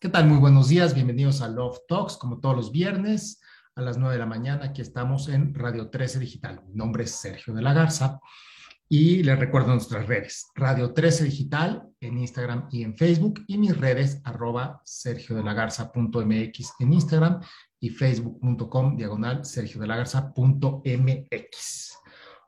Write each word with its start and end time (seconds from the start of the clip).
¿Qué 0.00 0.08
tal? 0.08 0.26
Muy 0.26 0.38
buenos 0.38 0.68
días, 0.68 0.94
bienvenidos 0.94 1.40
a 1.40 1.48
Love 1.48 1.80
Talks, 1.88 2.16
como 2.16 2.40
todos 2.40 2.56
los 2.56 2.72
viernes 2.72 3.40
a 3.74 3.82
las 3.82 3.98
9 3.98 4.14
de 4.14 4.18
la 4.18 4.26
mañana. 4.26 4.64
Aquí 4.64 4.80
estamos 4.80 5.28
en 5.28 5.54
Radio 5.54 5.90
13 5.90 6.18
Digital. 6.18 6.62
Mi 6.66 6.74
nombre 6.74 7.04
es 7.04 7.12
Sergio 7.12 7.54
de 7.54 7.62
la 7.62 7.72
Garza 7.72 8.18
y 8.88 9.22
les 9.22 9.38
recuerdo 9.38 9.72
nuestras 9.72 10.06
redes. 10.06 10.46
Radio 10.54 10.92
13 10.92 11.24
Digital 11.24 11.88
en 12.00 12.18
Instagram 12.18 12.68
y 12.70 12.82
en 12.82 12.96
Facebook 12.96 13.44
y 13.46 13.58
mis 13.58 13.76
redes 13.76 14.20
arroba 14.24 14.80
sergio 14.84 15.36
de 15.36 15.42
la 15.42 15.54
Garza.mx 15.54 16.72
en 16.78 16.92
Instagram 16.92 17.40
y 17.78 17.90
facebook.com 17.90 18.96
diagonal 18.96 19.44
sergio 19.44 19.80
de 19.80 19.86
la 19.86 19.96
Garza.mx. 19.96 21.92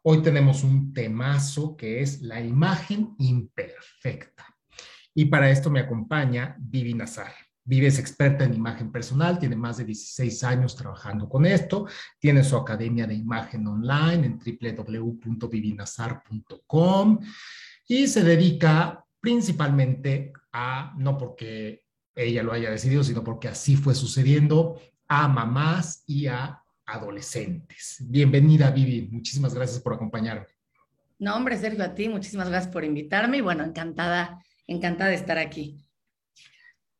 Hoy 0.02 0.22
tenemos 0.22 0.64
un 0.64 0.92
temazo 0.92 1.76
que 1.76 2.00
es 2.00 2.22
la 2.22 2.40
imagen 2.40 3.14
imperfecta. 3.18 4.55
Y 5.18 5.24
para 5.24 5.50
esto 5.50 5.70
me 5.70 5.80
acompaña 5.80 6.54
Vivi 6.58 6.92
Nazar. 6.92 7.32
Vive 7.64 7.86
es 7.86 7.98
experta 7.98 8.44
en 8.44 8.52
imagen 8.52 8.92
personal, 8.92 9.38
tiene 9.38 9.56
más 9.56 9.78
de 9.78 9.86
16 9.86 10.44
años 10.44 10.76
trabajando 10.76 11.26
con 11.26 11.46
esto, 11.46 11.86
tiene 12.18 12.44
su 12.44 12.54
academia 12.54 13.06
de 13.06 13.14
imagen 13.14 13.66
online 13.66 14.26
en 14.26 14.38
www.vivinazar.com 14.38 17.18
y 17.88 18.06
se 18.06 18.22
dedica 18.22 19.02
principalmente 19.18 20.34
a, 20.52 20.92
no 20.98 21.16
porque 21.16 21.82
ella 22.14 22.42
lo 22.42 22.52
haya 22.52 22.70
decidido, 22.70 23.02
sino 23.02 23.24
porque 23.24 23.48
así 23.48 23.74
fue 23.74 23.94
sucediendo, 23.94 24.78
a 25.08 25.28
mamás 25.28 26.04
y 26.06 26.26
a 26.26 26.62
adolescentes. 26.84 27.96
Bienvenida, 28.00 28.70
Vivi. 28.70 29.08
Muchísimas 29.10 29.54
gracias 29.54 29.80
por 29.80 29.94
acompañarme. 29.94 30.48
No, 31.18 31.34
hombre, 31.34 31.56
Sergio, 31.56 31.82
a 31.82 31.94
ti, 31.94 32.10
muchísimas 32.10 32.50
gracias 32.50 32.70
por 32.70 32.84
invitarme 32.84 33.38
y 33.38 33.40
bueno, 33.40 33.64
encantada, 33.64 34.42
encantada 34.66 35.10
de 35.10 35.16
estar 35.16 35.38
aquí. 35.38 35.82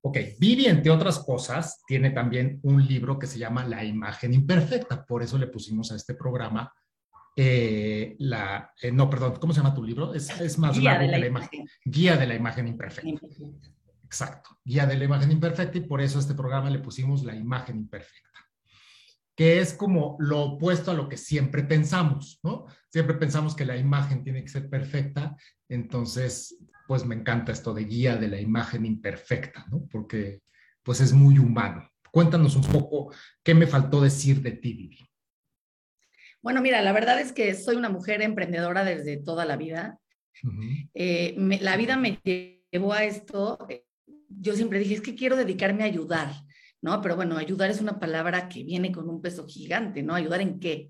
Ok, 0.02 0.18
Vivi, 0.38 0.66
entre 0.66 0.90
otras 0.90 1.18
cosas, 1.18 1.82
tiene 1.86 2.10
también 2.10 2.60
un 2.62 2.86
libro 2.86 3.18
que 3.18 3.26
se 3.26 3.38
llama 3.38 3.64
La 3.64 3.84
imagen 3.84 4.32
imperfecta, 4.32 5.04
por 5.04 5.22
eso 5.22 5.36
le 5.36 5.48
pusimos 5.48 5.90
a 5.90 5.96
este 5.96 6.14
programa 6.14 6.72
eh, 7.38 8.16
la, 8.20 8.72
eh, 8.80 8.90
no, 8.90 9.10
perdón, 9.10 9.34
¿cómo 9.38 9.52
se 9.52 9.60
llama 9.60 9.74
tu 9.74 9.84
libro? 9.84 10.14
Es, 10.14 10.30
es 10.40 10.58
más 10.58 10.78
Guía 10.78 10.92
largo 10.92 11.10
que 11.10 11.18
la 11.18 11.26
imagen. 11.26 11.68
Guía 11.84 12.16
de 12.16 12.26
la 12.26 12.34
imagen 12.34 12.66
imperfecta. 12.66 13.26
Exacto, 14.04 14.58
Guía 14.64 14.86
de 14.86 14.96
la 14.96 15.04
imagen 15.04 15.30
imperfecta 15.30 15.76
y 15.76 15.82
por 15.82 16.00
eso 16.00 16.16
a 16.16 16.22
este 16.22 16.34
programa 16.34 16.70
le 16.70 16.78
pusimos 16.78 17.24
la 17.24 17.34
imagen 17.34 17.76
imperfecta, 17.76 18.40
que 19.34 19.60
es 19.60 19.74
como 19.74 20.16
lo 20.18 20.40
opuesto 20.42 20.92
a 20.92 20.94
lo 20.94 21.10
que 21.10 21.18
siempre 21.18 21.62
pensamos, 21.64 22.40
¿no? 22.42 22.66
Siempre 22.88 23.16
pensamos 23.16 23.54
que 23.54 23.66
la 23.66 23.76
imagen 23.76 24.22
tiene 24.22 24.42
que 24.42 24.48
ser 24.48 24.70
perfecta, 24.70 25.36
entonces 25.68 26.56
pues 26.86 27.04
me 27.04 27.14
encanta 27.14 27.52
esto 27.52 27.74
de 27.74 27.84
guía 27.84 28.16
de 28.16 28.28
la 28.28 28.40
imagen 28.40 28.86
imperfecta, 28.86 29.66
¿no? 29.70 29.86
Porque 29.90 30.42
pues 30.82 31.00
es 31.00 31.12
muy 31.12 31.38
humano. 31.38 31.90
Cuéntanos 32.10 32.56
un 32.56 32.62
poco 32.62 33.12
qué 33.42 33.54
me 33.54 33.66
faltó 33.66 34.00
decir 34.00 34.40
de 34.40 34.52
ti, 34.52 34.72
Vivi. 34.72 34.98
Bueno, 36.40 36.62
mira, 36.62 36.80
la 36.80 36.92
verdad 36.92 37.20
es 37.20 37.32
que 37.32 37.54
soy 37.54 37.76
una 37.76 37.88
mujer 37.88 38.22
emprendedora 38.22 38.84
desde 38.84 39.16
toda 39.16 39.44
la 39.44 39.56
vida. 39.56 39.98
Eh, 40.94 41.34
la 41.60 41.76
vida 41.76 41.96
me 41.96 42.20
llevó 42.72 42.92
a 42.92 43.04
esto. 43.04 43.58
Yo 44.28 44.54
siempre 44.54 44.78
dije, 44.78 44.94
es 44.94 45.00
que 45.00 45.16
quiero 45.16 45.34
dedicarme 45.34 45.82
a 45.82 45.86
ayudar, 45.86 46.32
¿no? 46.80 47.00
Pero 47.02 47.16
bueno, 47.16 47.36
ayudar 47.36 47.70
es 47.70 47.80
una 47.80 47.98
palabra 47.98 48.48
que 48.48 48.62
viene 48.62 48.92
con 48.92 49.08
un 49.08 49.20
peso 49.20 49.46
gigante, 49.46 50.02
¿no? 50.02 50.14
¿Ayudar 50.14 50.40
en 50.40 50.60
qué? 50.60 50.88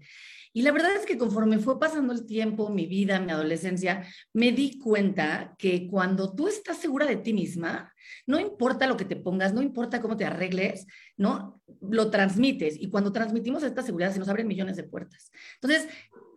Y 0.57 0.63
la 0.63 0.73
verdad 0.73 0.97
es 0.97 1.05
que 1.05 1.19
conforme 1.19 1.59
fue 1.59 1.79
pasando 1.79 2.15
el 2.15 2.25
tiempo, 2.25 2.71
mi 2.71 2.87
vida, 2.87 3.21
mi 3.21 3.31
adolescencia, 3.31 4.07
me 4.33 4.53
di 4.53 4.79
cuenta 4.79 5.55
que 5.59 5.87
cuando 5.87 6.35
tú 6.35 6.49
estás 6.49 6.79
segura 6.79 7.05
de 7.05 7.17
ti 7.17 7.35
misma, 7.35 7.93
no 8.27 8.41
importa 8.41 8.87
lo 8.87 8.97
que 8.97 9.05
te 9.05 9.17
pongas, 9.17 9.53
no 9.53 9.61
importa 9.61 10.01
cómo 10.01 10.17
te 10.17 10.25
arregles, 10.25 10.87
¿no? 11.19 11.61
Lo 11.83 12.11
transmites. 12.11 12.81
Y 12.81 12.89
cuando 12.89 13.13
transmitimos 13.13 13.65
esta 13.65 13.83
seguridad, 13.83 14.13
se 14.15 14.19
nos 14.19 14.31
abren 14.31 14.49
millones 14.49 14.77
de 14.77 14.85
puertas. 14.85 15.31
Entonces, 15.57 15.89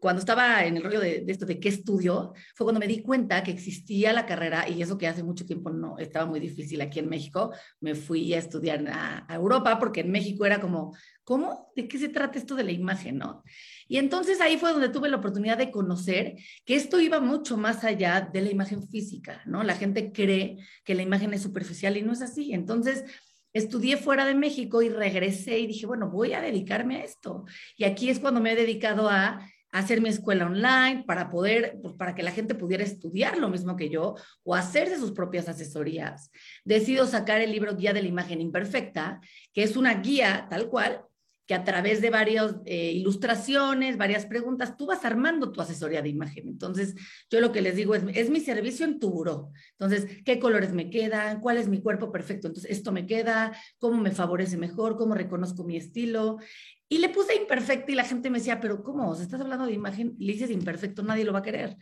cuando 0.02 0.20
estaba 0.20 0.66
en 0.66 0.76
el 0.76 0.84
rollo 0.84 1.00
de, 1.00 1.24
esto 1.28 1.46
de 1.46 1.62
qué 1.62 1.70
estudio, 1.70 2.34
fue 2.56 2.66
cuando 2.66 2.82
me 2.82 2.88
di 2.88 3.02
cuenta 3.02 3.42
que 3.42 3.52
existía 3.52 4.12
la 4.12 4.26
carrera, 4.26 4.68
y 4.68 4.82
eso 4.82 4.98
que 4.98 5.08
hace 5.08 5.24
mucho 5.24 5.46
tiempo 5.46 5.70
no 5.70 5.98
estaba 5.98 6.26
muy 6.26 6.42
difícil 6.42 6.82
aquí 6.82 7.00
en 7.00 7.08
México, 7.08 7.54
me 7.80 7.96
fui 7.96 8.34
a 8.34 8.40
estudiar 8.40 8.86
a, 8.90 9.26
a 9.30 9.36
Europa, 9.36 9.80
porque 9.80 10.02
en 10.02 10.12
México 10.12 10.46
era 10.46 10.60
como, 10.60 10.94
¿cómo? 11.24 11.72
¿De 11.74 11.88
qué 11.88 11.98
se 11.98 12.10
trata 12.10 12.38
esto 12.38 12.56
de 12.56 12.66
la 12.66 12.72
imagen, 12.72 13.18
no? 13.18 13.44
Y 13.90 13.98
entonces 13.98 14.40
ahí 14.40 14.58
fue 14.58 14.72
donde 14.72 14.90
tuve 14.90 15.10
la 15.10 15.18
oportunidad 15.18 15.58
de 15.58 15.72
conocer 15.72 16.36
que 16.64 16.76
esto 16.76 17.02
iba 17.02 17.20
mucho 17.20 17.58
más 17.58 17.84
allá 17.84 18.22
de 18.32 18.42
la 18.42 18.52
imagen 18.52 18.88
física, 18.88 19.42
¿no? 19.48 19.64
La 19.64 19.76
gente 19.76 20.12
cree 20.12 20.60
que 20.86 20.94
la 20.94 21.02
imagen 21.02 21.34
es 21.34 21.42
superficial 21.42 21.98
y 21.98 22.04
no 22.04 22.14
es 22.14 22.22
así. 22.22 22.54
Entonces, 22.54 23.04
estudié 23.52 23.98
fuera 23.98 24.26
de 24.26 24.36
México 24.36 24.84
y 24.84 24.90
regresé 24.90 25.58
y 25.58 25.66
dije, 25.66 25.88
bueno, 25.88 26.12
voy 26.12 26.34
a 26.34 26.42
dedicarme 26.42 26.98
a 26.98 27.04
esto. 27.04 27.46
Y 27.76 27.86
aquí 27.86 28.12
es 28.12 28.20
cuando 28.20 28.40
me 28.42 28.52
he 28.52 28.56
dedicado 28.56 29.10
a 29.10 29.42
hacer 29.72 30.02
mi 30.02 30.10
escuela 30.10 30.46
online 30.46 31.04
para 31.08 31.32
poder, 31.32 31.80
pues, 31.82 31.96
para 31.96 32.14
que 32.14 32.22
la 32.22 32.32
gente 32.32 32.54
pudiera 32.54 32.84
estudiar 32.84 33.40
lo 33.40 33.50
mismo 33.50 33.76
que 33.76 33.90
yo 33.90 34.16
o 34.44 34.54
hacerse 34.54 34.98
sus 34.98 35.14
propias 35.14 35.50
asesorías. 35.50 36.32
Decido 36.64 37.08
sacar 37.08 37.42
el 37.42 37.52
libro 37.52 37.76
Guía 37.76 37.94
de 37.94 38.04
la 38.04 38.08
Imagen 38.08 38.40
Imperfecta, 38.40 39.20
que 39.52 39.64
es 39.64 39.76
una 39.78 39.96
guía 39.96 40.46
tal 40.48 40.70
cual 40.70 41.06
que 41.50 41.56
a 41.56 41.64
través 41.64 42.00
de 42.00 42.12
varias 42.12 42.58
eh, 42.66 42.92
ilustraciones, 42.92 43.98
varias 43.98 44.28
preguntas, 44.28 44.78
tú 44.78 44.86
vas 44.86 45.04
armando 45.04 45.52
tu 45.52 45.60
asesoría 45.62 46.04
de 46.04 46.10
imagen. 46.10 46.48
Entonces, 46.48 46.94
yo 47.28 47.42
lo 47.42 47.52
que 47.52 47.62
les 47.62 47.76
digo 47.76 47.96
es, 47.96 48.04
es 48.14 48.30
mi 48.30 48.40
servicio 48.40 48.86
en 48.86 49.00
tu 49.00 49.10
buró. 49.10 49.52
Entonces, 49.72 50.22
¿qué 50.24 50.38
colores 50.38 50.74
me 50.74 50.92
quedan? 50.92 51.40
¿Cuál 51.42 51.58
es 51.58 51.68
mi 51.68 51.82
cuerpo 51.82 52.12
perfecto? 52.12 52.46
Entonces, 52.46 52.70
esto 52.70 52.92
me 52.92 53.08
queda, 53.08 53.52
¿cómo 53.80 54.00
me 54.00 54.12
favorece 54.12 54.58
mejor? 54.58 54.96
¿Cómo 54.96 55.16
reconozco 55.16 55.64
mi 55.64 55.76
estilo? 55.76 56.38
Y 56.88 57.00
le 57.00 57.10
puse 57.10 57.36
imperfecto 57.36 57.92
y 57.92 57.96
la 57.96 58.04
gente 58.04 58.30
me 58.30 58.38
decía, 58.38 58.62
pero 58.62 58.84
¿cómo? 58.84 59.16
¿Se 59.16 59.24
estás 59.24 59.42
hablando 59.42 59.66
de 59.66 59.74
imagen 59.74 60.16
le 60.20 60.34
dices 60.34 60.52
imperfecto, 60.52 61.02
nadie 61.02 61.26
lo 61.26 61.34
va 61.34 61.40
a 61.40 61.42
querer. 61.42 61.78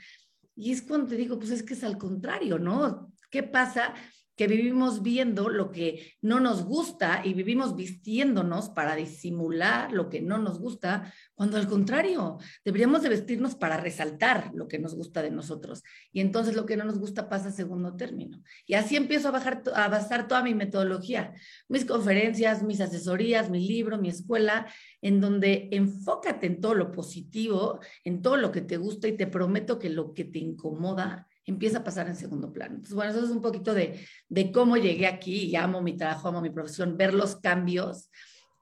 Y 0.55 0.71
es 0.71 0.81
cuando 0.81 1.07
te 1.07 1.17
digo, 1.17 1.37
pues 1.37 1.51
es 1.51 1.63
que 1.63 1.73
es 1.73 1.83
al 1.83 1.97
contrario, 1.97 2.57
¿no? 2.57 3.11
¿Qué 3.29 3.43
pasa? 3.43 3.93
Que 4.37 4.47
vivimos 4.47 5.01
viendo 5.01 5.49
lo 5.49 5.71
que 5.71 6.13
no 6.21 6.39
nos 6.39 6.63
gusta 6.63 7.21
y 7.25 7.33
vivimos 7.33 7.75
vistiéndonos 7.75 8.69
para 8.69 8.95
disimular 8.95 9.91
lo 9.91 10.09
que 10.09 10.21
no 10.21 10.37
nos 10.37 10.59
gusta, 10.59 11.11
cuando 11.33 11.57
al 11.57 11.67
contrario, 11.67 12.37
deberíamos 12.63 13.01
de 13.01 13.09
vestirnos 13.09 13.55
para 13.55 13.77
resaltar 13.77 14.51
lo 14.53 14.67
que 14.67 14.77
nos 14.77 14.95
gusta 14.95 15.23
de 15.23 15.31
nosotros. 15.31 15.83
Y 16.13 16.21
entonces 16.21 16.55
lo 16.55 16.67
que 16.67 16.77
no 16.77 16.85
nos 16.85 16.99
gusta 16.99 17.29
pasa 17.29 17.49
a 17.49 17.51
segundo 17.51 17.95
término. 17.95 18.43
Y 18.67 18.75
así 18.75 18.95
empiezo 18.95 19.29
a, 19.29 19.31
bajar, 19.31 19.63
a 19.73 19.87
basar 19.89 20.27
toda 20.27 20.43
mi 20.43 20.53
metodología, 20.53 21.33
mis 21.67 21.83
conferencias, 21.83 22.61
mis 22.61 22.79
asesorías, 22.79 23.49
mi 23.49 23.67
libro, 23.67 23.97
mi 23.97 24.09
escuela, 24.09 24.67
en 25.01 25.19
donde 25.19 25.67
enfócate 25.71 26.45
en 26.45 26.61
todo 26.61 26.75
lo 26.75 26.91
positivo, 26.91 27.79
en 28.03 28.21
todo 28.21 28.37
lo 28.37 28.51
que 28.51 28.61
te 28.61 28.77
gusta 28.77 29.07
y 29.07 29.17
te 29.17 29.25
prometo 29.25 29.79
que 29.79 29.89
lo 29.89 30.13
que 30.13 30.25
te 30.25 30.37
incomoda 30.37 31.26
empieza 31.47 31.79
a 31.79 31.83
pasar 31.83 32.07
en 32.07 32.15
segundo 32.15 32.51
plano. 32.51 32.75
Entonces, 32.75 32.93
bueno, 32.93 33.11
eso 33.11 33.23
es 33.23 33.31
un 33.31 33.41
poquito 33.41 33.73
de, 33.73 34.05
de 34.29 34.51
cómo 34.51 34.77
llegué 34.77 35.07
aquí 35.07 35.45
y 35.45 35.55
amo 35.55 35.81
mi 35.81 35.97
trabajo, 35.97 36.27
amo 36.27 36.41
mi 36.41 36.49
profesión, 36.49 36.97
ver 36.97 37.13
los 37.13 37.37
cambios 37.37 38.11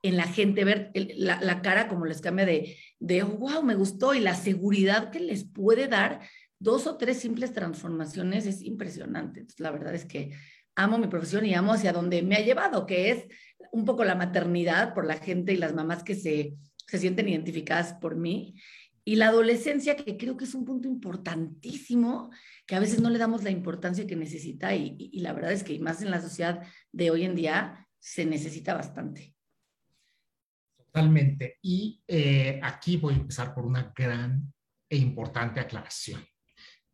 en 0.04 0.18
la 0.18 0.26
gente, 0.26 0.64
ver 0.64 0.92
la, 0.94 1.62
cara 1.64 1.88
como 1.88 2.06
les 2.06 2.22
cambia 2.22 2.46
de, 2.46 2.78
de, 3.00 3.24
wow, 3.24 3.64
me 3.64 3.74
gustó 3.74 4.14
y 4.14 4.20
la 4.20 4.36
seguridad 4.36 5.10
que 5.10 5.20
les 5.20 5.46
puede 5.46 5.88
dar 5.88 6.22
dos 6.60 6.86
o 6.86 6.96
tres 6.96 7.18
simples 7.18 7.54
transformaciones 7.54 8.46
es 8.46 8.62
impresionante. 8.62 9.48
La 9.58 9.72
verdad 9.72 9.96
es 9.96 10.06
que 10.06 10.32
amo 10.76 11.00
mi 11.00 11.08
profesión 11.08 11.44
y 11.46 11.56
amo 11.56 11.74
hacia 11.74 11.92
donde 11.92 12.22
me 12.22 12.36
ha 12.36 12.42
llevado, 12.42 12.86
que 12.86 13.10
es 13.10 13.26
un 13.72 13.84
poco 13.84 14.04
la 14.04 14.14
maternidad 14.14 14.94
por 14.94 15.08
la 15.08 15.18
gente 15.18 15.54
y 15.54 15.58
las 15.58 15.74
mamás 15.74 16.04
que 16.04 16.14
se, 16.14 16.54
se 16.86 17.00
sienten 17.00 17.28
identificadas 17.28 17.94
por 17.94 18.16
mí 18.16 18.56
y 19.08 19.18
la 19.18 19.28
adolescencia, 19.28 19.96
que 19.96 20.18
creo 20.18 20.36
que 20.36 20.46
es 20.46 20.56
un 20.56 20.66
punto 20.66 20.88
importantísimo, 20.88 22.32
que 22.66 22.76
a 22.76 22.80
veces 22.80 23.00
no 23.00 23.12
le 23.12 23.20
damos 23.20 23.44
la 23.44 23.52
importancia 23.52 24.08
que 24.08 24.16
necesita 24.16 24.74
y, 24.74 25.12
la 25.20 25.32
verdad 25.32 25.52
es 25.52 25.64
que 25.64 25.80
más 25.80 26.02
en 26.02 26.10
la 26.10 26.20
sociedad 26.20 26.64
de 26.92 27.12
hoy 27.12 27.24
en 27.24 27.36
día 27.36 27.88
se 28.00 28.26
necesita 28.26 28.74
bastante. 28.74 29.36
Totalmente. 30.76 31.60
Y 31.62 32.02
eh, 32.08 32.60
aquí 32.64 32.98
voy 32.98 33.14
a 33.14 33.18
empezar 33.18 33.54
por 33.54 33.66
una 33.66 33.94
gran 33.96 34.52
e 34.90 34.98
importante 34.98 35.60
aclaración. 35.60 36.26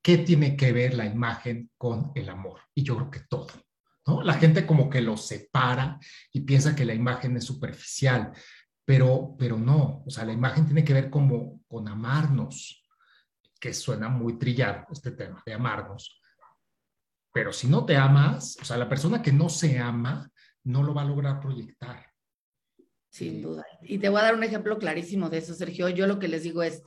¿Qué 0.01 0.17
tiene 0.17 0.57
que 0.57 0.73
ver 0.73 0.95
la 0.95 1.05
imagen 1.05 1.69
con 1.77 2.11
el 2.15 2.27
amor? 2.27 2.59
Y 2.75 2.83
yo 2.83 2.97
creo 2.97 3.11
que 3.11 3.19
todo. 3.29 3.47
¿no? 4.05 4.21
La 4.21 4.33
gente 4.33 4.65
como 4.65 4.89
que 4.89 4.99
lo 4.99 5.15
separa 5.15 5.97
y 6.33 6.41
piensa 6.41 6.75
que 6.75 6.85
la 6.85 6.93
imagen 6.93 7.37
es 7.37 7.45
superficial 7.45 8.33
pero, 8.86 9.36
pero 9.38 9.57
no, 9.57 10.04
o 10.06 10.10
sea, 10.10 10.25
la 10.25 10.33
imagen 10.33 10.66
tiene 10.66 10.83
que 10.83 10.94
ver 10.94 11.10
como 11.10 11.62
con 11.68 11.88
amarnos, 11.88 12.83
que 13.60 13.74
suena 13.74 14.10
muy 14.10 14.39
trillado 14.39 14.86
este 14.92 15.12
tema 15.12 15.42
de 15.45 15.54
amarnos. 15.54 16.19
Pero 17.31 17.54
si 17.54 17.68
no 17.68 17.86
te 17.86 17.95
amas, 17.95 18.57
o 18.62 18.66
sea, 18.66 18.78
la 18.78 18.89
persona 18.89 19.22
que 19.22 19.31
no 19.31 19.50
se 19.50 19.80
ama 19.80 20.30
no 20.63 20.83
lo 20.83 20.94
va 20.94 21.04
a 21.04 21.06
lograr 21.06 21.39
proyectar. 21.39 22.06
Sin 23.10 23.42
duda. 23.42 23.66
Y 23.81 24.00
te 24.00 24.10
voy 24.10 24.19
a 24.19 24.24
dar 24.24 24.36
un 24.36 24.44
ejemplo 24.44 24.78
clarísimo 24.78 25.30
de 25.30 25.38
eso, 25.38 25.54
Sergio. 25.54 25.89
Yo 25.89 26.07
lo 26.07 26.18
que 26.18 26.28
les 26.28 26.44
digo 26.44 26.63
es, 26.63 26.81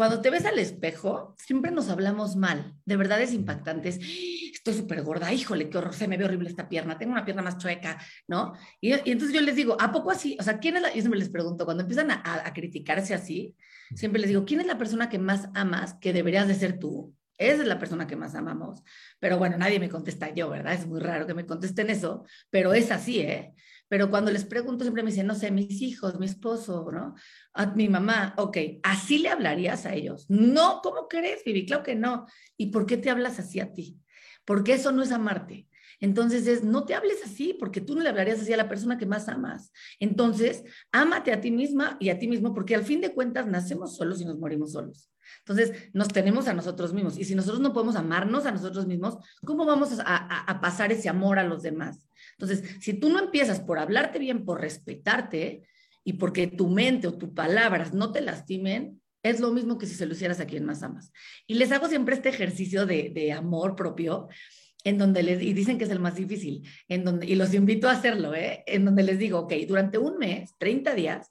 Cuando 0.00 0.22
te 0.22 0.30
ves 0.30 0.46
al 0.46 0.58
espejo, 0.58 1.34
siempre 1.36 1.70
nos 1.70 1.90
hablamos 1.90 2.34
mal. 2.34 2.74
De 2.86 2.96
verdad 2.96 3.20
es 3.20 3.34
impactante. 3.34 3.90
Estoy 3.90 4.72
súper 4.72 5.02
gorda, 5.02 5.30
híjole, 5.30 5.68
qué 5.68 5.76
horror, 5.76 5.92
se 5.92 6.08
me 6.08 6.16
ve 6.16 6.24
horrible 6.24 6.48
esta 6.48 6.70
pierna, 6.70 6.96
tengo 6.96 7.12
una 7.12 7.26
pierna 7.26 7.42
más 7.42 7.58
chueca, 7.58 7.98
¿no? 8.26 8.54
Y, 8.80 8.92
entonces 8.92 9.34
yo 9.34 9.42
les 9.42 9.56
digo, 9.56 9.76
¿a 9.78 9.92
poco 9.92 10.10
así? 10.10 10.38
O 10.40 10.42
sea, 10.42 10.58
¿quién 10.58 10.76
es 10.76 10.80
la? 10.80 10.88
Yo 10.94 11.02
siempre 11.02 11.18
les 11.18 11.28
pregunto, 11.28 11.66
cuando 11.66 11.82
empiezan 11.82 12.10
a, 12.10 12.22
a 12.24 12.50
criticarse 12.54 13.12
así, 13.12 13.54
siempre 13.94 14.22
les 14.22 14.30
digo, 14.30 14.46
¿quién 14.46 14.60
es 14.60 14.66
la 14.66 14.78
persona 14.78 15.10
que 15.10 15.18
más 15.18 15.50
amas 15.52 15.92
que 16.00 16.14
deberías 16.14 16.48
de 16.48 16.54
ser 16.54 16.78
tú? 16.78 17.14
Esa 17.36 17.60
es 17.60 17.68
la 17.68 17.78
persona 17.78 18.06
que 18.06 18.16
más 18.16 18.34
amamos. 18.34 18.82
Pero 19.18 19.36
bueno, 19.36 19.58
nadie 19.58 19.80
me 19.80 19.90
contesta 19.90 20.32
yo, 20.32 20.48
¿verdad? 20.48 20.72
Es 20.72 20.86
muy 20.86 21.00
raro 21.00 21.26
que 21.26 21.34
me 21.34 21.44
contesten 21.44 21.90
eso, 21.90 22.24
pero 22.48 22.72
es 22.72 22.90
así, 22.90 23.20
¿eh? 23.20 23.54
Pero 23.90 24.08
cuando 24.08 24.30
les 24.30 24.44
pregunto, 24.44 24.84
siempre 24.84 25.02
me 25.02 25.10
dicen, 25.10 25.26
no 25.26 25.34
sé, 25.34 25.50
mis 25.50 25.82
hijos, 25.82 26.16
mi 26.20 26.26
esposo, 26.26 26.88
¿no? 26.92 27.16
A 27.54 27.66
mi 27.66 27.88
mamá, 27.88 28.34
ok, 28.36 28.56
¿así 28.84 29.18
le 29.18 29.30
hablarías 29.30 29.84
a 29.84 29.94
ellos? 29.94 30.26
No, 30.28 30.78
¿cómo 30.80 31.08
crees, 31.08 31.42
Vivi? 31.44 31.66
Claro 31.66 31.82
que 31.82 31.96
no. 31.96 32.26
¿Y 32.56 32.66
por 32.66 32.86
qué 32.86 32.98
te 32.98 33.10
hablas 33.10 33.40
así 33.40 33.58
a 33.58 33.72
ti? 33.72 33.98
Porque 34.44 34.74
eso 34.74 34.92
no 34.92 35.02
es 35.02 35.10
amarte. 35.10 35.66
Entonces 35.98 36.46
es, 36.46 36.62
no 36.62 36.84
te 36.84 36.94
hables 36.94 37.18
así, 37.24 37.52
porque 37.58 37.80
tú 37.80 37.96
no 37.96 38.02
le 38.02 38.10
hablarías 38.10 38.40
así 38.40 38.52
a 38.52 38.56
la 38.56 38.68
persona 38.68 38.96
que 38.96 39.06
más 39.06 39.28
amas. 39.28 39.72
Entonces, 39.98 40.62
ámate 40.92 41.32
a 41.32 41.40
ti 41.40 41.50
misma 41.50 41.96
y 41.98 42.10
a 42.10 42.18
ti 42.20 42.28
mismo, 42.28 42.54
porque 42.54 42.76
al 42.76 42.84
fin 42.84 43.00
de 43.00 43.12
cuentas 43.12 43.48
nacemos 43.48 43.96
solos 43.96 44.20
y 44.20 44.24
nos 44.24 44.38
morimos 44.38 44.70
solos. 44.70 45.10
Entonces, 45.40 45.90
nos 45.92 46.06
tenemos 46.06 46.46
a 46.46 46.54
nosotros 46.54 46.92
mismos. 46.94 47.18
Y 47.18 47.24
si 47.24 47.34
nosotros 47.34 47.58
no 47.58 47.72
podemos 47.72 47.96
amarnos 47.96 48.46
a 48.46 48.52
nosotros 48.52 48.86
mismos, 48.86 49.16
¿cómo 49.44 49.66
vamos 49.66 49.98
a, 49.98 50.16
a 50.48 50.60
pasar 50.60 50.92
ese 50.92 51.08
amor 51.08 51.40
a 51.40 51.44
los 51.44 51.62
demás? 51.62 52.06
Entonces, 52.40 52.64
si 52.80 52.94
tú 52.94 53.10
no 53.10 53.18
empiezas 53.18 53.60
por 53.60 53.78
hablarte 53.78 54.18
bien, 54.18 54.46
por 54.46 54.62
respetarte 54.62 55.62
y 56.04 56.14
porque 56.14 56.46
tu 56.46 56.68
mente 56.68 57.06
o 57.06 57.18
tus 57.18 57.30
palabras 57.30 57.92
no 57.92 58.12
te 58.12 58.22
lastimen, 58.22 59.02
es 59.22 59.40
lo 59.40 59.52
mismo 59.52 59.76
que 59.76 59.84
si 59.84 59.94
se 59.94 60.06
lo 60.06 60.14
hicieras 60.14 60.40
a 60.40 60.46
quien 60.46 60.64
más 60.64 60.82
amas. 60.82 61.12
Y 61.46 61.54
les 61.54 61.70
hago 61.70 61.88
siempre 61.88 62.14
este 62.14 62.30
ejercicio 62.30 62.86
de, 62.86 63.32
amor 63.32 63.76
propio, 63.76 64.28
en 64.84 64.96
donde 64.96 65.22
les, 65.22 65.42
y 65.42 65.52
dicen 65.52 65.76
que 65.76 65.84
es 65.84 65.90
el 65.90 66.00
más 66.00 66.14
difícil, 66.14 66.66
en 66.88 67.04
donde, 67.04 67.26
y 67.26 67.34
los 67.34 67.52
invito 67.52 67.90
a 67.90 67.92
hacerlo, 67.92 68.34
¿eh? 68.34 68.64
en 68.66 68.86
donde 68.86 69.02
les 69.02 69.18
digo, 69.18 69.40
ok, 69.40 69.52
durante 69.68 69.98
un 69.98 70.16
mes, 70.16 70.54
30 70.56 70.94
días, 70.94 71.30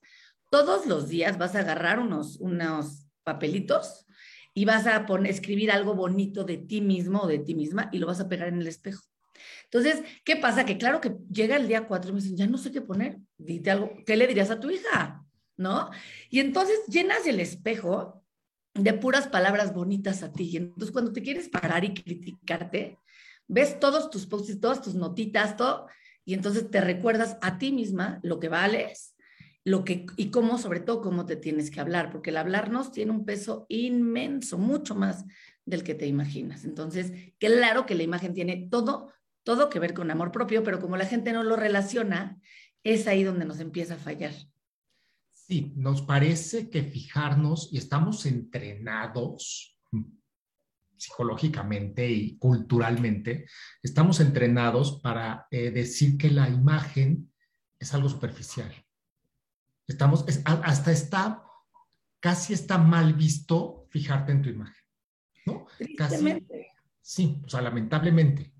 todos 0.51 0.85
los 0.85 1.09
días 1.09 1.39
vas 1.39 1.55
a 1.55 1.61
agarrar 1.61 1.99
unos, 1.99 2.37
unos 2.37 3.07
papelitos 3.23 4.05
y 4.53 4.65
vas 4.65 4.85
a 4.85 5.07
escribir 5.25 5.71
algo 5.71 5.95
bonito 5.95 6.43
de 6.43 6.57
ti 6.57 6.81
mismo 6.81 7.21
o 7.21 7.27
de 7.27 7.39
ti 7.39 7.55
misma 7.55 7.89
y 7.91 7.97
lo 7.97 8.05
vas 8.05 8.19
a 8.19 8.29
pegar 8.29 8.49
en 8.49 8.61
el 8.61 8.67
espejo. 8.67 9.01
Entonces, 9.71 10.03
¿qué 10.23 10.35
pasa? 10.35 10.65
Que 10.65 10.77
claro 10.77 10.99
que 10.99 11.15
llega 11.31 11.55
el 11.55 11.67
día 11.67 11.87
4 11.87 12.09
y 12.09 12.13
me 12.13 12.21
dicen, 12.21 12.37
ya 12.37 12.47
no 12.47 12.57
sé 12.57 12.71
qué 12.71 12.81
poner, 12.81 13.19
dite 13.37 13.69
algo, 13.69 13.91
¿qué 14.05 14.17
le 14.17 14.27
dirías 14.27 14.49
a 14.49 14.59
tu 14.59 14.71
hija? 14.71 15.23
¿No? 15.57 15.89
Y 16.29 16.39
entonces 16.39 16.79
llenas 16.87 17.27
el 17.27 17.39
espejo 17.39 18.23
de 18.73 18.93
puras 18.93 19.27
palabras 19.27 19.73
bonitas 19.73 20.23
a 20.23 20.31
ti. 20.31 20.49
Y 20.51 20.57
entonces 20.57 20.91
cuando 20.91 21.13
te 21.13 21.21
quieres 21.21 21.49
parar 21.49 21.83
y 21.83 21.93
criticarte, 21.93 22.97
ves 23.47 23.79
todos 23.79 24.09
tus 24.09 24.25
posts, 24.25 24.59
todas 24.59 24.81
tus 24.81 24.95
notitas, 24.95 25.55
todo, 25.55 25.87
y 26.25 26.33
entonces 26.33 26.69
te 26.69 26.81
recuerdas 26.81 27.37
a 27.41 27.57
ti 27.57 27.71
misma 27.71 28.19
lo 28.23 28.39
que 28.39 28.49
vales, 28.49 29.15
lo 29.65 29.83
que 29.83 30.05
y 30.15 30.31
cómo 30.31 30.57
sobre 30.57 30.79
todo 30.79 31.01
cómo 31.01 31.25
te 31.25 31.35
tienes 31.35 31.69
que 31.69 31.79
hablar, 31.79 32.11
porque 32.11 32.29
el 32.29 32.37
hablarnos 32.37 32.91
tiene 32.91 33.11
un 33.11 33.25
peso 33.25 33.65
inmenso, 33.69 34.57
mucho 34.57 34.95
más 34.95 35.25
del 35.65 35.83
que 35.83 35.95
te 35.95 36.07
imaginas. 36.07 36.65
Entonces, 36.65 37.11
claro 37.37 37.85
que 37.85 37.95
la 37.95 38.03
imagen 38.03 38.33
tiene 38.33 38.67
todo 38.69 39.11
todo 39.43 39.69
que 39.69 39.79
ver 39.79 39.93
con 39.93 40.11
amor 40.11 40.31
propio, 40.31 40.63
pero 40.63 40.79
como 40.79 40.97
la 40.97 41.05
gente 41.05 41.33
no 41.33 41.43
lo 41.43 41.55
relaciona, 41.55 42.39
es 42.83 43.07
ahí 43.07 43.23
donde 43.23 43.45
nos 43.45 43.59
empieza 43.59 43.95
a 43.95 43.97
fallar. 43.97 44.33
Sí, 45.31 45.73
nos 45.75 46.01
parece 46.01 46.69
que 46.69 46.83
fijarnos 46.83 47.69
y 47.71 47.77
estamos 47.77 48.25
entrenados 48.25 49.79
psicológicamente 50.99 52.09
y 52.09 52.37
culturalmente, 52.37 53.47
estamos 53.81 54.19
entrenados 54.19 54.99
para 55.01 55.47
eh, 55.49 55.71
decir 55.71 56.17
que 56.17 56.29
la 56.29 56.49
imagen 56.49 57.31
es 57.79 57.93
algo 57.93 58.09
superficial. 58.09 58.71
Estamos, 59.87 60.25
hasta 60.45 60.91
está, 60.91 61.43
casi 62.19 62.53
está 62.53 62.77
mal 62.77 63.13
visto 63.13 63.87
fijarte 63.89 64.33
en 64.33 64.41
tu 64.41 64.49
imagen, 64.49 64.83
¿no? 65.45 65.65
Casi, 65.97 66.45
sí, 67.01 67.41
o 67.43 67.49
sea, 67.49 67.61
lamentablemente. 67.61 68.53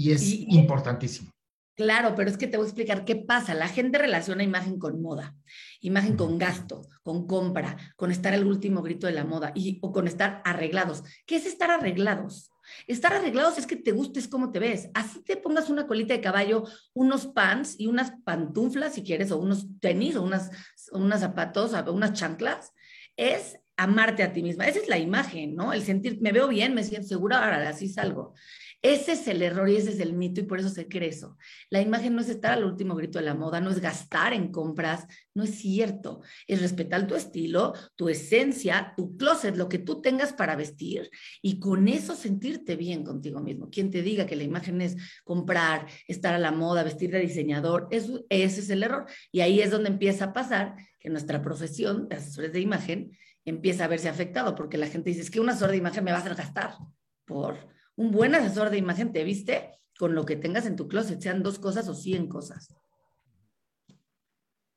Y 0.00 0.12
es 0.12 0.32
importantísimo. 0.32 1.30
Claro, 1.74 2.14
pero 2.16 2.30
es 2.30 2.38
que 2.38 2.46
te 2.46 2.56
voy 2.56 2.64
a 2.64 2.68
explicar 2.68 3.04
qué 3.04 3.16
pasa. 3.16 3.52
La 3.52 3.68
gente 3.68 3.98
relaciona 3.98 4.42
imagen 4.42 4.78
con 4.78 5.02
moda, 5.02 5.36
imagen 5.80 6.16
con 6.16 6.38
gasto, 6.38 6.80
con 7.02 7.26
compra, 7.26 7.76
con 7.96 8.10
estar 8.10 8.32
al 8.32 8.46
último 8.46 8.80
grito 8.80 9.06
de 9.06 9.12
la 9.12 9.24
moda 9.24 9.52
y, 9.54 9.78
o 9.82 9.92
con 9.92 10.06
estar 10.06 10.40
arreglados. 10.46 11.02
¿Qué 11.26 11.36
es 11.36 11.44
estar 11.44 11.70
arreglados? 11.70 12.50
Estar 12.86 13.12
arreglados 13.12 13.58
es 13.58 13.66
que 13.66 13.76
te 13.76 13.92
gustes 13.92 14.26
cómo 14.26 14.52
te 14.52 14.58
ves. 14.58 14.88
Así 14.94 15.22
te 15.22 15.36
pongas 15.36 15.68
una 15.68 15.86
colita 15.86 16.14
de 16.14 16.22
caballo, 16.22 16.64
unos 16.94 17.26
pants 17.26 17.76
y 17.78 17.88
unas 17.88 18.12
pantuflas, 18.24 18.94
si 18.94 19.02
quieres, 19.02 19.30
o 19.30 19.38
unos 19.38 19.66
tenis, 19.80 20.16
o 20.16 20.22
unas, 20.22 20.50
unos 20.92 21.20
zapatos, 21.20 21.74
o 21.74 21.92
unas 21.92 22.14
chanclas. 22.14 22.72
Es 23.18 23.58
amarte 23.76 24.22
a 24.22 24.32
ti 24.32 24.42
misma. 24.42 24.66
Esa 24.66 24.80
es 24.80 24.88
la 24.88 24.98
imagen, 24.98 25.54
¿no? 25.54 25.72
El 25.72 25.82
sentir, 25.82 26.20
me 26.20 26.32
veo 26.32 26.48
bien, 26.48 26.74
me 26.74 26.84
siento 26.84 27.08
segura, 27.08 27.42
ahora 27.42 27.68
así 27.68 27.88
salgo. 27.88 28.34
Ese 28.82 29.12
es 29.12 29.28
el 29.28 29.42
error 29.42 29.68
y 29.68 29.76
ese 29.76 29.90
es 29.90 30.00
el 30.00 30.14
mito 30.14 30.40
y 30.40 30.44
por 30.44 30.58
eso 30.58 30.70
se 30.70 30.88
cree 30.88 31.10
eso. 31.10 31.36
La 31.68 31.82
imagen 31.82 32.14
no 32.14 32.22
es 32.22 32.30
estar 32.30 32.52
al 32.52 32.64
último 32.64 32.94
grito 32.94 33.18
de 33.18 33.26
la 33.26 33.34
moda, 33.34 33.60
no 33.60 33.70
es 33.70 33.78
gastar 33.78 34.32
en 34.32 34.50
compras, 34.50 35.06
no 35.34 35.44
es 35.44 35.50
cierto. 35.56 36.22
Es 36.46 36.62
respetar 36.62 37.06
tu 37.06 37.14
estilo, 37.14 37.74
tu 37.94 38.08
esencia, 38.08 38.94
tu 38.96 39.18
closet, 39.18 39.54
lo 39.54 39.68
que 39.68 39.78
tú 39.78 40.00
tengas 40.00 40.32
para 40.32 40.56
vestir 40.56 41.10
y 41.42 41.60
con 41.60 41.88
eso 41.88 42.14
sentirte 42.14 42.74
bien 42.76 43.04
contigo 43.04 43.40
mismo. 43.40 43.68
Quien 43.68 43.90
te 43.90 44.00
diga 44.00 44.24
que 44.24 44.36
la 44.36 44.44
imagen 44.44 44.80
es 44.80 44.96
comprar, 45.24 45.86
estar 46.08 46.34
a 46.34 46.38
la 46.38 46.50
moda, 46.50 46.82
vestir 46.82 47.10
de 47.10 47.20
diseñador, 47.20 47.86
eso, 47.90 48.24
ese 48.30 48.60
es 48.60 48.70
el 48.70 48.82
error. 48.82 49.04
Y 49.30 49.40
ahí 49.40 49.60
es 49.60 49.70
donde 49.70 49.90
empieza 49.90 50.26
a 50.26 50.32
pasar 50.32 50.76
que 50.98 51.10
nuestra 51.10 51.42
profesión 51.42 52.08
de 52.08 52.16
asesores 52.16 52.52
de 52.52 52.60
imagen 52.60 53.10
empieza 53.44 53.84
a 53.84 53.88
verse 53.88 54.08
afectado 54.08 54.54
porque 54.54 54.78
la 54.78 54.86
gente 54.86 55.10
dice, 55.10 55.22
es 55.22 55.30
que 55.30 55.40
un 55.40 55.50
asesor 55.50 55.70
de 55.70 55.76
imagen 55.76 56.04
me 56.04 56.12
va 56.12 56.18
a 56.18 56.34
gastar 56.34 56.74
por 57.26 57.58
un 58.00 58.12
buen 58.12 58.34
asesor 58.34 58.70
de 58.70 58.78
imagen 58.78 59.12
te 59.12 59.24
viste 59.24 59.72
con 59.98 60.14
lo 60.14 60.24
que 60.24 60.34
tengas 60.34 60.64
en 60.64 60.74
tu 60.74 60.88
closet, 60.88 61.20
sean 61.20 61.42
dos 61.42 61.58
cosas 61.58 61.86
o 61.86 61.94
cien 61.94 62.28
cosas. 62.28 62.74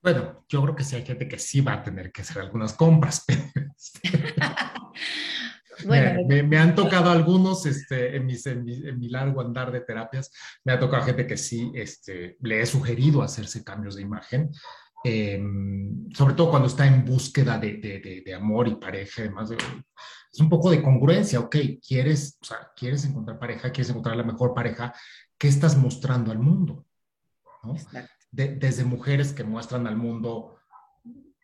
Bueno, 0.02 0.46
yo 0.50 0.62
creo 0.62 0.76
que 0.76 0.84
sí 0.84 0.98
hay 0.98 1.06
gente 1.06 1.30
que 1.30 1.40
sí 1.40 1.62
va 1.62 1.76
a 1.76 1.84
tener 1.84 2.12
que 2.12 2.24
hacer 2.24 2.42
algunas 2.42 2.74
compras. 2.74 3.24
bueno, 5.88 6.20
me, 6.28 6.58
han 6.58 6.76
tocado 6.76 7.12
algunos 7.12 7.66
este, 7.66 8.18
en, 8.18 8.30
en, 8.30 9.00
mi, 9.00 9.08
largo 9.08 9.40
andar 9.40 9.72
de 9.72 9.80
terapias, 9.80 10.30
me 10.66 10.74
ha 10.74 10.80
tocado 10.80 11.06
gente 11.06 11.26
que 11.26 11.38
sí 11.38 11.72
este, 11.74 12.36
le 12.42 12.60
he 12.60 12.66
sugerido 12.66 13.22
hacerse 13.22 13.64
cambios 13.64 13.96
de 13.96 14.02
imagen, 14.02 14.52
em, 15.06 16.12
sobre 16.12 16.34
todo 16.34 16.50
cuando 16.50 16.68
está 16.68 16.86
en 16.86 17.06
búsqueda 17.06 17.58
de, 17.58 17.78
de, 17.78 18.22
de 18.26 18.34
amor 18.34 18.68
y 18.68 18.76
pareja, 18.76 19.22
además 19.22 19.48
de 19.48 19.56
es 20.34 20.40
un 20.40 20.50
poco 20.50 20.72
de 20.72 20.82
congruencia, 20.82 21.40
ok, 21.40 21.56
quieres, 21.86 22.38
o 22.42 22.46
sea, 22.46 22.72
quieres 22.76 23.06
encontrar 23.06 23.38
pareja, 23.38 23.72
quieres 23.72 23.92
encontrar 23.92 24.18
la 24.18 24.24
mejor 24.24 24.56
pareja, 24.56 24.94
¿qué 25.38 25.48
estás 25.48 25.78
mostrando 25.78 26.32
al 26.32 26.40
mundo? 26.40 26.86
desde 28.30 28.84
mujeres 28.84 29.32
que 29.32 29.44
muestran 29.44 29.88
al 29.88 29.96
mundo, 29.96 30.58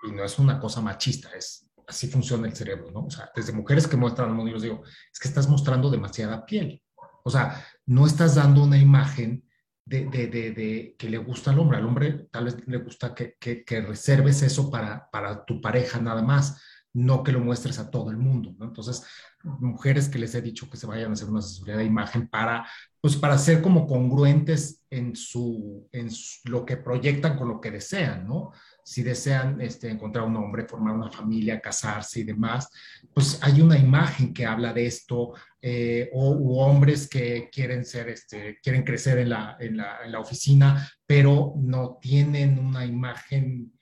y 0.03 0.11
no 0.11 0.25
es 0.25 0.39
una 0.39 0.59
cosa 0.59 0.81
machista, 0.81 1.29
es 1.37 1.69
así 1.87 2.07
funciona 2.07 2.47
el 2.47 2.55
cerebro, 2.55 2.91
¿no? 2.91 3.05
O 3.05 3.09
sea, 3.09 3.31
desde 3.35 3.53
mujeres 3.53 3.87
que 3.87 3.97
muestran 3.97 4.29
al 4.29 4.35
mundo, 4.35 4.49
yo 4.49 4.55
les 4.55 4.63
digo, 4.63 4.83
es 4.85 5.19
que 5.19 5.27
estás 5.27 5.47
mostrando 5.49 5.89
demasiada 5.89 6.45
piel. 6.45 6.83
O 7.23 7.29
sea, 7.29 7.65
no 7.85 8.05
estás 8.05 8.35
dando 8.35 8.63
una 8.63 8.77
imagen 8.77 9.43
de, 9.85 10.05
de, 10.05 10.27
de, 10.27 10.95
que 10.97 11.09
le 11.09 11.17
gusta 11.17 11.51
al 11.51 11.59
hombre. 11.59 11.77
Al 11.77 11.85
hombre 11.85 12.27
tal 12.31 12.45
vez 12.45 12.57
le 12.67 12.77
gusta 12.77 13.15
que, 13.15 13.35
que, 13.39 13.65
que 13.65 13.81
reserves 13.81 14.43
eso 14.43 14.69
para, 14.69 15.09
para 15.09 15.43
tu 15.45 15.59
pareja 15.61 15.99
nada 15.99 16.21
más 16.21 16.61
no 16.93 17.23
que 17.23 17.31
lo 17.31 17.39
muestres 17.39 17.79
a 17.79 17.89
todo 17.91 18.09
el 18.09 18.17
mundo. 18.17 18.55
Entonces, 18.61 19.03
mujeres 19.43 20.09
que 20.09 20.19
les 20.19 20.35
he 20.35 20.41
dicho 20.41 20.69
que 20.69 20.77
se 20.77 20.87
vayan 20.87 21.11
a 21.11 21.13
hacer 21.13 21.29
una 21.29 21.39
asesoría 21.39 21.77
de 21.77 21.85
imagen 21.85 22.27
para, 22.27 22.67
pues 22.99 23.15
para 23.15 23.37
ser 23.37 23.61
como 23.61 23.87
congruentes 23.87 24.83
en 24.89 25.15
su, 25.15 25.87
en 25.91 26.09
lo 26.45 26.65
que 26.65 26.77
proyectan 26.77 27.37
con 27.37 27.47
lo 27.47 27.61
que 27.61 27.71
desean, 27.71 28.27
¿no? 28.27 28.51
Si 28.83 29.03
desean 29.03 29.61
este, 29.61 29.89
encontrar 29.89 30.25
un 30.25 30.35
hombre, 30.35 30.65
formar 30.65 30.95
una 30.95 31.11
familia, 31.11 31.61
casarse 31.61 32.21
y 32.21 32.23
demás, 32.23 32.69
pues 33.13 33.39
hay 33.43 33.61
una 33.61 33.77
imagen 33.77 34.33
que 34.33 34.47
habla 34.47 34.73
de 34.73 34.87
esto, 34.87 35.33
eh, 35.61 36.09
o 36.11 36.65
hombres 36.65 37.07
que 37.07 37.49
quieren 37.51 37.85
ser, 37.85 38.09
este, 38.09 38.57
quieren 38.63 38.83
crecer 38.83 39.19
en 39.19 39.29
la, 39.29 39.57
en 39.59 39.77
la 39.77 40.19
oficina, 40.19 40.89
pero 41.05 41.53
no 41.57 41.99
tienen 42.01 42.57
una 42.57 42.83
imagen 42.85 43.78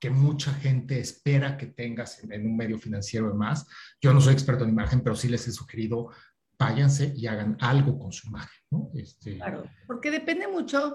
que 0.00 0.10
mucha 0.10 0.52
gente 0.54 0.98
espera 0.98 1.58
que 1.58 1.66
tengas 1.66 2.24
en, 2.24 2.46
un 2.46 2.56
medio 2.56 2.78
financiero 2.78 3.30
y 3.30 3.36
más. 3.36 3.66
Yo 4.00 4.14
no 4.14 4.20
soy 4.20 4.32
experto 4.32 4.64
en 4.64 4.70
imagen, 4.70 5.02
pero 5.02 5.14
sí 5.14 5.28
les 5.28 5.46
he 5.46 5.52
sugerido, 5.52 6.10
váyanse 6.58 7.12
y 7.14 7.26
hagan 7.26 7.56
algo 7.60 7.98
con 7.98 8.10
su 8.10 8.28
imagen, 8.28 8.62
¿no? 8.70 8.90
Este... 8.94 9.36
Claro, 9.36 9.64
porque 9.86 10.10
depende 10.10 10.48
mucho 10.48 10.94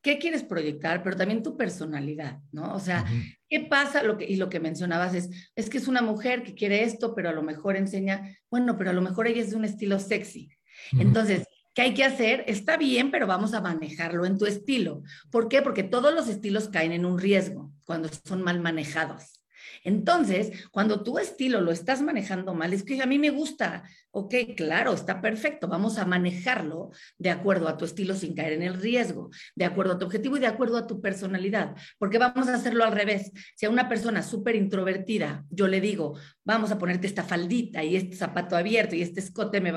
qué 0.00 0.18
quieres 0.18 0.42
proyectar, 0.42 1.02
pero 1.02 1.16
también 1.16 1.42
tu 1.42 1.56
personalidad, 1.56 2.40
¿no? 2.52 2.74
O 2.74 2.80
sea, 2.80 3.04
¿qué 3.48 3.60
pasa? 3.60 4.02
Lo 4.02 4.16
que, 4.16 4.24
y 4.24 4.36
lo 4.36 4.48
que 4.48 4.60
mencionabas 4.60 5.14
es, 5.14 5.50
es 5.54 5.68
que 5.68 5.78
es 5.78 5.88
una 5.88 6.00
mujer 6.00 6.42
que 6.42 6.54
quiere 6.54 6.82
esto, 6.82 7.14
pero 7.14 7.28
a 7.28 7.32
lo 7.32 7.42
mejor 7.42 7.76
enseña, 7.76 8.36
bueno, 8.50 8.78
pero 8.78 8.90
a 8.90 8.92
lo 8.94 9.02
mejor 9.02 9.26
ella 9.26 9.42
es 9.42 9.50
de 9.50 9.56
un 9.56 9.64
estilo 9.64 9.98
sexy. 9.98 10.50
Entonces, 10.92 11.46
¿qué 11.74 11.82
hay 11.82 11.94
que 11.94 12.04
hacer? 12.04 12.44
Está 12.46 12.76
bien, 12.76 13.10
pero 13.10 13.26
vamos 13.26 13.52
a 13.52 13.60
manejarlo 13.60 14.24
en 14.24 14.38
tu 14.38 14.46
estilo. 14.46 15.02
¿Por 15.30 15.48
qué? 15.48 15.60
Porque 15.60 15.82
todos 15.82 16.14
los 16.14 16.28
estilos 16.28 16.68
caen 16.68 16.92
en 16.92 17.04
un 17.04 17.18
riesgo 17.18 17.72
cuando 17.86 18.10
son 18.24 18.42
mal 18.42 18.60
manejados. 18.60 19.40
Entonces, 19.84 20.68
cuando 20.70 21.02
tu 21.02 21.18
estilo 21.18 21.60
lo 21.60 21.72
estás 21.72 22.02
manejando 22.02 22.54
mal, 22.54 22.72
es 22.72 22.82
que 22.82 23.00
a 23.00 23.06
mí 23.06 23.18
me 23.18 23.30
gusta, 23.30 23.84
ok, 24.16 24.34
claro, 24.56 24.94
está 24.94 25.20
perfecto, 25.20 25.68
vamos 25.68 25.98
a 25.98 26.06
manejarlo 26.06 26.90
de 27.18 27.28
acuerdo 27.28 27.68
a 27.68 27.76
tu 27.76 27.84
estilo 27.84 28.14
sin 28.14 28.34
caer 28.34 28.54
en 28.54 28.62
el 28.62 28.80
riesgo, 28.80 29.28
de 29.54 29.66
acuerdo 29.66 29.92
a 29.92 29.98
tu 29.98 30.06
objetivo 30.06 30.38
y 30.38 30.40
de 30.40 30.46
acuerdo 30.46 30.78
a 30.78 30.86
tu 30.86 31.02
personalidad, 31.02 31.76
porque 31.98 32.16
vamos 32.16 32.48
a 32.48 32.54
hacerlo 32.54 32.82
al 32.84 32.92
revés. 32.92 33.30
Si 33.56 33.66
a 33.66 33.70
una 33.70 33.90
persona 33.90 34.22
súper 34.22 34.56
introvertida 34.56 35.44
yo 35.50 35.68
le 35.68 35.82
digo, 35.82 36.18
vamos 36.46 36.70
a 36.70 36.78
ponerte 36.78 37.06
esta 37.06 37.24
faldita 37.24 37.84
y 37.84 37.96
este 37.96 38.16
zapato 38.16 38.56
abierto 38.56 38.94
y 38.94 39.02
este 39.02 39.20
escote, 39.20 39.60
me 39.60 39.74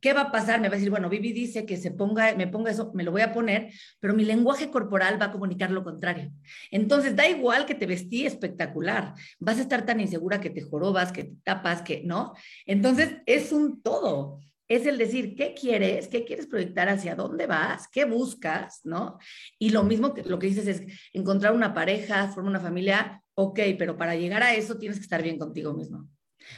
¿qué 0.00 0.12
va 0.12 0.22
a 0.22 0.32
pasar? 0.32 0.60
Me 0.60 0.68
va 0.68 0.74
a 0.74 0.76
decir, 0.76 0.90
bueno, 0.90 1.08
Vivi 1.08 1.32
dice 1.32 1.64
que 1.64 1.78
se 1.78 1.90
ponga, 1.90 2.34
me 2.34 2.46
ponga 2.46 2.70
eso, 2.70 2.90
me 2.92 3.04
lo 3.04 3.12
voy 3.12 3.22
a 3.22 3.32
poner, 3.32 3.72
pero 4.00 4.12
mi 4.12 4.24
lenguaje 4.24 4.68
corporal 4.68 5.18
va 5.20 5.26
a 5.26 5.32
comunicar 5.32 5.70
lo 5.70 5.82
contrario. 5.82 6.30
Entonces, 6.70 7.16
da 7.16 7.26
igual 7.26 7.64
que 7.64 7.74
te 7.74 7.86
vestí 7.86 8.26
espectacular, 8.26 9.14
vas 9.38 9.58
a 9.58 9.62
estar 9.62 9.86
tan 9.86 10.00
insegura 10.00 10.40
que 10.40 10.50
te 10.50 10.60
jorobas, 10.60 11.10
que 11.10 11.24
te 11.24 11.36
tapas, 11.42 11.82
que 11.82 12.02
no. 12.04 12.34
Entonces, 12.66 13.18
es 13.24 13.52
un 13.52 13.77
todo. 13.82 14.40
Es 14.68 14.84
el 14.84 14.98
decir, 14.98 15.34
¿qué 15.34 15.54
quieres? 15.54 16.08
¿Qué 16.08 16.24
quieres 16.24 16.46
proyectar? 16.46 16.88
¿Hacia 16.90 17.14
dónde 17.14 17.46
vas? 17.46 17.88
¿Qué 17.88 18.04
buscas? 18.04 18.80
¿No? 18.84 19.18
Y 19.58 19.70
lo 19.70 19.82
mismo 19.82 20.12
que 20.12 20.22
lo 20.24 20.38
que 20.38 20.48
dices 20.48 20.66
es 20.66 20.82
encontrar 21.14 21.54
una 21.54 21.72
pareja, 21.72 22.28
formar 22.28 22.50
una 22.50 22.60
familia, 22.60 23.22
ok, 23.34 23.60
pero 23.78 23.96
para 23.96 24.14
llegar 24.14 24.42
a 24.42 24.54
eso 24.54 24.76
tienes 24.76 24.98
que 24.98 25.04
estar 25.04 25.22
bien 25.22 25.38
contigo 25.38 25.72
mismo. 25.72 26.08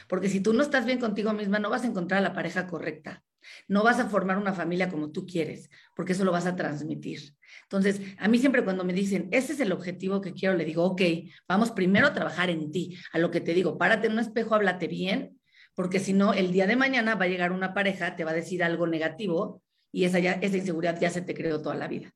Porque 0.09 0.29
si 0.29 0.41
tú 0.41 0.53
no 0.53 0.61
estás 0.61 0.85
bien 0.85 0.99
contigo 0.99 1.31
misma, 1.33 1.59
no 1.59 1.69
vas 1.69 1.83
a 1.83 1.87
encontrar 1.87 2.19
a 2.19 2.29
la 2.29 2.33
pareja 2.33 2.67
correcta. 2.67 3.23
No 3.67 3.83
vas 3.83 3.99
a 3.99 4.09
formar 4.09 4.37
una 4.37 4.53
familia 4.53 4.89
como 4.89 5.11
tú 5.11 5.25
quieres, 5.25 5.69
porque 5.95 6.11
eso 6.13 6.25
lo 6.25 6.31
vas 6.31 6.45
a 6.45 6.55
transmitir. 6.55 7.35
Entonces, 7.63 8.01
a 8.19 8.27
mí 8.27 8.37
siempre 8.37 8.63
cuando 8.63 8.83
me 8.83 8.93
dicen, 8.93 9.29
ese 9.31 9.53
es 9.53 9.59
el 9.59 9.71
objetivo 9.71 10.21
que 10.21 10.33
quiero, 10.33 10.55
le 10.55 10.65
digo, 10.65 10.83
ok, 10.83 11.01
vamos 11.47 11.71
primero 11.71 12.07
a 12.07 12.13
trabajar 12.13 12.49
en 12.49 12.71
ti. 12.71 12.97
A 13.13 13.19
lo 13.19 13.31
que 13.31 13.41
te 13.41 13.53
digo, 13.53 13.77
párate 13.77 14.07
en 14.07 14.13
un 14.13 14.19
espejo, 14.19 14.53
háblate 14.53 14.87
bien, 14.87 15.39
porque 15.75 15.99
si 15.99 16.13
no, 16.13 16.33
el 16.33 16.51
día 16.51 16.67
de 16.67 16.75
mañana 16.75 17.15
va 17.15 17.25
a 17.25 17.29
llegar 17.29 17.51
una 17.51 17.73
pareja, 17.73 18.15
te 18.15 18.23
va 18.23 18.31
a 18.31 18.35
decir 18.35 18.63
algo 18.63 18.87
negativo 18.87 19.61
y 19.91 20.05
esa, 20.05 20.19
ya, 20.19 20.33
esa 20.33 20.57
inseguridad 20.57 20.99
ya 20.99 21.09
se 21.09 21.21
te 21.21 21.33
creó 21.33 21.61
toda 21.61 21.75
la 21.75 21.87
vida. 21.87 22.13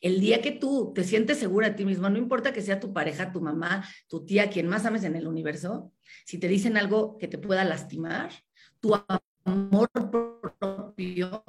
El 0.00 0.20
día 0.20 0.40
que 0.40 0.52
tú 0.52 0.92
te 0.94 1.04
sientes 1.04 1.38
segura 1.38 1.68
de 1.68 1.74
ti 1.74 1.84
misma, 1.84 2.08
no 2.08 2.18
importa 2.18 2.52
que 2.52 2.62
sea 2.62 2.80
tu 2.80 2.92
pareja, 2.92 3.32
tu 3.32 3.40
mamá, 3.40 3.86
tu 4.08 4.24
tía, 4.24 4.48
quien 4.48 4.66
más 4.66 4.86
ames 4.86 5.04
en 5.04 5.16
el 5.16 5.26
universo, 5.26 5.92
si 6.24 6.38
te 6.38 6.48
dicen 6.48 6.76
algo 6.76 7.18
que 7.18 7.28
te 7.28 7.38
pueda 7.38 7.64
lastimar, 7.64 8.30
tu 8.80 8.94
amor 9.44 9.90
propio, 10.50 11.44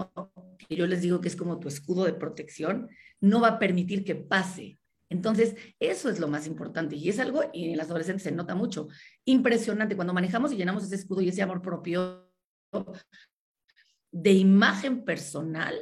que 0.57 0.75
yo 0.75 0.87
les 0.87 1.01
digo 1.01 1.21
que 1.21 1.29
es 1.29 1.35
como 1.35 1.59
tu 1.59 1.67
escudo 1.67 2.05
de 2.05 2.13
protección, 2.13 2.89
no 3.21 3.39
va 3.39 3.49
a 3.49 3.59
permitir 3.59 4.03
que 4.03 4.15
pase. 4.15 4.79
Entonces, 5.11 5.55
eso 5.77 6.09
es 6.09 6.19
lo 6.19 6.29
más 6.29 6.47
importante 6.47 6.95
y 6.95 7.09
es 7.09 7.19
algo, 7.19 7.43
y 7.51 7.71
en 7.71 7.77
las 7.77 7.89
adolescentes 7.89 8.23
se 8.23 8.31
nota 8.31 8.55
mucho, 8.55 8.87
impresionante 9.25 9.97
cuando 9.97 10.13
manejamos 10.13 10.53
y 10.53 10.55
llenamos 10.55 10.85
ese 10.85 10.95
escudo 10.95 11.21
y 11.21 11.27
ese 11.27 11.41
amor 11.41 11.61
propio 11.61 12.31
de 14.09 14.31
imagen 14.31 15.03
personal, 15.03 15.75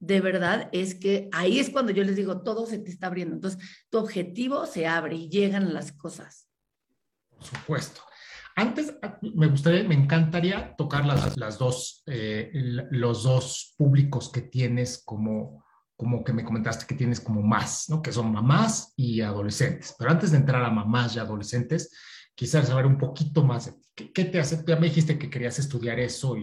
de 0.00 0.20
verdad 0.20 0.68
es 0.72 0.96
que 0.96 1.28
ahí 1.30 1.60
es 1.60 1.70
cuando 1.70 1.92
yo 1.92 2.02
les 2.02 2.16
digo, 2.16 2.42
todo 2.42 2.66
se 2.66 2.80
te 2.80 2.90
está 2.90 3.06
abriendo. 3.06 3.36
Entonces, 3.36 3.86
tu 3.88 3.98
objetivo 3.98 4.66
se 4.66 4.88
abre 4.88 5.14
y 5.14 5.28
llegan 5.28 5.72
las 5.72 5.92
cosas. 5.92 6.48
Por 7.30 7.44
supuesto. 7.44 8.02
Antes, 8.56 8.94
me 9.22 9.46
gustaría, 9.46 9.84
me 9.84 9.94
encantaría 9.94 10.74
tocar 10.76 11.06
las, 11.06 11.36
las 11.36 11.56
dos, 11.56 12.02
eh, 12.06 12.50
los 12.52 13.22
dos 13.22 13.74
públicos 13.78 14.30
que 14.32 14.42
tienes 14.42 15.02
como, 15.04 15.64
como 16.02 16.24
que 16.24 16.32
me 16.32 16.44
comentaste 16.44 16.86
que 16.86 16.94
tienes 16.94 17.20
como 17.20 17.42
más, 17.42 17.88
¿no? 17.88 18.02
Que 18.02 18.12
son 18.12 18.32
mamás 18.32 18.92
y 18.96 19.20
adolescentes. 19.20 19.94
Pero 19.98 20.10
antes 20.10 20.32
de 20.32 20.38
entrar 20.38 20.62
a 20.64 20.70
mamás 20.70 21.14
y 21.14 21.20
adolescentes, 21.20 21.90
quisiera 22.34 22.66
saber 22.66 22.86
un 22.86 22.98
poquito 22.98 23.44
más. 23.44 23.72
¿Qué, 23.94 24.24
te 24.24 24.40
hace? 24.40 24.62
Ya 24.66 24.76
me 24.76 24.88
dijiste 24.88 25.18
que 25.18 25.30
querías 25.30 25.58
estudiar 25.58 26.00
eso, 26.00 26.34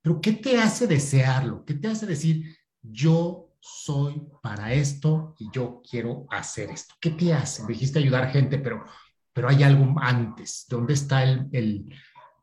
pero 0.00 0.20
¿qué 0.20 0.32
te 0.32 0.58
hace 0.58 0.86
desearlo? 0.86 1.64
¿Qué 1.64 1.74
te 1.74 1.88
hace 1.88 2.06
decir, 2.06 2.56
yo 2.80 3.50
soy 3.60 4.22
para 4.42 4.72
esto 4.72 5.34
y 5.38 5.50
yo 5.52 5.82
quiero 5.88 6.26
hacer 6.30 6.70
esto? 6.70 6.94
¿Qué 7.00 7.10
te 7.10 7.34
hace? 7.34 7.66
dijiste 7.66 7.98
ayudar 7.98 8.30
gente, 8.30 8.58
pero 8.58 8.84
pero 9.38 9.50
hay 9.50 9.62
algo 9.62 9.94
antes. 10.00 10.66
¿Dónde 10.68 10.94
está 10.94 11.22
el, 11.22 11.94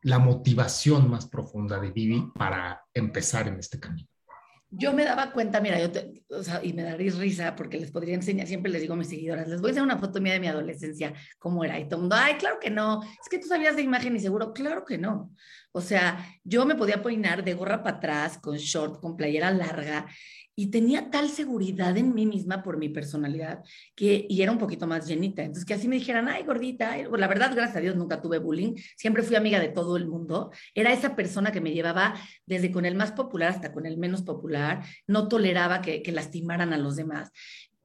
la 0.03 0.17
motivación 0.17 1.10
más 1.10 1.27
profunda 1.27 1.77
de 1.77 1.91
Vivi 1.91 2.32
para 2.34 2.86
empezar 2.94 3.50
en 3.50 3.60
este 3.60 3.82
camino? 3.82 4.08
Yo 4.77 4.94
me 4.94 5.05
daba 5.05 5.32
cuenta, 5.32 5.62
mira, 5.62 5.79
yo 5.79 5.89
o 6.29 6.44
sea, 6.44 6.63
y 6.63 6.74
me 6.74 6.84
daréis 6.84 7.17
risa 7.17 7.55
porque 7.55 7.79
les 7.79 7.91
podría 7.91 8.15
enseñar, 8.15 8.48
siempre 8.48 8.72
les 8.72 8.82
digo 8.82 8.94
a 8.94 8.98
mis 8.98 9.10
seguidoras, 9.10 9.48
les 9.48 9.62
voy 9.62 9.70
a 9.70 9.72
hacer 9.72 9.84
una 9.84 9.98
foto 9.98 10.20
mía 10.20 10.34
de 10.34 10.39
mi 10.39 10.48
adolescencia, 10.48 11.13
cómo 11.39 11.63
era, 11.63 11.79
y 11.79 11.86
todo 11.86 11.96
el 11.96 12.01
mundo, 12.01 12.15
ay, 12.20 12.36
claro 12.36 12.58
que 12.60 12.70
no, 12.70 13.01
es 13.03 13.29
que 13.29 13.39
tú 13.39 13.48
sabías 13.48 13.75
de 13.75 13.84
imagen 13.84 14.15
y 14.15 14.20
seguro, 14.20 14.53
claro 14.53 14.84
que 14.84 14.98
no. 14.98 15.32
O 15.72 15.82
sea, 15.82 16.25
yo 16.44 16.65
me 16.65 16.75
podía 16.75 17.03
peinar 17.03 17.44
de 17.44 17.53
gorra 17.53 17.84
para 17.84 17.98
atrás, 17.98 18.38
con 18.38 18.58
short, 18.58 19.00
con 19.00 19.15
playera 19.15 19.51
larga, 19.51 20.08
y 20.55 20.67
tenía 20.67 21.09
tal 21.09 21.29
seguridad 21.29 21.97
en 21.97 22.13
mí 22.13 22.25
misma 22.25 22.63
por 22.63 22.77
mi 22.77 22.89
personalidad 22.89 23.63
que 23.95 24.25
y 24.29 24.41
era 24.41 24.51
un 24.51 24.57
poquito 24.57 24.88
más 24.88 25.05
llenita. 25.07 25.41
Entonces, 25.41 25.65
que 25.65 25.74
así 25.74 25.88
me 25.88 25.97
dijeran, 25.97 26.29
ay, 26.29 26.43
gordita, 26.43 26.95
pues, 27.09 27.19
la 27.19 27.27
verdad, 27.27 27.51
gracias 27.53 27.77
a 27.77 27.81
Dios, 27.81 27.95
nunca 27.95 28.21
tuve 28.21 28.39
bullying, 28.39 28.74
siempre 28.95 29.24
fui 29.24 29.35
amiga 29.35 29.59
de 29.59 29.69
todo 29.69 29.97
el 29.97 30.07
mundo. 30.07 30.51
Era 30.74 30.93
esa 30.93 31.15
persona 31.15 31.51
que 31.51 31.62
me 31.62 31.74
llevaba 31.74 32.15
desde 32.45 32.71
con 32.71 32.85
el 32.85 32.95
más 32.95 33.12
popular 33.12 33.50
hasta 33.50 33.74
con 33.74 33.85
el 33.85 33.97
menos 33.97 34.24
popular, 34.24 34.83
no 35.07 35.27
toleraba 35.27 35.81
que, 35.81 36.01
que 36.01 36.12
lastimaran 36.12 36.71
a 36.71 36.77
los 36.77 36.95
demás. 36.95 37.31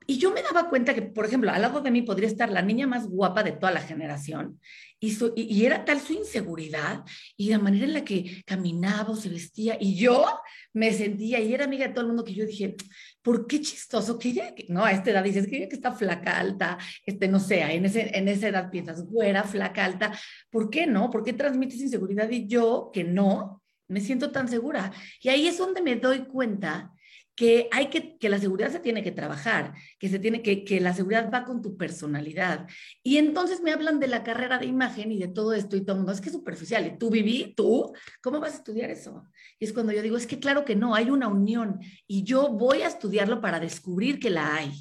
Y 0.07 0.19
yo 0.19 0.33
me 0.33 0.43
daba 0.43 0.69
cuenta 0.69 0.93
que, 0.93 1.03
por 1.03 1.25
ejemplo, 1.25 1.51
al 1.53 1.63
lado 1.63 1.81
de 1.81 1.91
mí 1.91 2.03
podría 2.03 2.29
estar 2.29 2.51
la 2.51 2.63
niña 2.63 2.87
más 2.87 3.07
guapa 3.07 3.45
de 3.45 3.53
toda 3.53 3.71
la 3.71 3.81
generación. 3.81 4.59
Y, 5.03 5.65
era 5.65 5.85
tal 5.87 5.99
su 5.99 6.13
inseguridad 6.13 7.05
y 7.35 7.49
la 7.49 7.59
manera 7.59 7.87
en 7.87 7.95
la 7.95 8.05
que 8.05 8.43
caminaba 8.45 9.11
o 9.11 9.17
se 9.17 9.31
vestía. 9.31 9.79
Y 9.81 9.95
yo 9.95 10.27
me 10.75 10.93
sentía, 10.93 11.41
y 11.41 11.55
era 11.55 11.65
amiga 11.65 11.89
de 11.89 11.95
todo 11.95 12.03
el 12.03 12.09
mundo, 12.09 12.23
que 12.23 12.35
yo 12.35 12.45
dije, 12.45 12.77
¿por 13.23 13.47
qué 13.47 13.63
chistoso? 13.63 14.19
Que 14.19 14.29
ella, 14.29 14.55
no, 14.69 14.85
a 14.85 14.93
esta 14.93 15.11
edad 15.11 15.25
dices 15.25 15.47
que 15.47 15.57
ella 15.57 15.69
que 15.69 15.77
está 15.77 15.93
flaca, 15.93 16.39
alta, 16.39 16.77
este, 17.07 17.29
no 17.29 17.41
sé, 17.41 17.63
en, 17.63 17.87
ese, 17.87 18.17
en 18.17 18.29
esa 18.29 18.49
edad 18.49 18.71
piensas, 18.71 19.03
güera, 19.07 19.45
flaca, 19.45 19.87
alta. 19.87 20.13
¿Por 20.51 20.69
qué 20.69 20.87
no? 20.87 21.11
¿Por 21.11 21.25
qué 21.25 21.33
transmites 21.33 21.81
inseguridad? 21.81 22.29
Y 22.29 22.47
yo, 22.47 22.91
que 22.93 23.03
no, 23.03 23.63
me 23.89 24.01
siento 24.01 24.31
tan 24.31 24.49
segura. 24.49 24.93
Y 25.23 25.31
ahí 25.31 25.49
es 25.49 25.57
donde 25.57 25.81
me 25.81 25.97
doy 25.97 26.27
cuenta 26.27 26.93
que 27.41 27.71
hay 27.73 27.87
que, 27.87 28.19
que 28.19 28.29
la 28.29 28.39
seguridad 28.39 28.71
se 28.71 28.81
tiene 28.81 29.03
que 29.03 29.13
trabajar, 29.13 29.73
que 29.99 30.11
se 30.11 30.19
tiene 30.19 30.43
que, 30.43 30.63
que 30.63 30.79
la 30.79 30.93
seguridad 30.93 31.31
va 31.33 31.47
con 31.47 31.63
tu 31.63 31.75
personalidad. 31.75 32.69
Y 33.03 33.17
entonces 33.17 33.63
me 33.63 33.73
hablan 33.73 33.99
de 33.99 34.09
la 34.09 34.23
carrera 34.23 34.59
de 34.59 34.67
imagen 34.67 35.11
y 35.11 35.19
de 35.19 35.29
todo 35.29 35.55
esto 35.55 35.75
y 35.75 35.81
todo 35.81 35.93
el 35.93 36.01
mundo, 36.01 36.13
es 36.13 36.21
que 36.21 36.29
es 36.29 36.35
superficial. 36.35 36.87
¿Y 36.87 36.99
tú 36.99 37.09
viví? 37.09 37.55
¿Tú? 37.57 37.95
¿Cómo 38.21 38.41
vas 38.41 38.53
a 38.53 38.57
estudiar 38.57 38.91
eso? 38.91 39.25
Y 39.59 39.65
es 39.65 39.73
cuando 39.73 39.91
yo 39.91 40.03
digo, 40.03 40.19
es 40.19 40.27
que 40.27 40.39
claro 40.39 40.67
que 40.67 40.77
no, 40.77 40.95
hay 40.95 41.09
una 41.09 41.29
unión 41.29 41.81
y 42.07 42.25
yo 42.25 42.51
voy 42.51 42.83
a 42.83 42.89
estudiarlo 42.89 43.41
para 43.41 43.59
descubrir 43.59 44.21
que 44.21 44.29
la 44.29 44.57
hay. 44.57 44.73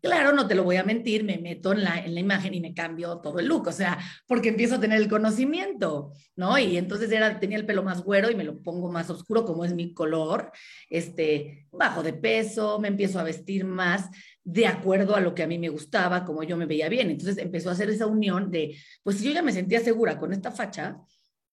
Claro, 0.00 0.32
no 0.32 0.46
te 0.46 0.54
lo 0.54 0.62
voy 0.62 0.76
a 0.76 0.84
mentir, 0.84 1.24
me 1.24 1.38
meto 1.38 1.72
en 1.72 1.82
la, 1.82 1.98
en 1.98 2.14
la 2.14 2.20
imagen 2.20 2.54
y 2.54 2.60
me 2.60 2.72
cambio 2.72 3.18
todo 3.18 3.40
el 3.40 3.46
look, 3.46 3.66
o 3.66 3.72
sea, 3.72 3.98
porque 4.28 4.50
empiezo 4.50 4.76
a 4.76 4.80
tener 4.80 5.00
el 5.00 5.08
conocimiento, 5.08 6.12
¿no? 6.36 6.56
Y 6.56 6.76
entonces 6.76 7.10
era, 7.10 7.40
tenía 7.40 7.58
el 7.58 7.66
pelo 7.66 7.82
más 7.82 8.02
güero 8.02 8.30
y 8.30 8.36
me 8.36 8.44
lo 8.44 8.62
pongo 8.62 8.92
más 8.92 9.10
oscuro, 9.10 9.44
como 9.44 9.64
es 9.64 9.74
mi 9.74 9.92
color, 9.94 10.52
este, 10.88 11.66
bajo 11.72 12.04
de 12.04 12.12
peso, 12.12 12.78
me 12.78 12.88
empiezo 12.88 13.18
a 13.18 13.24
vestir 13.24 13.64
más 13.64 14.08
de 14.44 14.66
acuerdo 14.68 15.16
a 15.16 15.20
lo 15.20 15.34
que 15.34 15.42
a 15.42 15.48
mí 15.48 15.58
me 15.58 15.68
gustaba, 15.68 16.24
como 16.24 16.44
yo 16.44 16.56
me 16.56 16.66
veía 16.66 16.88
bien. 16.88 17.10
Entonces 17.10 17.36
empezó 17.38 17.68
a 17.68 17.72
hacer 17.72 17.90
esa 17.90 18.06
unión 18.06 18.50
de, 18.52 18.76
pues 19.02 19.18
si 19.18 19.24
yo 19.24 19.32
ya 19.32 19.42
me 19.42 19.52
sentía 19.52 19.80
segura 19.80 20.18
con 20.18 20.32
esta 20.32 20.52
facha, 20.52 20.98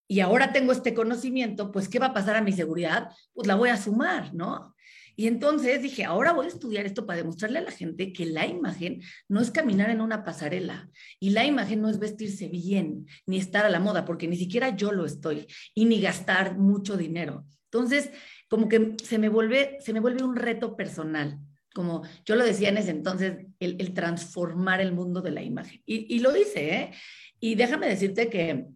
y 0.08 0.20
ahora 0.20 0.54
tengo 0.54 0.72
este 0.72 0.94
conocimiento, 0.94 1.72
pues 1.72 1.90
¿qué 1.90 1.98
va 1.98 2.08
a 2.08 2.14
pasar 2.14 2.36
a 2.36 2.42
mi 2.42 2.52
seguridad? 2.52 3.10
Pues 3.34 3.48
la 3.48 3.56
voy 3.56 3.70
a 3.70 3.78
sumar, 3.78 4.34
¿no? 4.36 4.76
Y 5.16 5.28
entonces 5.28 5.82
dije, 5.82 6.04
ahora 6.04 6.34
voy 6.34 6.46
a 6.46 6.50
estudiar 6.50 6.86
esto 6.86 7.06
para 7.06 7.18
demostrarle 7.18 7.60
a 7.60 7.64
la 7.64 7.72
gente 7.72 8.12
que 8.12 8.26
la 8.26 8.46
imagen 8.46 9.02
no 9.28 9.42
es 9.42 9.52
caminar 9.52 9.90
en 9.90 10.02
una 10.02 10.24
pasarela 10.24 10.90
y 11.20 11.30
la 11.30 11.46
imagen 11.46 11.82
no 11.82 11.90
es 11.90 12.00
vestirse 12.00 12.48
bien 12.48 13.08
ni 13.26 13.38
estar 13.38 13.66
a 13.66 13.70
la 13.70 13.80
moda, 13.80 14.06
porque 14.06 14.28
ni 14.28 14.36
siquiera 14.36 14.76
yo 14.76 14.92
lo 14.92 15.06
estoy 15.06 15.48
y 15.74 15.86
ni 15.86 16.02
gastar 16.02 16.58
mucho 16.58 16.98
dinero. 16.98 17.46
Entonces, 17.66 18.12
como 18.50 18.68
que 18.68 18.96
se 19.04 19.18
me 19.18 19.30
vuelve, 19.30 19.78
se 19.80 19.94
me 19.94 20.00
vuelve 20.00 20.24
un 20.24 20.36
reto 20.36 20.76
personal, 20.76 21.40
como 21.74 22.04
yo 22.26 22.36
lo 22.36 22.46
decía 22.46 22.70
en 22.70 22.78
ese 22.78 22.92
entonces, 22.92 23.46
el, 23.60 23.94
transformar 23.94 24.82
el 24.82 24.94
mundo 24.94 25.22
de 25.22 25.32
la 25.32 25.44
imagen. 25.44 25.82
Y, 25.86 26.14
y 26.14 26.20
lo 26.20 26.36
hice, 26.36 26.76
¿eh? 26.76 26.92
Y 27.40 27.56
déjame 27.56 27.88
decirte 27.88 28.30
que 28.30 28.68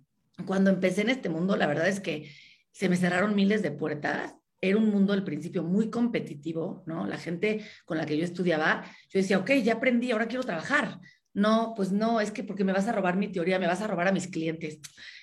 cuando 0.46 0.70
empecé 0.70 1.02
en 1.02 1.10
este 1.10 1.30
mundo, 1.30 1.56
la 1.56 1.68
verdad 1.68 1.88
es 1.88 2.00
que 2.00 2.30
se 2.72 2.90
me 2.90 2.98
cerraron 2.98 3.36
miles 3.36 3.62
de 3.62 3.72
puertas 3.72 4.36
era 4.62 4.78
un 4.78 4.90
mundo 4.90 5.14
al 5.14 5.24
principio 5.24 5.64
muy 5.64 5.90
competitivo, 5.90 6.84
¿no? 6.86 7.08
La 7.08 7.18
gente 7.18 7.66
con 7.86 7.98
la 7.98 8.06
que 8.06 8.18
yo 8.18 8.24
estudiaba, 8.24 8.84
yo 9.10 9.20
decía, 9.20 9.38
ok, 9.38 9.52
ya 9.64 9.74
aprendí, 9.74 10.12
ahora 10.12 10.28
quiero 10.28 10.44
trabajar. 10.44 11.00
No, 11.34 11.74
pues 11.76 11.92
no, 11.92 12.20
es 12.20 12.32
que 12.32 12.44
porque 12.44 12.64
me 12.64 12.74
vas 12.74 12.88
a 12.88 12.92
robar 12.92 13.16
mi 13.16 13.32
teoría, 13.32 13.60
me 13.60 13.68
vas 13.68 13.82
a 13.82 13.88
robar 13.88 14.08
a 14.08 14.12
mis 14.12 14.28
clientes. 14.28 14.80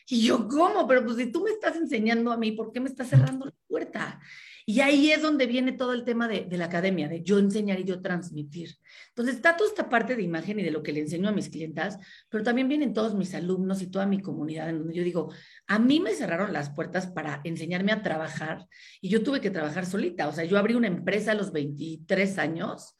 Y 0.08 0.24
yo, 0.24 0.48
¿cómo? 0.48 0.86
Pero 0.86 1.04
pues 1.04 1.16
si 1.16 1.30
tú 1.32 1.42
me 1.42 1.50
estás 1.50 1.76
enseñando 1.76 2.30
a 2.32 2.36
mí, 2.36 2.52
¿por 2.52 2.72
qué 2.72 2.80
me 2.80 2.88
estás 2.88 3.08
cerrando 3.08 3.46
la 3.46 3.54
puerta? 3.66 4.20
Y 4.68 4.80
ahí 4.80 5.12
es 5.12 5.22
donde 5.22 5.46
viene 5.46 5.70
todo 5.70 5.92
el 5.92 6.02
tema 6.02 6.26
de, 6.26 6.48
la 6.50 6.64
academia, 6.64 7.08
de 7.08 7.22
yo 7.22 7.38
enseñar 7.38 7.78
y 7.78 7.84
yo 7.84 8.02
transmitir. 8.02 8.76
Entonces 9.10 9.36
está 9.36 9.56
toda 9.56 9.70
esta 9.70 9.88
parte 9.88 10.16
de 10.16 10.24
imagen 10.24 10.58
y 10.58 10.64
de 10.64 10.72
lo 10.72 10.82
que 10.82 10.92
le 10.92 10.98
enseño 10.98 11.28
a 11.28 11.32
mis 11.32 11.48
clientas, 11.48 11.98
pero 12.28 12.42
también 12.42 12.66
vienen 12.66 12.92
todos 12.92 13.14
mis 13.14 13.32
alumnos 13.36 13.80
y 13.80 13.86
toda 13.86 14.06
mi 14.06 14.20
comunidad, 14.20 14.68
en 14.68 14.80
donde 14.80 14.94
yo 14.94 15.04
digo, 15.04 15.32
a 15.68 15.78
mí 15.78 16.00
me 16.00 16.14
cerraron 16.14 16.52
las 16.52 16.70
puertas 16.70 17.06
para 17.06 17.42
enseñarme 17.44 17.92
a 17.92 18.02
trabajar 18.02 18.66
y 19.00 19.08
yo 19.08 19.22
tuve 19.22 19.40
que 19.40 19.52
trabajar 19.52 19.86
solita. 19.86 20.26
O 20.26 20.32
sea, 20.32 20.44
yo 20.44 20.58
abrí 20.58 20.74
una 20.74 20.88
empresa 20.88 21.30
a 21.30 21.36
los 21.36 21.52
23 21.52 22.36
años, 22.38 22.96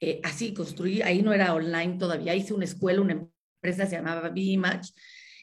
eh, 0.00 0.22
así 0.24 0.54
construí, 0.54 1.02
ahí 1.02 1.20
no 1.20 1.34
era 1.34 1.52
online 1.52 1.98
todavía, 1.98 2.34
hice 2.34 2.54
una 2.54 2.64
escuela, 2.64 3.02
una 3.02 3.28
empresa 3.60 3.84
se 3.84 3.96
llamaba 3.96 4.30
B-Image 4.30 4.92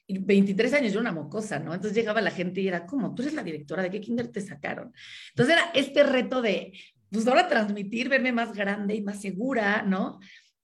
y 0.08 0.18
23 0.20 0.74
años 0.74 0.94
yo 0.94 1.02
una 1.02 1.12
mocosa, 1.12 1.60
¿no? 1.60 1.74
Entonces 1.74 1.96
llegaba 1.96 2.22
la 2.22 2.32
gente 2.32 2.62
y 2.62 2.68
era 2.68 2.86
como, 2.86 3.14
tú 3.14 3.22
eres 3.22 3.34
la 3.34 3.44
directora, 3.44 3.84
¿de 3.84 3.92
qué 3.92 4.00
kinder 4.00 4.30
te 4.30 4.42
sacaron? 4.42 4.94
Entonces 5.30 5.56
era 5.56 5.72
este 5.74 6.04
reto 6.04 6.42
de, 6.42 6.74
pues 7.12 7.28
ahora 7.28 7.48
transmitir, 7.48 8.08
verme 8.08 8.32
más 8.32 8.54
grande 8.54 8.96
y 8.96 9.02
más 9.02 9.22
segura, 9.22 9.84
¿no? 9.84 10.20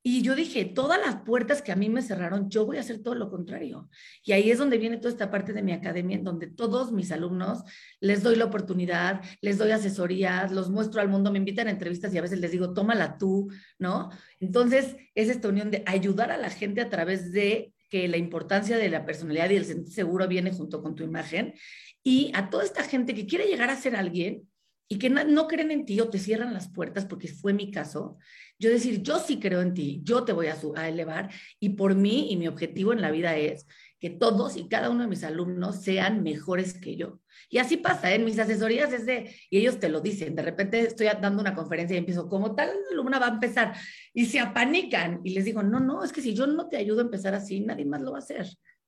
Y 0.05 0.21
yo 0.21 0.35
dije, 0.35 0.65
todas 0.65 0.99
las 0.99 1.21
puertas 1.21 1.61
que 1.61 1.71
a 1.71 1.77
mí 1.77 1.87
me 1.87 2.01
cerraron, 2.01 2.49
yo 2.49 2.65
voy 2.65 2.75
a 2.75 2.81
hacer 2.81 3.01
todo 3.01 3.15
lo 3.15 3.29
contrario. 3.29 3.89
Y 4.21 4.33
ahí 4.33 4.51
es 4.51 4.57
donde 4.57 4.77
viene 4.77 4.97
toda 4.97 5.11
esta 5.11 5.31
parte 5.31 5.53
de 5.53 5.61
mi 5.61 5.71
academia, 5.71 6.17
en 6.17 6.25
donde 6.25 6.47
todos 6.47 6.91
mis 6.91 7.09
alumnos 7.13 7.63
les 8.01 8.21
doy 8.21 8.35
la 8.35 8.43
oportunidad, 8.43 9.21
les 9.39 9.57
doy 9.57 9.71
asesorías, 9.71 10.51
los 10.51 10.69
muestro 10.69 10.99
al 10.99 11.07
mundo, 11.07 11.31
me 11.31 11.37
invitan 11.37 11.69
a 11.69 11.71
entrevistas 11.71 12.13
y 12.13 12.17
a 12.17 12.21
veces 12.21 12.39
les 12.39 12.51
digo, 12.51 12.73
tómala 12.73 13.17
tú, 13.17 13.49
¿no? 13.79 14.09
Entonces, 14.41 14.97
es 15.15 15.29
esta 15.29 15.47
unión 15.47 15.71
de 15.71 15.83
ayudar 15.85 16.31
a 16.31 16.37
la 16.37 16.49
gente 16.49 16.81
a 16.81 16.89
través 16.89 17.31
de 17.31 17.73
que 17.93 18.07
la 18.07 18.17
importancia 18.17 18.75
de 18.75 18.89
la 18.89 19.05
personalidad 19.05 19.51
y 19.51 19.55
el 19.55 19.65
sentir 19.65 19.93
seguro 19.93 20.27
viene 20.27 20.49
junto 20.49 20.81
con 20.81 20.95
tu 20.95 21.03
imagen. 21.03 21.53
Y 22.01 22.31
a 22.33 22.49
toda 22.49 22.63
esta 22.63 22.83
gente 22.83 23.13
que 23.13 23.27
quiere 23.27 23.45
llegar 23.45 23.69
a 23.69 23.75
ser 23.75 23.95
alguien 23.95 24.49
y 24.87 24.99
que 24.99 25.09
no, 25.09 25.47
creen 25.47 25.71
en 25.71 25.85
ti 25.85 25.99
o 26.01 26.09
te 26.09 26.19
cierran 26.19 26.53
las 26.53 26.69
puertas, 26.69 27.05
porque 27.05 27.27
fue 27.27 27.53
mi 27.53 27.71
caso, 27.71 28.17
yo 28.59 28.69
decir, 28.69 29.01
yo 29.01 29.19
sí 29.19 29.39
creo 29.39 29.61
en 29.61 29.73
ti, 29.73 30.01
yo 30.03 30.23
te 30.23 30.33
voy 30.33 30.47
a, 30.47 30.57
a 30.75 30.89
elevar 30.89 31.29
y 31.59 31.69
por 31.69 31.95
mí 31.95 32.31
y 32.31 32.37
mi 32.37 32.47
objetivo 32.47 32.93
en 32.93 33.01
la 33.01 33.11
vida 33.11 33.35
es 33.35 33.65
que 33.99 34.09
todos 34.09 34.57
y 34.57 34.67
cada 34.67 34.89
uno 34.89 35.03
de 35.03 35.07
mis 35.07 35.23
alumnos 35.23 35.81
sean 35.81 36.23
mejores 36.23 36.73
que 36.73 36.97
yo. 36.97 37.21
Y 37.49 37.59
así 37.59 37.77
pasa, 37.77 38.11
¿eh? 38.11 38.15
en 38.15 38.25
mis 38.25 38.37
asesorías 38.37 38.91
es 38.91 39.05
de, 39.05 39.33
y 39.49 39.59
ellos 39.59 39.79
te 39.79 39.87
lo 39.87 40.01
dicen, 40.01 40.35
de 40.35 40.41
repente 40.41 40.81
estoy 40.81 41.07
dando 41.21 41.41
una 41.41 41.55
conferencia 41.55 41.95
y 41.95 41.99
empiezo, 41.99 42.27
como 42.27 42.53
tal 42.53 42.71
alumna 42.91 43.17
va 43.17 43.27
a 43.27 43.33
empezar, 43.33 43.73
y 44.13 44.25
se 44.25 44.41
apanican, 44.41 45.21
y 45.23 45.33
les 45.33 45.45
digo, 45.45 45.63
no, 45.63 45.79
no, 45.79 46.03
es 46.03 46.11
que 46.11 46.21
si 46.21 46.33
yo 46.33 46.47
no 46.47 46.67
te 46.67 46.77
ayudo 46.77 46.99
a 46.99 47.03
empezar 47.03 47.33
así, 47.33 47.61
nadie 47.61 47.85
más 47.85 48.01
lo 48.01 48.11
va 48.11 48.17
a 48.17 48.19
hacer, 48.19 48.45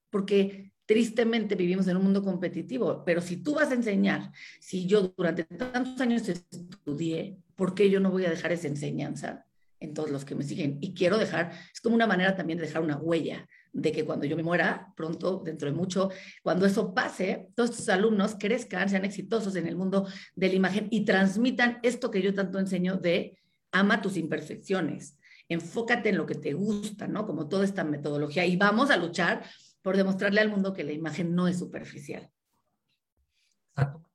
porque 0.10 0.74
tristemente 0.86 1.56
vivimos 1.56 1.88
en 1.88 1.98
un 1.98 2.04
mundo 2.04 2.24
competitivo, 2.24 3.04
pero 3.06 3.22
si 3.22 3.38
tú 3.38 3.56
vas 3.56 3.72
a 3.72 3.76
enseñar, 3.76 4.32
si 4.60 4.86
yo 4.86 5.14
durante 5.18 5.44
tantos 5.44 6.00
años 6.00 6.28
estudié, 6.30 7.38
¿por 7.56 7.74
qué 7.74 7.90
yo 7.90 8.00
no 8.00 8.12
voy 8.12 8.26
a 8.26 8.30
dejar 8.30 8.52
esa 8.52 8.68
enseñanza 8.68 9.46
en 9.80 9.94
todos 9.94 10.12
los 10.12 10.26
que 10.26 10.36
me 10.36 10.44
siguen? 10.44 10.78
Y 10.82 10.94
quiero 10.94 11.18
dejar, 11.18 11.52
es 11.74 11.82
como 11.82 11.96
una 11.96 12.08
manera 12.08 12.36
también 12.36 12.60
de 12.60 12.66
dejar 12.66 12.82
una 12.82 12.98
huella, 12.98 13.48
de 13.74 13.92
que 13.92 14.06
cuando 14.06 14.26
yo 14.26 14.38
me 14.38 14.44
muera, 14.44 14.94
pronto, 14.96 15.42
dentro 15.44 15.70
de 15.70 15.76
mucho, 15.76 16.10
cuando 16.42 16.66
eso 16.66 16.94
pase, 16.94 17.50
todos 17.56 17.76
tus 17.76 17.90
alumnos 17.90 18.36
crezcan, 18.40 18.88
sean 18.88 19.04
exitosos 19.04 19.56
en 19.58 19.68
el 19.68 19.76
mundo 19.76 20.08
de 20.36 20.48
la 20.48 20.56
imagen 20.56 20.88
y 20.92 21.04
transmitan 21.04 21.80
esto 21.84 22.10
que 22.10 22.22
yo 22.22 22.34
tanto 22.34 22.58
enseño 22.58 22.96
de 22.96 23.38
ama 23.74 24.02
tus 24.02 24.16
imperfecciones, 24.16 25.20
enfócate 25.50 26.10
en 26.10 26.18
lo 26.18 26.26
que 26.26 26.36
te 26.36 26.54
gusta, 26.54 27.08
¿no? 27.08 27.26
Como 27.26 27.50
toda 27.50 27.66
esta 27.66 27.84
metodología 27.84 28.46
y 28.46 28.56
vamos 28.56 28.90
a 28.92 28.98
luchar 28.98 29.44
por 29.86 29.96
demostrarle 29.96 30.42
al 30.42 30.50
mundo 30.50 30.74
que 30.74 30.84
la 30.84 30.94
imagen 30.94 31.36
no 31.36 31.48
es 31.48 31.60
superficial. 31.60 32.28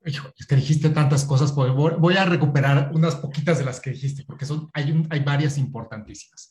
Es 0.02 0.46
que 0.48 0.56
dijiste 0.56 0.90
tantas 0.90 1.24
cosas, 1.24 1.52
pues 1.52 1.72
voy 1.72 2.16
a 2.16 2.24
recuperar 2.24 2.90
unas 2.92 3.14
poquitas 3.14 3.60
de 3.60 3.64
las 3.64 3.78
que 3.78 3.90
dijiste, 3.90 4.24
porque 4.24 4.46
son, 4.46 4.68
hay, 4.72 5.06
hay 5.10 5.20
varias 5.20 5.58
importantísimas. 5.58 6.50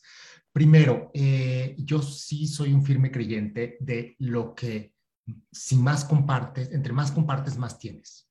Primero, 0.50 1.10
eh, 1.12 1.76
yo 1.76 2.00
sí 2.00 2.46
soy 2.46 2.72
un 2.72 2.82
firme 2.82 3.10
creyente 3.10 3.76
de 3.80 4.16
lo 4.20 4.54
que 4.54 4.94
si 5.52 5.76
más 5.76 6.06
compartes, 6.06 6.72
entre 6.72 6.94
más 6.94 7.12
compartes, 7.12 7.58
más 7.58 7.78
tienes. 7.78 8.29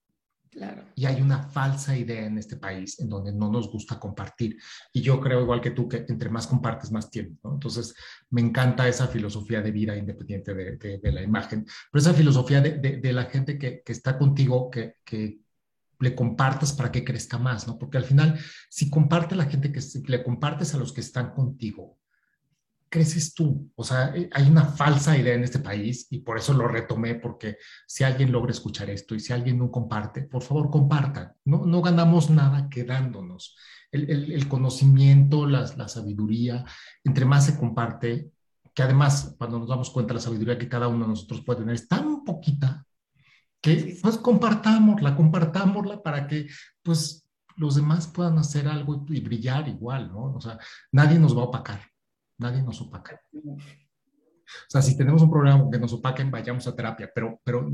Claro. 0.52 0.84
Y 0.96 1.06
hay 1.06 1.22
una 1.22 1.44
falsa 1.44 1.96
idea 1.96 2.26
en 2.26 2.38
este 2.38 2.58
país 2.58 3.00
en 3.00 3.08
donde 3.08 3.32
no 3.32 3.52
nos 3.52 3.72
gusta 3.72 4.00
compartir. 4.00 4.58
Y 4.92 5.02
yo 5.02 5.20
creo, 5.20 5.42
igual 5.42 5.62
que 5.62 5.72
tú, 5.72 5.88
que 5.88 6.06
entre 6.08 6.30
más 6.30 6.48
compartes, 6.48 6.92
más 6.92 7.10
tienes. 7.10 7.34
Entonces, 7.44 7.94
me 8.32 8.42
encanta 8.42 8.88
esa 8.88 9.08
filosofía 9.08 9.62
de 9.62 9.72
vida 9.72 9.96
independiente 9.96 10.54
de, 10.54 11.12
la 11.12 11.22
imagen. 11.22 11.66
Pero 11.92 12.02
esa 12.02 12.14
filosofía 12.14 12.62
de, 12.62 13.14
la 13.14 13.26
gente 13.26 13.60
que, 13.60 13.84
está 13.86 14.18
contigo, 14.18 14.72
que, 14.72 15.40
le 16.02 16.16
compartas 16.16 16.72
para 16.72 16.94
que 16.94 17.04
crezca 17.04 17.38
más, 17.38 17.68
¿no? 17.68 17.78
Porque 17.78 17.98
al 17.98 18.06
final, 18.06 18.40
si 18.70 18.90
comparte 18.90 19.36
la 19.36 19.48
gente 19.48 19.72
que 19.72 19.82
le 20.08 20.24
compartes 20.24 20.74
a 20.74 20.78
los 20.78 20.94
que 20.94 21.02
están 21.02 21.34
contigo, 21.34 21.99
creces 22.90 23.34
tú. 23.34 23.72
O 23.76 23.84
sea, 23.84 24.14
eh, 24.16 24.30
hay 24.34 24.50
una 24.50 24.66
falsa 24.66 25.18
idea 25.18 25.36
en 25.36 25.44
este 25.44 25.60
país 25.60 26.08
y 26.10 26.20
por 26.20 26.38
eso 26.38 26.54
lo 26.54 26.68
retomé, 26.68 27.16
porque 27.16 27.58
si 27.88 28.04
alguien 28.04 28.32
logra 28.32 28.52
escuchar 28.52 28.90
esto 28.90 29.16
y 29.16 29.20
si 29.20 29.32
alguien 29.32 29.60
no 29.60 29.72
comparte, 29.72 30.24
por 30.24 30.42
favor 30.42 30.70
compartan. 30.70 31.34
No, 31.46 31.66
no 31.66 31.82
ganamos 31.82 32.30
nada 32.30 32.70
quedándonos. 32.70 33.56
El, 33.92 34.48
conocimiento, 34.48 35.48
la, 35.48 35.62
la 35.76 35.88
sabiduría, 35.88 36.64
entre 37.04 37.26
más 37.26 37.48
se 37.48 37.58
comparte, 37.58 38.32
que 38.74 38.84
además 38.84 39.36
cuando 39.38 39.60
nos 39.60 39.68
damos 39.68 39.90
cuenta 39.90 40.14
la 40.14 40.20
sabiduría 40.20 40.60
que 40.60 40.70
cada 40.70 40.88
uno 40.88 41.06
de 41.06 41.10
nosotros 41.10 41.42
puede 41.42 41.62
tener 41.62 41.74
es 41.74 41.88
tan 41.88 42.24
poquita 42.24 42.86
que 43.62 43.98
pues 44.02 44.18
compartámosla, 44.18 45.16
compartámosla 45.16 46.04
para 46.04 46.28
que 46.28 46.48
pues 46.84 47.28
los 47.58 47.76
demás 47.76 48.08
puedan 48.08 48.38
hacer 48.38 48.68
algo 48.68 49.04
y, 49.10 49.18
y 49.18 49.22
brillar 49.22 49.68
igual, 49.68 50.12
¿no? 50.12 50.36
O 50.36 50.40
sea, 50.40 50.60
nadie 50.92 51.18
nos 51.18 51.36
va 51.36 51.42
a 51.42 51.46
opacar 51.46 51.82
nadie 52.40 52.64
nos 52.64 52.82
opaca. 52.82 53.22
O 53.34 54.70
sea, 54.70 54.82
si 54.82 54.98
tenemos 54.98 55.22
un 55.22 55.30
problema 55.30 55.70
que 55.72 55.80
nos 55.80 55.94
opaquen, 55.94 56.32
vayamos 56.32 56.66
a 56.68 56.76
terapia, 56.76 57.12
pero, 57.14 57.40
pero 57.44 57.70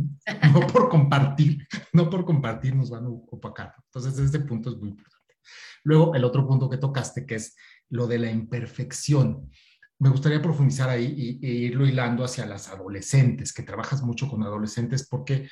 no 0.54 0.67
por 0.67 0.89
compartir, 0.89 1.65
no 1.93 2.10
por 2.10 2.25
compartir 2.25 2.75
nos 2.75 2.89
van 2.89 3.06
a 3.06 3.10
opacar. 3.10 3.73
Entonces, 3.86 4.19
este 4.19 4.41
punto 4.41 4.71
es 4.71 4.78
muy 4.78 4.89
importante. 4.89 5.36
Luego, 5.84 6.15
el 6.15 6.23
otro 6.25 6.45
punto 6.45 6.69
que 6.69 6.78
tocaste, 6.78 7.25
que 7.25 7.36
es 7.36 7.56
lo 7.89 8.08
de 8.08 8.19
la 8.19 8.32
imperfección. 8.32 9.49
Me 9.99 10.10
gustaría 10.10 10.41
profundizar 10.41 10.89
ahí 10.89 11.39
e 11.41 11.47
irlo 11.47 11.86
hilando 11.86 12.25
hacia 12.25 12.45
las 12.45 12.67
adolescentes, 12.67 13.54
que 13.54 13.63
trabajas 13.63 14.01
mucho 14.01 14.28
con 14.28 14.43
adolescentes, 14.43 15.08
porque 15.08 15.47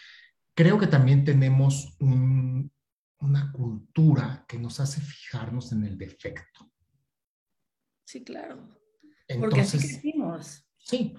creo 0.53 0.77
que 0.77 0.87
también 0.87 1.23
tenemos 1.23 1.95
una 1.99 3.51
cultura 3.53 4.43
que 4.47 4.59
nos 4.59 4.81
hace 4.81 4.99
fijarnos 4.99 5.71
en 5.71 5.85
el 5.85 5.97
defecto. 5.97 6.69
Sí, 8.05 8.23
claro. 8.23 8.82
Porque 9.39 9.61
así 9.61 9.77
crecimos. 9.77 10.65
Sí, 10.77 11.15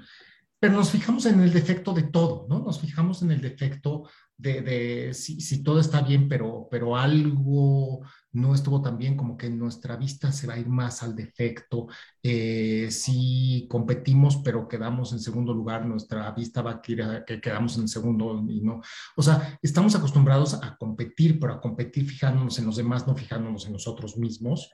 pero 0.65 0.77
nos 0.77 0.91
fijamos 0.91 1.27
en 1.27 1.41
el 1.41 1.53
defecto 1.53 1.93
de 1.93 2.05
todo, 2.05 2.47
¿no? 2.49 2.61
Nos 2.61 2.81
fijamos 2.81 3.23
en 3.23 3.31
el 3.31 3.41
defecto 3.41 4.09
de, 4.37 4.63
de 4.63 5.15
si, 5.15 5.41
si, 5.41 5.63
todo 5.63 5.79
está 5.79 6.01
bien, 6.01 6.29
pero, 6.29 6.69
pero 6.71 6.97
algo 6.97 8.01
no 8.33 8.55
estuvo 8.55 8.81
tan 8.83 8.99
bien, 8.99 9.17
como 9.17 9.37
que 9.37 9.49
nuestra 9.49 9.97
vista 9.97 10.33
se 10.33 10.47
va 10.47 10.55
a 10.55 10.59
ir 10.59 10.67
más 10.67 11.03
al 11.03 11.15
defecto. 11.15 11.87
Eh, 12.23 12.89
si 12.91 13.67
competimos, 13.69 14.39
pero 14.39 14.67
quedamos 14.67 15.13
en 15.13 15.21
segundo 15.21 15.53
lugar, 15.53 15.87
nuestra 15.87 16.31
vista 16.33 16.63
va 16.63 16.73
a 16.73 16.83
ir 16.87 17.03
a 17.03 17.25
que 17.25 17.41
quedamos 17.41 17.77
en 17.79 17.87
segundo 17.87 18.45
y 18.49 18.61
no. 18.61 18.81
O 19.17 19.23
sea, 19.23 19.59
estamos 19.63 19.95
acostumbrados 19.95 20.55
a 20.55 20.77
competir, 20.77 21.39
pero 21.39 21.53
a 21.53 21.61
competir 21.61 22.07
fijándonos 22.07 22.59
en 22.59 22.67
los 22.67 22.77
demás, 22.77 23.07
no 23.07 23.15
fijándonos 23.15 23.67
en 23.67 23.73
nosotros 23.75 24.17
mismos. 24.17 24.71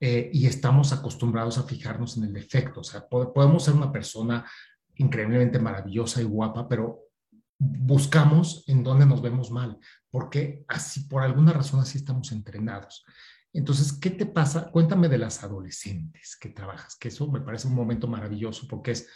Eh, 0.00 0.30
y 0.32 0.46
estamos 0.46 0.92
acostumbrados 0.92 1.56
a 1.56 1.62
fijarnos 1.62 2.16
en 2.16 2.24
el 2.24 2.32
defecto. 2.32 2.80
O 2.80 2.84
sea, 2.84 3.06
podemos 3.08 3.64
ser 3.64 3.74
una 3.74 3.92
persona 3.92 4.44
increíblemente 4.96 5.58
maravillosa 5.58 6.20
y 6.20 6.24
guapa, 6.24 6.68
pero 6.68 7.04
buscamos 7.58 8.64
en 8.66 8.82
dónde 8.82 9.06
nos 9.06 9.22
vemos 9.22 9.50
mal, 9.50 9.78
porque 10.10 10.64
así, 10.68 11.04
por 11.04 11.22
alguna 11.22 11.52
razón, 11.52 11.80
así 11.80 11.98
estamos 11.98 12.32
entrenados. 12.32 13.04
Entonces, 13.52 13.92
¿qué 13.92 14.10
te 14.10 14.26
pasa? 14.26 14.70
Cuéntame 14.70 15.08
de 15.08 15.18
las 15.18 15.44
adolescentes 15.44 16.36
que 16.40 16.48
trabajas, 16.48 16.96
que 16.96 17.08
eso 17.08 17.30
me 17.30 17.40
parece 17.40 17.68
un 17.68 17.74
momento 17.74 18.08
maravilloso 18.08 18.66
porque 18.68 18.90
es, 18.90 19.08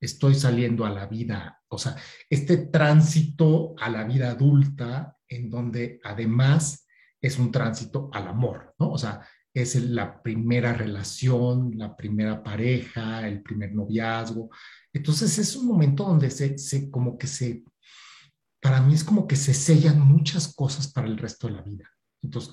estoy 0.00 0.34
saliendo 0.34 0.84
a 0.84 0.90
la 0.90 1.06
vida, 1.06 1.62
o 1.68 1.78
sea, 1.78 1.96
este 2.28 2.56
tránsito 2.56 3.74
a 3.78 3.88
la 3.88 4.04
vida 4.04 4.30
adulta 4.30 5.16
en 5.28 5.48
donde 5.48 6.00
además 6.02 6.86
es 7.20 7.38
un 7.38 7.52
tránsito 7.52 8.10
al 8.12 8.26
amor, 8.26 8.74
¿no? 8.78 8.90
O 8.90 8.98
sea, 8.98 9.26
es 9.54 9.76
la 9.76 10.20
primera 10.20 10.72
relación, 10.72 11.78
la 11.78 11.96
primera 11.96 12.42
pareja, 12.42 13.26
el 13.26 13.40
primer 13.40 13.72
noviazgo. 13.72 14.50
Entonces 14.92 15.38
es 15.38 15.54
un 15.54 15.68
momento 15.68 16.04
donde 16.04 16.30
se, 16.30 16.58
se, 16.58 16.90
como 16.90 17.16
que 17.16 17.28
se, 17.28 17.64
para 18.60 18.80
mí 18.80 18.94
es 18.94 19.04
como 19.04 19.28
que 19.28 19.36
se 19.36 19.54
sellan 19.54 20.00
muchas 20.00 20.52
cosas 20.52 20.92
para 20.92 21.06
el 21.06 21.16
resto 21.16 21.46
de 21.46 21.54
la 21.54 21.62
vida. 21.62 21.88
Entonces, 22.20 22.52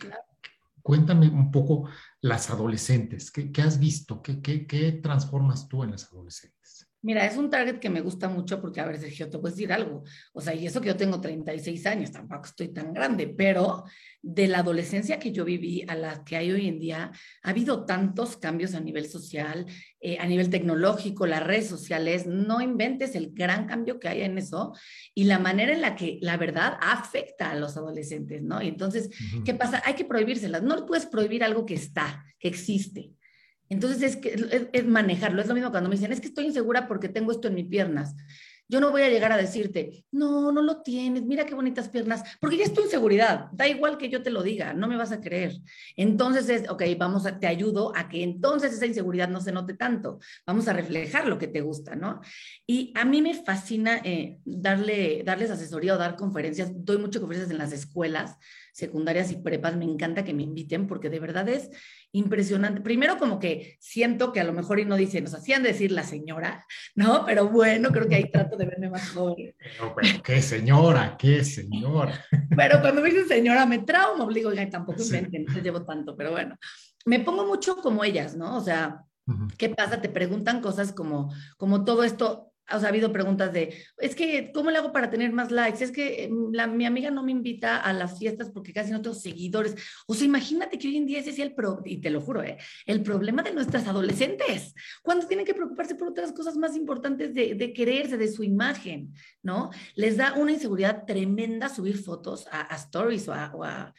cuéntame 0.83 1.27
un 1.27 1.51
poco 1.51 1.89
las 2.21 2.51
adolescentes. 2.51 3.31
¿Qué, 3.31 3.61
has 3.61 3.79
visto? 3.79 4.21
¿Qué, 4.21 4.41
qué, 4.41 4.67
¿Qué 4.67 4.91
transformas 4.91 5.67
tú 5.67 5.83
en 5.83 5.91
las 5.91 6.11
adolescentes? 6.11 6.90
Mira, 7.03 7.25
es 7.25 7.35
un 7.35 7.49
target 7.49 7.79
que 7.79 7.89
me 7.89 8.01
gusta 8.01 8.29
mucho 8.29 8.61
porque, 8.61 8.79
a 8.79 8.85
ver, 8.85 8.99
Sergio, 8.99 9.27
te 9.27 9.39
puedo 9.39 9.53
decir 9.53 9.73
algo. 9.73 10.03
O 10.33 10.41
sea, 10.41 10.53
y 10.53 10.67
eso 10.67 10.81
que 10.81 10.87
yo 10.87 10.95
tengo 10.95 11.19
36 11.19 11.85
años, 11.87 12.11
tampoco 12.11 12.45
estoy 12.45 12.67
tan 12.67 12.93
grande, 12.93 13.27
pero 13.27 13.85
de 14.21 14.47
la 14.47 14.59
adolescencia 14.59 15.17
que 15.17 15.31
yo 15.31 15.43
viví 15.43 15.83
a 15.87 15.95
la 15.95 16.23
que 16.23 16.37
hay 16.37 16.51
hoy 16.51 16.67
en 16.67 16.79
día, 16.79 17.11
ha 17.41 17.49
habido 17.49 17.85
tantos 17.85 18.37
cambios 18.37 18.75
a 18.75 18.79
nivel 18.79 19.07
social, 19.07 19.65
eh, 19.99 20.17
a 20.19 20.27
nivel 20.27 20.51
tecnológico, 20.51 21.25
las 21.25 21.43
redes 21.43 21.67
sociales, 21.67 22.27
no 22.27 22.61
inventes 22.61 23.15
el 23.15 23.31
gran 23.33 23.65
cambio 23.65 23.99
que 23.99 24.07
hay 24.07 24.21
en 24.21 24.37
eso 24.37 24.73
y 25.15 25.23
la 25.23 25.39
manera 25.39 25.73
en 25.73 25.81
la 25.81 25.95
que 25.95 26.19
la 26.21 26.37
verdad 26.37 26.77
afecta 26.81 27.49
a 27.49 27.55
los 27.55 27.77
adolescentes, 27.77 28.43
¿no? 28.43 28.61
Y 28.61 28.67
entonces, 28.67 29.09
¿qué 29.43 29.55
pasa? 29.55 29.81
Hay 29.85 29.95
que 29.95 30.05
prohibírselas. 30.05 30.61
No 30.61 30.85
puedes 30.85 31.07
prohibir 31.07 31.43
algo 31.43 31.65
que 31.65 31.73
está, 31.73 32.23
que 32.37 32.47
existe. 32.47 33.11
Entonces 33.71 34.03
es, 34.03 34.17
que, 34.17 34.69
es, 34.73 34.85
manejarlo. 34.85 35.41
Es 35.41 35.47
lo 35.47 35.53
mismo 35.53 35.71
cuando 35.71 35.89
me 35.89 35.95
dicen, 35.95 36.11
es 36.11 36.19
que 36.19 36.27
estoy 36.27 36.45
insegura 36.45 36.89
porque 36.89 37.07
tengo 37.07 37.31
esto 37.31 37.47
en 37.47 37.55
mis 37.55 37.67
piernas. 37.67 38.13
Yo 38.67 38.81
no 38.81 38.91
voy 38.91 39.01
a 39.01 39.09
llegar 39.09 39.31
a 39.31 39.37
decirte, 39.37 40.05
no, 40.11 40.51
no 40.51 40.61
lo 40.61 40.81
tienes, 40.81 41.23
mira 41.23 41.45
qué 41.45 41.55
bonitas 41.55 41.87
piernas, 41.87 42.23
porque 42.41 42.57
ya 42.57 42.65
es 42.65 42.73
tu 42.73 42.81
inseguridad. 42.81 43.47
Da 43.53 43.69
igual 43.69 43.97
que 43.97 44.09
yo 44.09 44.23
te 44.23 44.29
lo 44.29 44.43
diga, 44.43 44.73
no 44.73 44.89
me 44.89 44.97
vas 44.97 45.13
a 45.13 45.21
creer. 45.21 45.53
Entonces 45.95 46.49
es, 46.49 46.69
ok, 46.69 46.83
vamos 46.97 47.25
a, 47.25 47.39
te 47.39 47.47
ayudo 47.47 47.93
a 47.95 48.09
que 48.09 48.23
entonces 48.23 48.73
esa 48.73 48.85
inseguridad 48.85 49.29
no 49.29 49.39
se 49.39 49.53
note 49.53 49.73
tanto. 49.73 50.19
Vamos 50.45 50.67
a 50.67 50.73
reflejar 50.73 51.27
lo 51.27 51.37
que 51.37 51.47
te 51.47 51.61
gusta, 51.61 51.95
¿no? 51.95 52.19
Y 52.67 52.91
a 52.95 53.05
mí 53.05 53.21
me 53.21 53.33
fascina 53.35 54.01
eh, 54.03 54.39
darle, 54.43 55.23
darles 55.25 55.49
asesoría 55.49 55.95
o 55.95 55.97
dar 55.97 56.17
conferencias. 56.17 56.71
Doy 56.73 56.97
muchas 56.97 57.21
conferencias 57.21 57.51
en 57.51 57.57
las 57.57 57.71
escuelas 57.71 58.37
secundarias 58.71 59.31
y 59.31 59.37
prepas. 59.37 59.75
Me 59.75 59.85
encanta 59.85 60.23
que 60.23 60.33
me 60.33 60.43
inviten 60.43 60.87
porque 60.87 61.09
de 61.09 61.19
verdad 61.19 61.47
es 61.49 61.69
impresionante. 62.11 62.81
Primero 62.81 63.17
como 63.17 63.39
que 63.39 63.77
siento 63.79 64.31
que 64.31 64.39
a 64.39 64.43
lo 64.43 64.53
mejor 64.53 64.79
y 64.79 64.85
no 64.85 64.95
dicen, 64.95 65.23
nos 65.23 65.33
hacían 65.33 65.63
decir 65.63 65.91
la 65.91 66.03
señora, 66.03 66.65
¿no? 66.95 67.25
Pero 67.25 67.49
bueno, 67.49 67.89
creo 67.89 68.07
que 68.07 68.15
ahí 68.15 68.31
trato 68.31 68.57
de 68.57 68.65
verme 68.65 68.89
más 68.89 69.09
joven. 69.09 69.55
Pero, 69.57 69.95
qué 70.23 70.41
señora, 70.41 71.15
qué 71.17 71.43
señora. 71.43 72.25
Pero 72.55 72.81
cuando 72.81 73.01
me 73.01 73.09
dicen 73.09 73.27
señora 73.27 73.65
me 73.65 73.79
trauma, 73.79 74.23
obligo, 74.23 74.51
y 74.53 74.69
tampoco 74.69 75.01
inventen, 75.01 75.45
no 75.45 75.61
llevo 75.61 75.83
tanto, 75.83 76.15
pero 76.15 76.31
bueno, 76.31 76.57
me 77.05 77.19
pongo 77.19 77.45
mucho 77.45 77.77
como 77.77 78.03
ellas, 78.03 78.35
¿no? 78.35 78.57
O 78.57 78.61
sea, 78.61 79.03
¿qué 79.57 79.69
pasa? 79.69 80.01
Te 80.01 80.09
preguntan 80.09 80.61
cosas 80.61 80.91
como, 80.91 81.33
como 81.57 81.83
todo 81.83 82.03
esto, 82.03 82.50
o 82.73 82.79
sea, 82.79 82.87
ha 82.87 82.89
habido 82.89 83.11
preguntas 83.11 83.51
de, 83.53 83.83
es 83.97 84.15
que, 84.15 84.51
¿cómo 84.53 84.71
le 84.71 84.77
hago 84.77 84.91
para 84.91 85.09
tener 85.09 85.31
más 85.31 85.51
likes? 85.51 85.83
Es 85.83 85.91
que 85.91 86.25
em, 86.25 86.51
la, 86.51 86.67
mi 86.67 86.85
amiga 86.85 87.11
no 87.11 87.23
me 87.23 87.31
invita 87.31 87.77
a 87.77 87.93
las 87.93 88.17
fiestas 88.19 88.49
porque 88.51 88.73
casi 88.73 88.91
no 88.91 89.01
tengo 89.01 89.15
seguidores. 89.15 89.75
O 90.07 90.13
sea, 90.13 90.25
imagínate 90.25 90.77
que 90.77 90.87
hoy 90.87 90.97
en 90.97 91.05
día 91.05 91.19
ese 91.19 91.31
es 91.31 91.39
el 91.39 91.53
pro, 91.53 91.81
y 91.85 91.97
te 92.01 92.09
lo 92.09 92.21
juro, 92.21 92.43
¿eh? 92.43 92.57
el 92.85 93.01
problema 93.01 93.43
de 93.43 93.53
nuestras 93.53 93.87
adolescentes, 93.87 94.73
cuando 95.01 95.27
tienen 95.27 95.45
que 95.45 95.53
preocuparse 95.53 95.95
por 95.95 96.09
otras 96.09 96.31
cosas 96.31 96.57
más 96.57 96.75
importantes 96.75 97.33
de, 97.33 97.55
de 97.55 97.73
quererse, 97.73 98.17
de 98.17 98.27
su 98.27 98.43
imagen, 98.43 99.13
¿no? 99.41 99.71
Les 99.95 100.17
da 100.17 100.33
una 100.33 100.51
inseguridad 100.51 101.05
tremenda 101.05 101.69
subir 101.69 101.97
fotos 101.97 102.47
a, 102.51 102.75
stories 102.75 103.27
o 103.27 103.33
a, 103.33 103.51
o 103.55 103.63
a, 103.63 103.93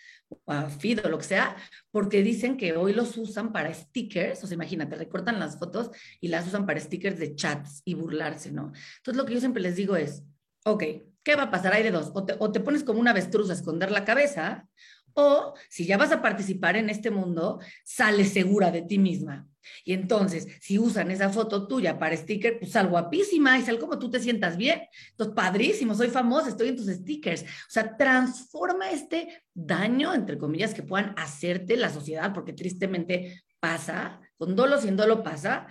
a 0.47 0.71
feed 0.71 1.05
o 1.05 1.09
lo 1.09 1.19
que 1.19 1.25
sea, 1.25 1.57
porque 1.91 2.23
dicen 2.23 2.57
que 2.57 2.75
hoy 2.75 2.93
los 2.93 3.17
usan 3.17 3.53
para 3.53 3.73
stickers, 3.73 4.43
o 4.43 4.47
sea, 4.47 4.55
imagínate, 4.55 4.97
recortan 4.97 5.39
las 5.39 5.59
fotos 5.59 5.91
y 6.21 6.29
las 6.29 6.47
usan 6.47 6.67
para 6.67 6.81
stickers 6.81 7.19
de 7.19 7.35
chats 7.35 7.83
y 7.85 7.95
burlarse, 7.95 8.53
¿no? 8.63 8.73
Entonces 8.99 9.17
lo 9.17 9.27
que 9.27 9.35
yo 9.35 9.41
siempre 9.41 9.63
les 9.63 9.77
digo 9.77 9.97
es, 9.97 10.25
ok, 10.65 10.85
¿qué 11.23 11.37
va 11.37 11.45
a 11.45 11.51
pasar? 11.51 11.73
Hay 11.75 11.83
de 11.83 11.91
dos, 11.91 12.13
o 12.15 12.53
te, 12.53 12.61
pones 12.61 12.85
como 12.85 13.01
una 13.01 13.11
avestruz 13.11 13.51
a 13.51 13.55
esconder 13.55 13.91
la 13.91 14.05
cabeza, 14.05 14.69
o 15.15 15.55
si 15.69 15.87
ya 15.87 15.99
vas 15.99 16.13
a 16.13 16.23
participar 16.23 16.77
en 16.77 16.89
este 16.89 17.11
mundo, 17.11 17.61
sale 17.85 18.25
segura 18.25 18.71
de 18.71 18.83
ti 18.83 18.99
misma. 18.99 19.47
Y 19.85 19.93
entonces, 19.93 20.49
si 20.61 20.79
usan 20.79 21.11
esa 21.11 21.29
foto 21.29 21.69
tuya 21.69 21.99
para 21.99 22.17
sticker, 22.17 22.59
pues 22.59 22.73
sal 22.73 22.89
guapísima 22.89 23.59
y 23.59 23.63
sal 23.63 23.79
como 23.79 23.99
tú 23.99 24.11
te 24.11 24.21
sientas 24.21 24.57
bien. 24.57 24.83
Entonces, 25.11 25.35
padrísimo, 25.35 25.95
soy 25.95 26.09
famosa, 26.09 26.49
estoy 26.49 26.69
en 26.69 26.77
tus 26.77 26.87
stickers. 26.87 27.43
O 27.43 27.71
sea, 27.71 27.97
transforma 27.97 28.91
este 28.91 29.45
daño, 29.55 30.15
entre 30.15 30.39
comillas, 30.39 30.75
que 30.75 30.83
puedan 30.83 31.15
hacerte 31.17 31.77
la 31.77 31.91
sociedad, 31.91 32.33
porque 32.33 32.53
tristemente 32.53 33.45
pasa, 33.61 34.21
con 34.37 34.57
dolo 34.57 34.81
sin 34.81 34.97
dolo 34.97 35.23
pasa, 35.23 35.69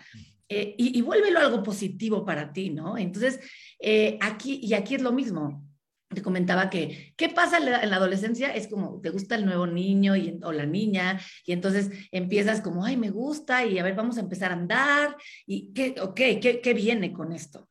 eh, 0.53 0.75
y, 0.77 0.99
y, 0.99 1.01
vuélvelo 1.01 1.39
algo 1.39 1.63
positivo 1.63 2.25
para 2.25 2.51
ti, 2.51 2.71
¿no? 2.71 2.97
Entonces, 2.97 3.39
eh, 3.79 4.17
aquí, 4.19 4.59
y 4.61 4.73
aquí 4.73 4.95
es 4.95 5.01
lo 5.01 5.13
mismo 5.13 5.65
te 6.13 6.21
comentaba 6.21 6.69
que, 6.69 7.13
¿qué 7.15 7.29
pasa 7.29 7.57
en 7.57 7.89
la, 7.89 7.95
adolescencia? 7.95 8.53
Es 8.53 8.67
como, 8.67 8.99
te 8.99 9.11
gusta 9.11 9.35
el 9.35 9.45
nuevo 9.45 9.65
niño 9.65 10.15
y, 10.15 10.39
o 10.43 10.51
la 10.51 10.65
niña, 10.65 11.21
y 11.45 11.53
entonces 11.53 11.89
empiezas 12.11 12.59
como, 12.59 12.83
ay, 12.83 12.97
me 12.97 13.11
gusta, 13.11 13.65
y 13.65 13.79
a 13.79 13.83
ver, 13.83 13.95
vamos 13.95 14.17
a 14.17 14.19
empezar 14.19 14.51
a 14.51 14.55
andar, 14.55 15.15
y 15.45 15.71
qué, 15.73 15.95
ok, 16.01 16.15
¿qué, 16.41 16.59
qué 16.61 16.73
viene 16.73 17.13
con 17.13 17.31
esto? 17.31 17.69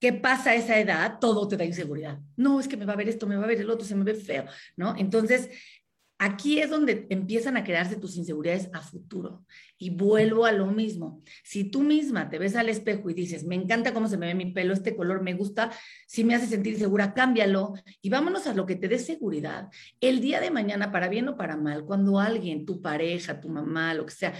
¿Qué 0.00 0.12
pasa 0.12 0.50
a 0.50 0.54
esa 0.54 0.80
edad? 0.80 1.18
Todo 1.20 1.46
te 1.46 1.56
da 1.56 1.64
inseguridad. 1.64 2.18
No, 2.36 2.58
es 2.58 2.66
que 2.66 2.76
me 2.76 2.84
va 2.84 2.94
a 2.94 2.96
ver 2.96 3.08
esto, 3.08 3.28
me 3.28 3.36
va 3.36 3.44
a 3.44 3.46
ver 3.46 3.60
el 3.60 3.70
otro, 3.70 3.86
se 3.86 3.94
me 3.94 4.02
ve 4.02 4.14
feo, 4.14 4.46
¿no? 4.76 4.96
Entonces, 4.98 5.48
Aquí 6.24 6.60
es 6.60 6.70
donde 6.70 7.08
empiezan 7.10 7.56
a 7.56 7.64
crearse 7.64 7.96
tus 7.96 8.16
inseguridades 8.16 8.70
a 8.72 8.80
futuro. 8.80 9.44
Y 9.76 9.90
vuelvo 9.90 10.46
a 10.46 10.52
lo 10.52 10.66
mismo. 10.66 11.20
Si 11.42 11.64
tú 11.64 11.82
misma 11.82 12.30
te 12.30 12.38
ves 12.38 12.54
al 12.54 12.68
espejo 12.68 13.10
y 13.10 13.14
dices, 13.14 13.42
me 13.42 13.56
encanta 13.56 13.92
cómo 13.92 14.06
se 14.06 14.16
me 14.16 14.26
ve 14.26 14.34
mi 14.36 14.52
pelo, 14.52 14.72
este 14.72 14.94
color 14.94 15.20
me 15.20 15.34
gusta, 15.34 15.72
si 16.06 16.22
me 16.22 16.36
hace 16.36 16.46
sentir 16.46 16.78
segura, 16.78 17.12
cámbialo 17.12 17.74
y 18.00 18.08
vámonos 18.08 18.46
a 18.46 18.54
lo 18.54 18.66
que 18.66 18.76
te 18.76 18.86
dé 18.86 19.00
seguridad. 19.00 19.68
El 20.00 20.20
día 20.20 20.40
de 20.40 20.52
mañana, 20.52 20.92
para 20.92 21.08
bien 21.08 21.26
o 21.26 21.36
para 21.36 21.56
mal, 21.56 21.84
cuando 21.84 22.20
alguien, 22.20 22.66
tu 22.66 22.80
pareja, 22.80 23.40
tu 23.40 23.48
mamá, 23.48 23.92
lo 23.92 24.06
que 24.06 24.12
sea, 24.12 24.32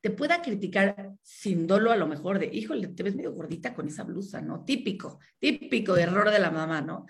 te 0.00 0.10
pueda 0.10 0.40
criticar 0.40 1.10
sin 1.22 1.66
dolo 1.66 1.90
a 1.90 1.96
lo 1.96 2.06
mejor 2.06 2.38
de, 2.38 2.46
híjole, 2.52 2.86
te 2.86 3.02
ves 3.02 3.16
medio 3.16 3.32
gordita 3.32 3.74
con 3.74 3.88
esa 3.88 4.04
blusa, 4.04 4.40
¿no? 4.40 4.64
Típico, 4.64 5.18
típico 5.40 5.96
error 5.96 6.30
de 6.30 6.38
la 6.38 6.52
mamá, 6.52 6.82
¿no? 6.82 7.04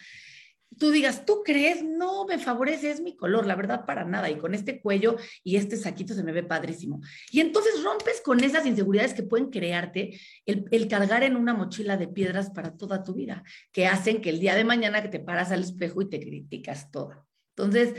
Tú 0.79 0.91
digas, 0.91 1.25
¿tú 1.25 1.43
crees? 1.45 1.83
No, 1.83 2.25
me 2.27 2.39
favorece, 2.39 2.91
es 2.91 3.01
mi 3.01 3.17
color, 3.17 3.47
la 3.47 3.55
verdad, 3.55 3.85
para 3.87 4.05
nada. 4.05 4.31
Y 4.31 4.37
con 4.37 4.55
este 4.55 4.81
cuello 4.81 5.17
y 5.43 5.57
este 5.57 5.77
saquito 5.77 6.15
se 6.15 6.23
me 6.23 6.33
ve 6.33 6.43
padrísimo. 6.43 7.01
Y 7.31 7.41
entonces 7.41 7.83
rompes 7.83 8.21
con 8.21 8.43
esas 8.43 8.67
inseguridades 8.67 9.15
que 9.15 9.23
pueden 9.23 9.51
crearte 9.51 10.19
el, 10.45 10.89
cargar 10.89 11.23
en 11.23 11.37
una 11.37 11.55
mochila 11.55 11.97
de 11.97 12.09
piedras 12.09 12.51
para 12.51 12.77
toda 12.77 13.03
tu 13.03 13.15
vida, 13.15 13.43
que 13.73 13.87
hacen 13.87 14.21
que 14.21 14.31
el 14.31 14.41
día 14.41 14.55
de 14.55 14.65
mañana 14.65 15.03
que 15.03 15.09
te 15.09 15.21
paras 15.21 15.51
al 15.53 15.63
espejo 15.63 16.03
y 16.03 16.09
te 16.09 16.21
criticas 16.21 16.91
todo. 16.91 17.27
Entonces, 17.57 17.95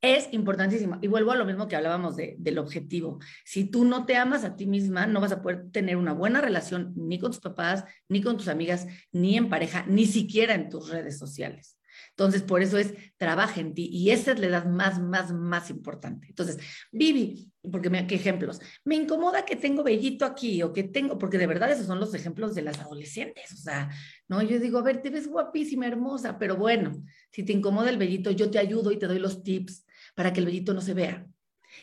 es 0.00 0.28
importantísimo. 0.32 0.98
Y 1.00 1.06
vuelvo 1.06 1.30
a 1.30 1.36
lo 1.36 1.44
mismo 1.44 1.68
que 1.68 1.76
hablábamos 1.76 2.16
del 2.16 2.58
objetivo. 2.58 3.20
Si 3.44 3.64
tú 3.64 3.84
no 3.84 4.04
te 4.04 4.16
amas 4.16 4.42
a 4.44 4.56
ti 4.56 4.66
misma, 4.66 5.06
no 5.06 5.20
vas 5.20 5.32
a 5.32 5.42
poder 5.42 5.70
tener 5.70 5.96
una 5.96 6.12
buena 6.12 6.40
relación 6.40 6.92
ni 6.96 7.20
con 7.20 7.30
tus 7.30 7.40
papás, 7.40 7.84
ni 8.08 8.20
con 8.20 8.36
tus 8.36 8.48
amigas, 8.48 8.88
ni 9.12 9.36
en 9.36 9.48
pareja, 9.48 9.84
ni 9.86 10.06
siquiera 10.06 10.54
en 10.54 10.70
tus 10.70 10.90
redes 10.90 11.18
sociales. 11.18 11.78
Entonces, 12.12 12.42
por 12.42 12.60
eso 12.60 12.76
es 12.76 12.94
trabaja 13.16 13.60
en 13.60 13.72
ti 13.74 13.88
y 13.90 14.10
esa 14.10 14.32
es 14.32 14.38
la 14.38 14.46
edad 14.46 14.66
más, 14.66 15.00
más, 15.00 15.32
más 15.32 15.70
importante. 15.70 16.26
Entonces, 16.28 16.58
Vivi, 16.92 17.50
porque 17.70 17.88
me, 17.88 18.06
¿qué 18.06 18.16
ejemplos? 18.16 18.60
Me 18.84 18.96
incomoda 18.96 19.46
que 19.46 19.56
tengo 19.56 19.82
vellito 19.82 20.26
aquí 20.26 20.62
o 20.62 20.72
que 20.74 20.84
tengo, 20.84 21.18
porque 21.18 21.38
de 21.38 21.46
verdad 21.46 21.72
esos 21.72 21.86
son 21.86 22.00
los 22.00 22.14
ejemplos 22.14 22.54
de 22.54 22.62
las 22.62 22.78
adolescentes. 22.80 23.52
O 23.52 23.56
sea, 23.56 23.90
no, 24.28 24.42
yo 24.42 24.58
digo, 24.58 24.78
a 24.78 24.82
ver, 24.82 25.00
te 25.00 25.08
ves 25.08 25.26
guapísima, 25.26 25.86
hermosa, 25.86 26.38
pero 26.38 26.56
bueno, 26.56 27.02
si 27.30 27.44
te 27.44 27.52
incomoda 27.54 27.88
el 27.88 27.96
vellito, 27.96 28.30
yo 28.30 28.50
te 28.50 28.58
ayudo 28.58 28.92
y 28.92 28.98
te 28.98 29.06
doy 29.06 29.18
los 29.18 29.42
tips 29.42 29.86
para 30.14 30.32
que 30.34 30.40
el 30.40 30.46
vellito 30.46 30.74
no 30.74 30.82
se 30.82 30.92
vea. 30.92 31.26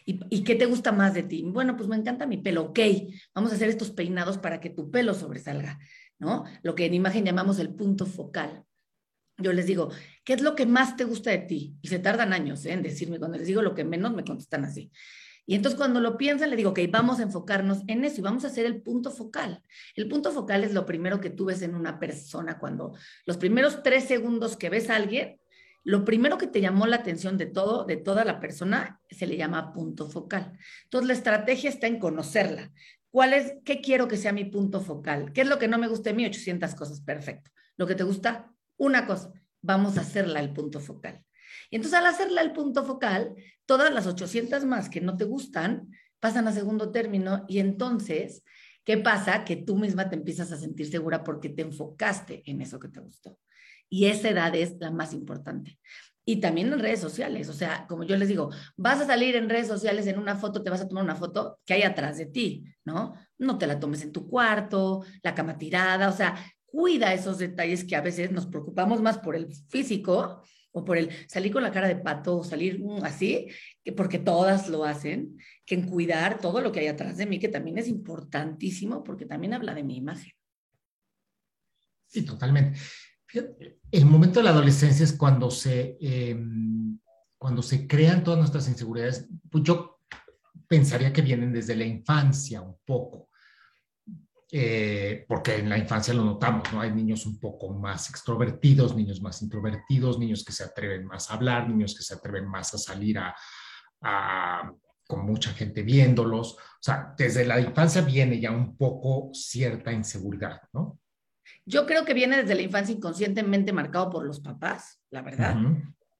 ¿Y, 0.05 0.19
¿Y, 0.29 0.43
qué 0.43 0.53
te 0.53 0.67
gusta 0.67 0.91
más 0.91 1.15
de 1.15 1.23
ti? 1.23 1.43
Bueno, 1.43 1.75
pues 1.75 1.89
me 1.89 1.95
encanta 1.95 2.27
mi 2.27 2.37
pelo, 2.37 2.65
ok, 2.65 2.79
vamos 3.33 3.51
a 3.51 3.55
hacer 3.55 3.69
estos 3.69 3.89
peinados 3.89 4.37
para 4.37 4.59
que 4.59 4.69
tu 4.69 4.91
pelo 4.91 5.15
sobresalga, 5.15 5.79
¿no? 6.19 6.45
Lo 6.61 6.75
que 6.75 6.85
en 6.85 6.93
imagen 6.93 7.25
llamamos 7.25 7.57
el 7.57 7.73
punto 7.73 8.05
focal 8.05 8.67
yo 9.39 9.53
les 9.53 9.65
digo, 9.65 9.91
¿qué 10.23 10.33
es 10.33 10.41
lo 10.41 10.55
que 10.55 10.65
más 10.65 10.95
te 10.95 11.05
gusta 11.05 11.31
de 11.31 11.39
ti? 11.39 11.75
Y 11.81 11.87
se 11.87 11.99
tardan 11.99 12.33
años 12.33 12.65
¿eh? 12.65 12.73
en 12.73 12.83
decirme, 12.83 13.19
cuando 13.19 13.37
les 13.37 13.47
digo 13.47 13.61
lo 13.61 13.75
que 13.75 13.83
menos, 13.83 14.13
me 14.13 14.23
contestan 14.23 14.65
así. 14.65 14.91
Y 15.45 15.55
entonces 15.55 15.77
cuando 15.77 15.99
lo 15.99 16.15
piensan, 16.15 16.51
le 16.51 16.55
digo, 16.55 16.69
ok, 16.69 16.79
vamos 16.91 17.19
a 17.19 17.23
enfocarnos 17.23 17.79
en 17.87 18.05
eso 18.05 18.19
y 18.19 18.23
vamos 18.23 18.43
a 18.43 18.47
hacer 18.47 18.67
el 18.67 18.83
punto 18.83 19.09
focal. 19.09 19.63
El 19.95 20.07
punto 20.07 20.31
focal 20.31 20.63
es 20.63 20.73
lo 20.73 20.85
primero 20.85 21.19
que 21.19 21.31
tú 21.31 21.45
ves 21.45 21.63
en 21.63 21.73
una 21.73 21.99
persona 21.99 22.59
cuando 22.59 22.93
los 23.25 23.37
primeros 23.37 23.81
tres 23.81 24.03
segundos 24.03 24.55
que 24.57 24.69
ves 24.69 24.91
a 24.91 24.95
alguien, 24.95 25.39
lo 25.83 26.05
primero 26.05 26.37
que 26.37 26.45
te 26.45 26.61
llamó 26.61 26.85
la 26.85 26.97
atención 26.97 27.37
de 27.39 27.47
todo, 27.47 27.85
de 27.85 27.97
toda 27.97 28.25
la 28.25 28.39
persona, 28.39 29.01
se 29.09 29.25
le 29.25 29.37
llama 29.37 29.73
punto 29.73 30.07
focal. 30.07 30.55
Entonces 30.83 31.07
la 31.07 31.13
estrategia 31.13 31.71
está 31.71 31.87
en 31.87 31.97
conocerla. 31.97 32.71
¿Cuál 33.09 33.33
es, 33.33 33.55
qué 33.65 33.81
quiero 33.81 34.07
que 34.07 34.17
sea 34.17 34.31
mi 34.31 34.45
punto 34.45 34.81
focal? 34.81 35.33
¿Qué 35.33 35.41
es 35.41 35.47
lo 35.47 35.57
que 35.57 35.67
no 35.67 35.79
me 35.79 35.87
gusta 35.87 36.11
de 36.11 36.15
mí? 36.15 36.25
800 36.27 36.75
cosas, 36.75 37.01
perfecto. 37.01 37.49
Lo 37.75 37.87
que 37.87 37.95
te 37.95 38.03
gusta, 38.03 38.53
una 38.79 39.05
cosa, 39.05 39.31
vamos 39.61 39.97
a 39.97 40.01
hacerla 40.01 40.39
el 40.39 40.53
punto 40.53 40.79
focal. 40.79 41.23
Y 41.69 41.75
entonces 41.75 41.99
al 41.99 42.07
hacerla 42.07 42.41
el 42.41 42.53
punto 42.53 42.83
focal, 42.83 43.35
todas 43.65 43.93
las 43.93 44.07
800 44.07 44.65
más 44.65 44.89
que 44.89 45.01
no 45.01 45.17
te 45.17 45.25
gustan 45.25 45.89
pasan 46.19 46.47
a 46.47 46.51
segundo 46.51 46.91
término 46.91 47.45
y 47.47 47.59
entonces, 47.59 48.43
¿qué 48.83 48.97
pasa? 48.97 49.45
Que 49.45 49.55
tú 49.55 49.77
misma 49.77 50.09
te 50.09 50.15
empiezas 50.15 50.51
a 50.51 50.57
sentir 50.57 50.89
segura 50.89 51.23
porque 51.23 51.49
te 51.49 51.61
enfocaste 51.61 52.41
en 52.49 52.61
eso 52.61 52.79
que 52.79 52.89
te 52.89 52.99
gustó. 52.99 53.37
Y 53.89 54.05
esa 54.05 54.29
edad 54.29 54.55
es 54.55 54.77
la 54.79 54.91
más 54.91 55.13
importante. 55.13 55.77
y 56.25 56.39
también 56.39 56.71
en 56.71 56.79
redes 56.79 56.99
sociales. 56.99 57.49
O 57.49 57.53
sea, 57.53 57.87
como 57.87 58.03
yo 58.03 58.15
les 58.15 58.27
digo, 58.27 58.51
vas 58.77 59.01
a 59.01 59.07
salir 59.07 59.35
en 59.35 59.49
redes 59.49 59.67
sociales 59.67 60.05
en 60.05 60.19
una 60.19 60.35
foto, 60.35 60.61
te 60.61 60.69
vas 60.69 60.81
a 60.81 60.87
tomar 60.87 61.03
una 61.03 61.15
foto 61.15 61.59
que 61.65 61.73
hay 61.73 61.81
atrás 61.81 62.19
de 62.19 62.27
ti, 62.27 62.65
¿no? 62.85 63.15
No 63.39 63.57
te 63.57 63.65
la 63.65 63.79
tomes 63.79 64.03
en 64.03 64.11
tu 64.11 64.27
cuarto, 64.29 65.03
la 65.23 65.33
cama 65.33 65.57
tirada, 65.57 66.07
o 66.07 66.11
sea, 66.11 66.35
cuida 66.71 67.13
esos 67.13 67.37
detalles 67.37 67.83
que 67.83 67.95
a 67.95 68.01
veces 68.01 68.31
nos 68.31 68.47
preocupamos 68.47 69.01
más 69.01 69.17
por 69.17 69.35
el 69.35 69.53
físico 69.69 70.43
o 70.71 70.85
por 70.85 70.97
el 70.97 71.09
salir 71.27 71.51
con 71.51 71.63
la 71.63 71.71
cara 71.71 71.87
de 71.87 71.95
pato 71.95 72.37
o 72.37 72.43
salir 72.43 72.79
mm, 72.79 73.03
así, 73.03 73.47
que 73.83 73.91
porque 73.91 74.19
todas 74.19 74.69
lo 74.69 74.85
hacen, 74.85 75.37
que 75.65 75.75
en 75.75 75.87
cuidar 75.87 76.39
todo 76.39 76.61
lo 76.61 76.71
que 76.71 76.81
hay 76.81 76.87
atrás 76.87 77.17
de 77.17 77.25
mí, 77.25 77.39
que 77.39 77.47
también 77.47 77.77
es 77.77 77.87
importantísimo 77.87 79.03
porque 79.03 79.25
también 79.25 79.53
habla 79.53 79.73
de 79.73 79.83
mi 79.83 79.97
imagen. 79.97 80.31
Sí, 82.07 82.23
totalmente. 82.23 82.79
El 83.91 84.05
momento 84.05 84.39
de 84.39 84.45
la 84.45 84.49
adolescencia 84.51 85.03
es 85.03 85.13
cuando 85.13 85.51
se, 85.51 85.97
em, 86.01 86.99
cuando 87.37 87.61
se 87.61 87.87
crean 87.87 88.23
todas 88.23 88.39
nuestras 88.39 88.67
inseguridades. 88.67 89.29
Pues 89.49 89.63
yo 89.63 89.99
pensaría 90.67 91.13
que 91.13 91.21
vienen 91.21 91.53
desde 91.53 91.75
la 91.75 91.85
infancia 91.85 92.61
un 92.61 92.77
poco. 92.83 93.28
Eh, 94.51 95.25
porque 95.27 95.57
en 95.57 95.69
la 95.69 95.77
infancia 95.77 96.13
lo 96.13 96.23
notamos, 96.23 96.73
¿no? 96.73 96.81
Hay 96.81 96.91
niños 96.91 97.25
un 97.27 97.39
poco 97.39 97.71
más 97.73 98.09
extrovertidos, 98.09 98.95
niños 98.95 99.21
más 99.21 99.41
introvertidos, 99.43 100.17
niños 100.17 100.43
que 100.43 100.51
se 100.51 100.63
atreven 100.63 101.05
más 101.05 101.29
a 101.29 101.35
hablar, 101.35 101.69
niños 101.69 101.95
que 101.95 102.03
se 102.03 102.15
atreven 102.15 102.47
más 102.47 102.73
a 102.73 102.79
salir 102.79 103.19
a, 103.19 103.35
a, 104.01 104.73
con 105.05 105.25
mucha 105.25 105.51
gente 105.51 105.83
viéndolos. 105.83 106.53
O 106.53 106.81
sea, 106.81 107.13
desde 107.15 107.45
la 107.45 107.59
infancia 107.59 108.01
viene 108.01 108.39
ya 108.39 108.51
un 108.51 108.75
poco 108.75 109.29
cierta 109.33 109.91
inseguridad, 109.91 110.61
¿no? 110.73 110.99
Yo 111.65 111.85
creo 111.85 112.05
que 112.05 112.13
viene 112.13 112.37
desde 112.37 112.55
la 112.55 112.61
infancia 112.61 112.95
inconscientemente 112.95 113.71
marcado 113.73 114.09
por 114.09 114.25
los 114.25 114.39
papás, 114.39 114.99
la 115.11 115.21
verdad. 115.21 115.57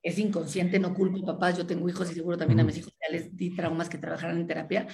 Es 0.02 0.18
inconsciente, 0.18 0.80
no 0.80 0.94
culpo 0.94 1.26
papás. 1.26 1.58
Yo 1.58 1.66
tengo 1.66 1.90
hijos 1.90 2.10
y 2.12 2.14
seguro 2.14 2.38
también 2.38 2.60
a 2.60 2.64
mis 2.64 2.78
hijos 2.78 2.94
ya 3.02 3.12
les 3.12 3.36
di 3.36 3.56
traumas 3.56 3.90
que 3.90 3.98
trabajaran 3.98 4.38
en 4.38 4.48
terapia, 4.48 4.88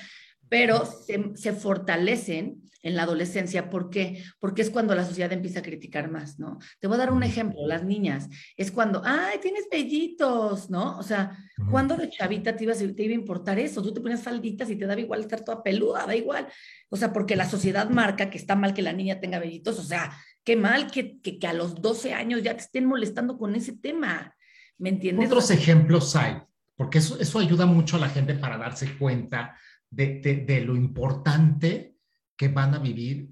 pero 0.49 0.85
se, 0.85 1.35
se, 1.35 1.53
fortalecen 1.53 2.61
en 2.85 2.95
la 2.95 3.03
adolescencia. 3.03 3.69
¿Por 3.69 3.89
qué? 3.89 4.23
Porque 4.39 4.61
es 4.61 4.69
cuando 4.69 4.93
la 4.93 5.03
sociedad 5.03 5.33
empieza 5.33 5.59
a 5.59 5.63
criticar 5.63 6.09
más, 6.09 6.37
¿no? 6.37 6.59
Te 6.79 6.87
voy 6.87 6.95
a 6.95 6.99
dar 6.99 7.11
un 7.11 7.23
ejemplo, 7.23 7.65
las 7.65 7.83
niñas. 7.83 8.29
Es 8.55 8.71
cuando, 8.71 9.01
ay, 9.03 9.39
tienes 9.41 9.65
vellitos, 9.71 10.69
¿no? 10.69 10.97
O 10.99 11.03
sea, 11.03 11.35
cuando 11.71 11.97
de 11.97 12.11
chavita 12.11 12.55
te, 12.55 12.63
ibas, 12.63 12.77
te 12.77 13.03
iba 13.03 13.11
a 13.11 13.15
importar 13.15 13.57
eso? 13.57 13.81
Tú 13.81 13.91
te 13.91 14.01
ponías 14.01 14.21
falditas 14.21 14.69
y 14.69 14.75
te 14.75 14.85
daba 14.85 15.01
igual 15.01 15.21
estar 15.21 15.43
toda 15.43 15.63
peluda, 15.63 16.05
da 16.05 16.15
igual. 16.15 16.47
O 16.89 16.95
sea, 16.95 17.11
porque 17.11 17.35
la 17.35 17.49
sociedad 17.49 17.89
marca 17.89 18.29
que 18.29 18.37
está 18.37 18.55
mal 18.55 18.75
que 18.75 18.83
la 18.83 18.93
niña 18.93 19.19
tenga 19.19 19.39
vellitos. 19.39 19.79
O 19.79 19.83
sea, 19.83 20.15
qué 20.43 20.55
mal 20.55 20.91
que, 20.91 21.19
que, 21.21 21.39
que 21.39 21.47
a 21.47 21.53
los 21.53 21.81
12 21.81 22.13
años 22.13 22.43
ya 22.43 22.53
te 22.53 22.61
estén 22.61 22.85
molestando 22.85 23.39
con 23.39 23.55
ese 23.55 23.73
tema. 23.73 24.35
¿Me 24.77 24.89
entiendes? 24.89 25.27
Otros 25.27 25.49
ejemplos 25.49 26.15
hay, 26.15 26.37
porque 26.75 26.99
eso, 26.99 27.19
eso 27.19 27.39
ayuda 27.39 27.65
mucho 27.65 27.95
a 27.95 27.99
la 27.99 28.09
gente 28.09 28.35
para 28.35 28.57
darse 28.57 28.95
cuenta 28.97 29.57
de, 29.95 30.63
lo 30.65 30.75
importante 30.75 31.95
que 32.37 32.47
van 32.49 32.73
a 32.73 32.79
vivir 32.79 33.29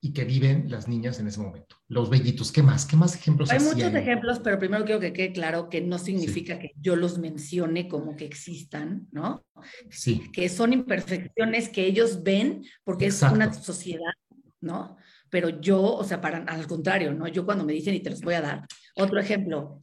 y 0.00 0.12
que 0.12 0.24
viven 0.24 0.70
las 0.70 0.86
niñas 0.86 1.18
en 1.18 1.26
ese 1.26 1.40
momento. 1.40 1.76
Los 1.88 2.10
bellitos, 2.10 2.52
¿qué 2.52 2.62
más? 2.62 2.86
¿Qué 2.86 2.96
más 2.96 3.16
ejemplos 3.16 3.50
hay? 3.50 3.58
muchos 3.58 3.92
ejemplos, 3.94 4.40
pero 4.42 4.58
primero 4.58 4.84
quiero 4.84 5.00
que 5.00 5.12
quede 5.12 5.32
claro 5.32 5.68
que 5.68 5.80
no 5.80 5.98
significa 5.98 6.58
que 6.58 6.72
yo 6.80 6.94
los 6.94 7.18
mencione 7.18 7.88
como 7.88 8.14
que 8.14 8.24
existan, 8.24 9.08
¿no? 9.10 9.44
Sí. 9.90 10.30
Que 10.32 10.48
son 10.48 10.72
imperfecciones 10.72 11.68
que 11.70 11.86
ellos 11.86 12.22
ven 12.22 12.64
porque 12.84 13.06
es 13.06 13.20
una 13.22 13.52
sociedad, 13.52 14.12
¿no? 14.60 14.96
Pero 15.28 15.60
yo, 15.60 15.82
o 15.82 16.04
sea, 16.04 16.20
para, 16.20 16.38
al 16.38 16.66
contrario, 16.68 17.12
¿no? 17.12 17.26
Yo 17.26 17.44
cuando 17.44 17.64
me 17.64 17.72
dicen, 17.72 17.94
y 17.94 18.00
te 18.00 18.10
los 18.10 18.20
voy 18.20 18.34
a 18.34 18.42
dar, 18.42 18.66
otro 18.94 19.18
ejemplo, 19.18 19.80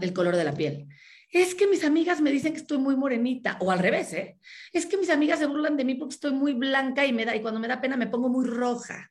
el 0.00 0.12
color 0.14 0.36
de 0.36 0.44
la 0.44 0.54
piel 0.54 0.88
es 1.42 1.54
que 1.54 1.66
mis 1.66 1.84
amigas 1.84 2.20
me 2.20 2.30
dicen 2.30 2.52
que 2.52 2.60
estoy 2.60 2.78
muy 2.78 2.96
morenita, 2.96 3.58
o 3.60 3.70
al 3.72 3.80
revés, 3.80 4.12
¿eh? 4.12 4.38
Es 4.72 4.86
que 4.86 4.96
mis 4.96 5.10
amigas 5.10 5.40
se 5.40 5.46
burlan 5.46 5.76
de 5.76 5.84
mí 5.84 5.96
porque 5.96 6.14
estoy 6.14 6.32
muy 6.32 6.54
blanca 6.54 7.04
y 7.04 7.12
me 7.12 7.24
da, 7.24 7.34
y 7.34 7.42
cuando 7.42 7.58
me 7.58 7.68
da 7.68 7.80
pena 7.80 7.96
me 7.96 8.06
pongo 8.06 8.28
muy 8.28 8.46
roja, 8.46 9.10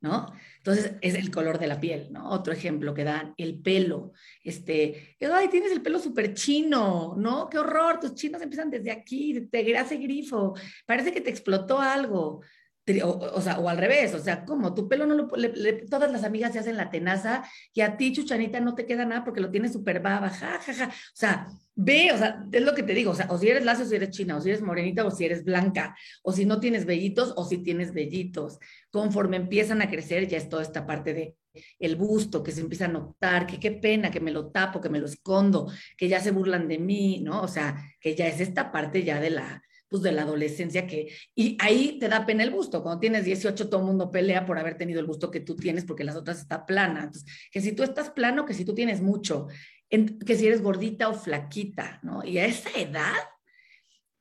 ¿no? 0.00 0.32
Entonces 0.58 0.92
es 1.00 1.14
el 1.14 1.30
color 1.32 1.58
de 1.58 1.66
la 1.66 1.80
piel, 1.80 2.12
¿no? 2.12 2.30
Otro 2.30 2.52
ejemplo 2.52 2.94
que 2.94 3.02
dan, 3.02 3.34
el 3.36 3.60
pelo, 3.60 4.12
este, 4.44 5.16
ay, 5.20 5.48
tienes 5.48 5.72
el 5.72 5.82
pelo 5.82 5.98
súper 5.98 6.32
chino, 6.34 7.16
¿no? 7.18 7.48
Qué 7.48 7.58
horror, 7.58 7.98
tus 7.98 8.14
chinos 8.14 8.40
empiezan 8.40 8.70
desde 8.70 8.92
aquí, 8.92 9.48
te 9.50 9.76
hace 9.76 9.96
grifo, 9.96 10.54
parece 10.86 11.12
que 11.12 11.20
te 11.20 11.30
explotó 11.30 11.80
algo. 11.80 12.42
O, 13.02 13.40
sea, 13.40 13.58
o 13.60 13.68
al 13.70 13.78
revés, 13.78 14.12
o 14.12 14.18
sea, 14.18 14.44
como 14.44 14.74
tu 14.74 14.86
pelo 14.86 15.06
no 15.06 15.14
lo, 15.14 15.28
todas 15.88 16.12
las 16.12 16.22
amigas 16.22 16.52
se 16.52 16.58
hacen 16.58 16.76
la 16.76 16.90
tenaza 16.90 17.42
y 17.72 17.80
a 17.80 17.96
ti, 17.96 18.12
chuchanita, 18.12 18.60
no 18.60 18.74
te 18.74 18.84
queda 18.84 19.06
nada 19.06 19.24
porque 19.24 19.40
lo 19.40 19.50
tienes 19.50 19.72
súper 19.72 20.00
baba, 20.00 20.28
ja, 20.28 20.60
ja, 20.60 20.74
ja. 20.74 20.88
O 20.88 21.14
sea, 21.14 21.48
ve, 21.74 22.12
o 22.12 22.18
sea, 22.18 22.44
es 22.52 22.62
lo 22.62 22.74
que 22.74 22.82
te 22.82 22.94
digo, 22.94 23.10
o 23.12 23.14
sea, 23.14 23.26
o 23.30 23.38
si 23.38 23.48
eres 23.48 23.64
lacio, 23.64 23.84
o 23.84 23.88
si 23.88 23.96
eres 23.96 24.10
china, 24.10 24.36
o 24.36 24.40
si 24.40 24.50
eres 24.50 24.62
morenita, 24.62 25.04
o 25.04 25.10
si 25.10 25.24
eres 25.24 25.44
blanca, 25.44 25.96
o 26.22 26.32
si 26.32 26.44
no 26.44 26.60
tienes 26.60 26.86
vellitos, 26.86 27.32
o 27.36 27.44
si 27.44 27.58
tienes 27.58 27.92
vellitos. 27.92 28.58
Conforme 28.90 29.36
empiezan 29.36 29.82
a 29.82 29.90
crecer, 29.90 30.28
ya 30.28 30.38
es 30.38 30.48
toda 30.48 30.62
esta 30.62 30.86
parte 30.86 31.14
de 31.14 31.36
el 31.78 31.96
busto, 31.96 32.42
que 32.42 32.52
se 32.52 32.60
empieza 32.60 32.86
a 32.86 32.88
notar, 32.88 33.46
que 33.46 33.60
qué 33.60 33.70
pena, 33.70 34.10
que 34.10 34.20
me 34.20 34.32
lo 34.32 34.50
tapo, 34.50 34.80
que 34.80 34.88
me 34.88 34.98
lo 34.98 35.06
escondo, 35.06 35.70
que 35.96 36.08
ya 36.08 36.20
se 36.20 36.32
burlan 36.32 36.68
de 36.68 36.78
mí, 36.78 37.20
¿no? 37.20 37.42
O 37.42 37.48
sea, 37.48 37.76
que 38.00 38.14
ya 38.14 38.26
es 38.26 38.40
esta 38.40 38.72
parte 38.72 39.04
ya 39.04 39.20
de 39.20 39.30
la, 39.30 39.62
pues, 39.88 40.02
de 40.02 40.12
la 40.12 40.22
adolescencia 40.22 40.86
que, 40.86 41.12
y 41.34 41.56
ahí 41.60 41.98
te 42.00 42.08
da 42.08 42.26
pena 42.26 42.42
el 42.42 42.50
busto. 42.50 42.82
Cuando 42.82 43.00
tienes 43.00 43.24
18, 43.24 43.68
todo 43.68 43.80
el 43.80 43.86
mundo 43.86 44.10
pelea 44.10 44.44
por 44.44 44.58
haber 44.58 44.76
tenido 44.76 44.98
el 44.98 45.06
busto 45.06 45.30
que 45.30 45.40
tú 45.40 45.54
tienes 45.54 45.84
porque 45.84 46.04
las 46.04 46.16
otras 46.16 46.40
está 46.40 46.66
plana. 46.66 47.10
Que 47.52 47.60
si 47.60 47.72
tú 47.72 47.84
estás 47.84 48.10
plano, 48.10 48.44
que 48.44 48.54
si 48.54 48.64
tú 48.64 48.74
tienes 48.74 49.00
mucho, 49.00 49.46
que 50.26 50.36
si 50.36 50.46
eres 50.46 50.62
gordita 50.62 51.08
o 51.08 51.14
flaquita, 51.14 52.00
¿no? 52.02 52.24
Y 52.24 52.38
a 52.38 52.46
esa 52.46 52.70
edad, 52.78 53.14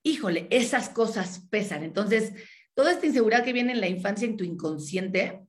híjole, 0.04 0.48
esas 0.50 0.90
cosas 0.90 1.48
pesan. 1.50 1.84
Entonces, 1.84 2.34
toda 2.74 2.92
esta 2.92 3.06
inseguridad 3.06 3.44
que 3.44 3.54
viene 3.54 3.74
en 3.74 3.82
la 3.82 3.88
infancia, 3.88 4.28
en 4.28 4.38
tu 4.38 4.44
inconsciente, 4.44 5.42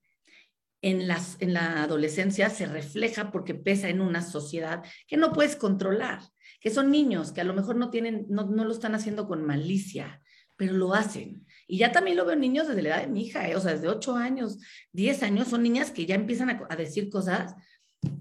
en, 0.82 1.08
las, 1.08 1.36
en 1.40 1.54
la 1.54 1.82
adolescencia 1.82 2.50
se 2.50 2.66
refleja 2.66 3.32
porque 3.32 3.54
pesa 3.54 3.88
en 3.88 4.00
una 4.00 4.22
sociedad 4.22 4.84
que 5.06 5.16
no 5.16 5.32
puedes 5.32 5.56
controlar 5.56 6.20
que 6.64 6.70
son 6.70 6.90
niños, 6.90 7.30
que 7.30 7.42
a 7.42 7.44
lo 7.44 7.52
mejor 7.52 7.76
no 7.76 7.90
tienen, 7.90 8.24
no, 8.30 8.46
lo 8.46 8.72
están 8.72 8.94
haciendo 8.94 9.28
con 9.28 9.44
malicia, 9.44 10.22
pero 10.56 10.72
lo 10.72 10.94
hacen. 10.94 11.44
Y 11.68 11.76
ya 11.76 11.92
también 11.92 12.16
lo 12.16 12.24
veo 12.24 12.36
niños 12.36 12.66
desde 12.66 12.80
la 12.80 12.88
edad 12.88 13.00
de 13.02 13.08
mi 13.08 13.26
hija, 13.26 13.46
¿eh? 13.46 13.54
o 13.54 13.60
sea, 13.60 13.72
desde 13.72 13.88
8 13.88 14.16
años, 14.16 14.58
10 14.92 15.24
años, 15.24 15.48
son 15.48 15.62
niñas 15.62 15.90
que 15.90 16.06
ya 16.06 16.14
empiezan 16.14 16.48
a, 16.48 16.76
decir 16.76 17.10
cosas 17.10 17.54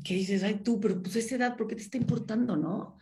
que 0.04 0.16
dices, 0.16 0.44
ay 0.44 0.56
tú, 0.64 0.80
pero 0.80 1.02
pues 1.02 1.16
esa 1.16 1.36
edad, 1.36 1.58
¿por 1.58 1.68
qué 1.68 1.76
te 1.76 1.84
está 1.84 1.98
importando, 1.98 2.56
no? 2.56 2.98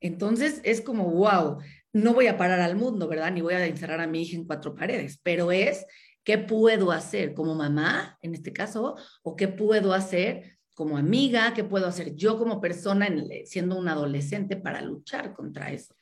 Entonces 0.00 0.60
es 0.64 0.80
como, 0.80 1.10
wow, 1.10 1.58
no 1.92 2.14
voy 2.14 2.26
a 2.26 2.36
parar 2.36 2.60
al 2.60 2.76
mundo, 2.76 3.08
¿verdad? 3.08 3.32
Ni 3.32 3.40
voy 3.40 3.54
a 3.54 3.66
encerrar 3.66 4.00
a 4.00 4.06
mi 4.06 4.22
hija 4.22 4.36
en 4.36 4.46
cuatro 4.46 4.74
paredes, 4.74 5.20
pero 5.22 5.52
es, 5.52 5.86
¿qué 6.24 6.38
puedo 6.38 6.92
hacer 6.92 7.34
como 7.34 7.54
mamá, 7.54 8.18
en 8.22 8.34
este 8.34 8.52
caso? 8.52 8.96
¿O 9.22 9.36
qué 9.36 9.48
puedo 9.48 9.94
hacer 9.94 10.54
como 10.74 10.96
amiga, 10.96 11.54
qué 11.54 11.64
puedo 11.64 11.86
hacer 11.86 12.14
yo 12.16 12.36
como 12.36 12.60
persona 12.60 13.08
siendo 13.44 13.78
un 13.78 13.88
adolescente 13.88 14.56
para 14.56 14.82
luchar 14.82 15.32
contra 15.32 15.70
eso. 15.70 15.94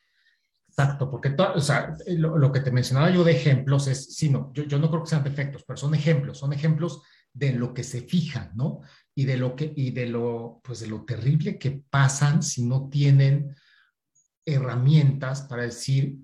Exacto, 0.67 1.11
porque 1.11 1.35
o 1.37 1.61
sea, 1.61 1.95
lo, 2.07 2.51
que 2.51 2.61
te 2.61 2.73
mencionaba 2.73 3.11
yo 3.11 3.23
de 3.25 3.33
ejemplos 3.33 3.87
es, 3.89 4.15
sí, 4.17 4.31
no, 4.31 4.51
yo, 4.55 4.63
yo 4.63 4.79
no 4.79 4.89
creo 4.89 5.03
que 5.03 5.11
sean 5.11 5.23
defectos, 5.23 5.65
pero 5.67 5.77
son 5.77 5.95
ejemplos, 5.95 6.39
son 6.39 6.55
ejemplos 6.55 7.03
de 7.31 7.53
lo 7.53 7.75
que 7.75 7.85
se 7.85 8.01
fijan, 8.01 8.53
¿no? 8.55 8.81
Y 9.15 9.25
de 9.25 9.37
lo 9.37 9.55
que, 9.55 9.73
y 9.77 9.91
de 9.91 10.07
lo, 10.07 10.61
pues 10.65 10.81
de 10.81 10.87
lo 10.87 11.05
terrible 11.05 11.59
que 11.59 11.83
pasan 11.91 12.43
si 12.43 12.65
no 12.65 12.89
tienen 12.89 13.55
herramientas 14.45 15.43
para 15.43 15.65
decir, 15.65 16.19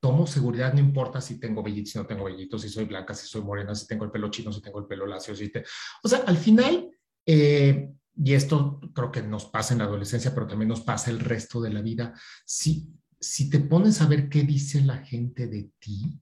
tomo 0.00 0.26
seguridad, 0.26 0.74
no 0.74 0.80
importa 0.80 1.20
si 1.20 1.40
tengo 1.40 1.62
vellitos, 1.62 1.92
si 1.92 1.98
no 1.98 2.06
tengo 2.06 2.24
vellitos, 2.24 2.62
si 2.62 2.68
soy 2.68 2.84
blanca, 2.84 3.14
si 3.14 3.26
soy 3.26 3.42
morena, 3.42 3.74
si 3.74 3.86
tengo 3.86 4.04
el 4.04 4.10
pelo 4.10 4.30
chino, 4.30 4.52
si 4.52 4.60
tengo 4.60 4.80
el 4.80 4.86
pelo 4.86 5.06
lacio, 5.06 5.34
si 5.34 5.48
te... 5.48 5.64
O 6.02 6.08
sea, 6.08 6.24
al 6.26 6.36
final 6.36 6.90
eh, 7.24 7.92
y 8.16 8.34
esto 8.34 8.80
creo 8.94 9.10
que 9.10 9.22
nos 9.22 9.46
pasa 9.46 9.72
en 9.72 9.78
la 9.78 9.84
adolescencia, 9.84 10.34
pero 10.34 10.46
también 10.46 10.68
nos 10.68 10.82
pasa 10.82 11.10
el 11.10 11.20
resto 11.20 11.60
de 11.60 11.72
la 11.72 11.80
vida. 11.80 12.14
Si, 12.44 12.92
si 13.18 13.48
te 13.48 13.60
pones 13.60 14.00
a 14.00 14.06
ver 14.06 14.28
qué 14.28 14.42
dice 14.42 14.82
la 14.82 14.98
gente 14.98 15.46
de 15.46 15.70
ti, 15.78 16.20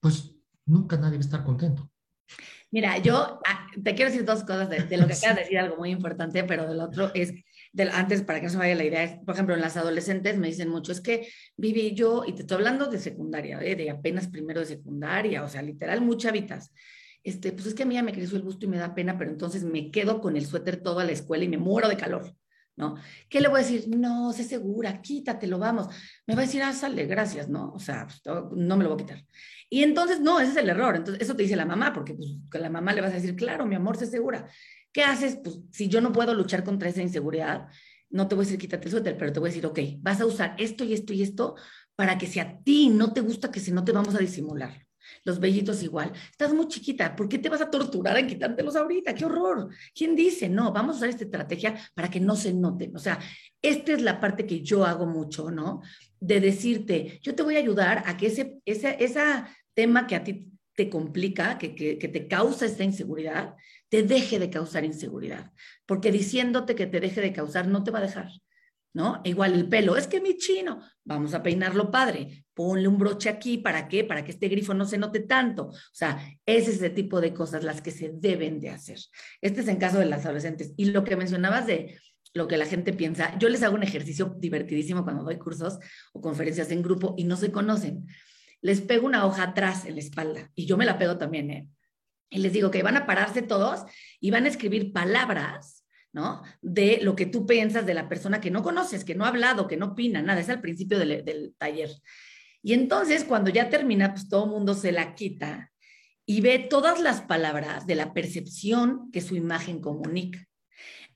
pues 0.00 0.34
nunca 0.66 0.96
nadie 0.96 1.18
va 1.18 1.22
a 1.22 1.26
estar 1.26 1.44
contento. 1.44 1.90
Mira, 2.74 2.98
yo 2.98 3.38
ah, 3.46 3.68
te 3.84 3.94
quiero 3.94 4.10
decir 4.10 4.24
dos 4.26 4.42
cosas 4.42 4.68
de, 4.68 4.78
lo 4.96 5.06
que 5.06 5.12
acabas 5.12 5.36
de 5.36 5.42
decir, 5.42 5.58
algo 5.60 5.76
muy 5.76 5.90
importante, 5.90 6.42
pero 6.42 6.66
del 6.66 6.80
otro 6.80 7.12
es, 7.14 7.32
del, 7.72 7.90
antes 7.90 8.22
para 8.22 8.40
que 8.40 8.46
no 8.46 8.50
se 8.50 8.58
vaya 8.58 8.74
la 8.74 8.82
idea, 8.82 9.20
por 9.24 9.36
ejemplo, 9.36 9.54
en 9.54 9.60
las 9.60 9.76
adolescentes 9.76 10.38
me 10.38 10.48
dicen 10.48 10.68
mucho, 10.68 10.90
es 10.90 11.00
que 11.00 11.28
viví 11.56 11.94
yo, 11.94 12.24
y 12.26 12.32
te 12.32 12.40
estoy 12.40 12.56
hablando 12.56 12.86
de 12.86 12.98
secundaria, 12.98 13.60
¿eh? 13.62 13.76
de 13.76 13.90
apenas 13.90 14.26
primero 14.26 14.58
de 14.58 14.66
secundaria, 14.66 15.44
o 15.44 15.48
sea, 15.48 15.62
literal, 15.62 16.00
muchas 16.00 16.30
habitas 16.30 16.72
este, 17.24 17.52
pues 17.52 17.66
es 17.66 17.74
que 17.74 17.84
a 17.84 17.86
mí 17.86 17.94
ya 17.94 18.02
me 18.02 18.12
creció 18.12 18.36
el 18.36 18.42
gusto 18.42 18.66
y 18.66 18.68
me 18.68 18.76
da 18.76 18.94
pena, 18.94 19.16
pero 19.16 19.30
entonces 19.30 19.64
me 19.64 19.90
quedo 19.90 20.20
con 20.20 20.36
el 20.36 20.44
suéter 20.44 20.76
toda 20.82 21.04
la 21.04 21.12
escuela 21.12 21.44
y 21.44 21.48
me 21.48 21.56
muero 21.56 21.88
de 21.88 21.96
calor, 21.96 22.34
¿no? 22.76 22.96
¿Qué 23.28 23.40
le 23.40 23.48
voy 23.48 23.60
a 23.60 23.62
decir? 23.62 23.88
No, 23.88 24.32
sé 24.32 24.44
segura, 24.44 25.00
quítatelo, 25.00 25.58
vamos. 25.58 25.88
Me 26.26 26.34
va 26.34 26.42
a 26.42 26.46
decir, 26.46 26.62
ah, 26.62 26.72
sale, 26.72 27.06
gracias, 27.06 27.48
¿no? 27.48 27.72
O 27.72 27.78
sea, 27.78 28.06
pues, 28.06 28.22
no 28.56 28.76
me 28.76 28.84
lo 28.84 28.90
voy 28.90 29.02
a 29.02 29.06
quitar. 29.06 29.24
Y 29.70 29.82
entonces, 29.82 30.20
no, 30.20 30.40
ese 30.40 30.52
es 30.52 30.56
el 30.56 30.68
error. 30.68 30.96
Entonces, 30.96 31.22
eso 31.22 31.36
te 31.36 31.42
dice 31.42 31.56
la 31.56 31.66
mamá, 31.66 31.92
porque 31.92 32.14
pues 32.14 32.30
a 32.52 32.58
la 32.58 32.70
mamá 32.70 32.92
le 32.92 33.00
vas 33.00 33.12
a 33.12 33.16
decir, 33.16 33.36
claro, 33.36 33.66
mi 33.66 33.74
amor, 33.74 33.96
sé 33.96 34.06
segura. 34.06 34.46
¿Qué 34.92 35.02
haces? 35.02 35.38
Pues 35.42 35.58
si 35.72 35.88
yo 35.88 36.00
no 36.00 36.12
puedo 36.12 36.34
luchar 36.34 36.64
contra 36.64 36.88
esa 36.88 37.02
inseguridad, 37.02 37.68
no 38.10 38.28
te 38.28 38.34
voy 38.34 38.44
a 38.44 38.46
decir 38.46 38.60
quítate 38.60 38.84
el 38.86 38.90
suéter, 38.92 39.16
pero 39.18 39.32
te 39.32 39.40
voy 39.40 39.48
a 39.48 39.52
decir, 39.52 39.66
ok, 39.66 39.78
vas 40.00 40.20
a 40.20 40.26
usar 40.26 40.54
esto 40.58 40.84
y 40.84 40.94
esto 40.94 41.12
y 41.12 41.22
esto 41.22 41.56
para 41.96 42.18
que 42.18 42.26
si 42.26 42.40
a 42.40 42.60
ti 42.62 42.88
no 42.90 43.12
te 43.12 43.20
gusta 43.20 43.50
que 43.50 43.60
se 43.60 43.72
no 43.72 43.84
te 43.84 43.92
vamos 43.92 44.14
a 44.14 44.18
disimular. 44.18 44.83
Los 45.24 45.40
vellitos 45.40 45.82
igual. 45.82 46.12
Estás 46.30 46.52
muy 46.52 46.68
chiquita, 46.68 47.16
¿por 47.16 47.28
qué 47.28 47.38
te 47.38 47.48
vas 47.48 47.62
a 47.62 47.70
torturar 47.70 48.18
en 48.18 48.26
quitártelos 48.26 48.76
ahorita? 48.76 49.14
¡Qué 49.14 49.24
horror! 49.24 49.70
¿Quién 49.94 50.14
dice? 50.14 50.48
No, 50.48 50.72
vamos 50.72 50.96
a 50.96 50.98
usar 50.98 51.08
esta 51.08 51.24
estrategia 51.24 51.74
para 51.94 52.10
que 52.10 52.20
no 52.20 52.36
se 52.36 52.52
noten. 52.52 52.94
O 52.94 52.98
sea, 52.98 53.18
esta 53.62 53.92
es 53.92 54.02
la 54.02 54.20
parte 54.20 54.46
que 54.46 54.60
yo 54.60 54.84
hago 54.84 55.06
mucho, 55.06 55.50
¿no? 55.50 55.80
De 56.20 56.40
decirte, 56.40 57.18
yo 57.22 57.34
te 57.34 57.42
voy 57.42 57.56
a 57.56 57.60
ayudar 57.60 58.02
a 58.06 58.16
que 58.16 58.26
ese, 58.26 58.58
ese 58.66 58.96
esa 59.02 59.48
tema 59.72 60.06
que 60.06 60.16
a 60.16 60.24
ti 60.24 60.50
te 60.76 60.90
complica, 60.90 61.56
que, 61.56 61.74
que 61.74 62.08
te 62.08 62.28
causa 62.28 62.66
esta 62.66 62.84
inseguridad, 62.84 63.54
te 63.88 64.02
deje 64.02 64.38
de 64.38 64.50
causar 64.50 64.84
inseguridad. 64.84 65.52
Porque 65.86 66.12
diciéndote 66.12 66.74
que 66.74 66.86
te 66.86 67.00
deje 67.00 67.20
de 67.20 67.32
causar, 67.32 67.68
no 67.68 67.84
te 67.84 67.90
va 67.90 68.00
a 68.00 68.02
dejar. 68.02 68.28
¿No? 68.94 69.20
Igual 69.24 69.54
el 69.54 69.68
pelo, 69.68 69.96
es 69.96 70.06
que 70.06 70.20
mi 70.20 70.36
chino, 70.36 70.80
vamos 71.04 71.34
a 71.34 71.42
peinarlo 71.42 71.90
padre, 71.90 72.46
ponle 72.54 72.86
un 72.86 72.96
broche 72.96 73.28
aquí, 73.28 73.58
¿para 73.58 73.88
qué? 73.88 74.04
Para 74.04 74.24
que 74.24 74.30
este 74.30 74.48
grifo 74.48 74.72
no 74.72 74.86
se 74.86 74.96
note 74.96 75.20
tanto. 75.20 75.64
O 75.66 75.74
sea, 75.92 76.24
ese 76.46 76.70
es 76.70 76.80
el 76.80 76.94
tipo 76.94 77.20
de 77.20 77.34
cosas 77.34 77.64
las 77.64 77.82
que 77.82 77.90
se 77.90 78.12
deben 78.14 78.60
de 78.60 78.70
hacer. 78.70 78.98
Este 79.40 79.60
es 79.60 79.68
en 79.68 79.76
caso 79.76 79.98
de 79.98 80.06
las 80.06 80.24
adolescentes. 80.24 80.72
Y 80.76 80.86
lo 80.86 81.02
que 81.02 81.16
mencionabas 81.16 81.66
de 81.66 81.98
lo 82.34 82.46
que 82.46 82.56
la 82.56 82.66
gente 82.66 82.92
piensa, 82.92 83.36
yo 83.38 83.48
les 83.48 83.62
hago 83.64 83.74
un 83.74 83.82
ejercicio 83.82 84.36
divertidísimo 84.38 85.02
cuando 85.02 85.24
doy 85.24 85.38
cursos 85.38 85.78
o 86.12 86.20
conferencias 86.20 86.70
en 86.70 86.82
grupo 86.82 87.14
y 87.18 87.24
no 87.24 87.36
se 87.36 87.50
conocen. 87.50 88.06
Les 88.60 88.80
pego 88.80 89.06
una 89.06 89.26
hoja 89.26 89.42
atrás 89.42 89.84
en 89.86 89.94
la 89.94 90.00
espalda 90.00 90.50
y 90.54 90.66
yo 90.66 90.76
me 90.76 90.86
la 90.86 90.98
pego 90.98 91.18
también, 91.18 91.50
¿eh? 91.50 91.68
Y 92.30 92.38
les 92.38 92.52
digo 92.52 92.70
que 92.70 92.82
van 92.82 92.96
a 92.96 93.06
pararse 93.06 93.42
todos 93.42 93.82
y 94.18 94.30
van 94.30 94.44
a 94.44 94.48
escribir 94.48 94.92
palabras 94.92 95.73
De 96.62 97.00
lo 97.02 97.16
que 97.16 97.26
tú 97.26 97.46
piensas 97.46 97.86
de 97.86 97.94
la 97.94 98.08
persona 98.08 98.40
que 98.40 98.50
no 98.50 98.62
conoces, 98.62 99.04
que 99.04 99.14
no 99.14 99.24
ha 99.24 99.28
hablado, 99.28 99.66
que 99.66 99.76
no 99.76 99.86
opina, 99.86 100.22
nada, 100.22 100.40
es 100.40 100.48
al 100.48 100.60
principio 100.60 100.98
del, 100.98 101.54
taller. 101.58 101.90
Y 102.62 102.72
entonces 102.72 103.24
cuando 103.24 103.50
ya 103.50 103.68
termina, 103.68 104.12
pues 104.12 104.28
todo 104.28 104.44
el 104.44 104.50
mundo 104.50 104.74
se 104.74 104.92
la 104.92 105.14
quita 105.14 105.72
y 106.24 106.40
ve 106.40 106.58
todas 106.58 107.00
las 107.00 107.20
palabras 107.22 107.86
de 107.86 107.96
la 107.96 108.14
percepción 108.14 109.10
que 109.10 109.20
su 109.20 109.36
imagen 109.36 109.80
comunica. 109.80 110.46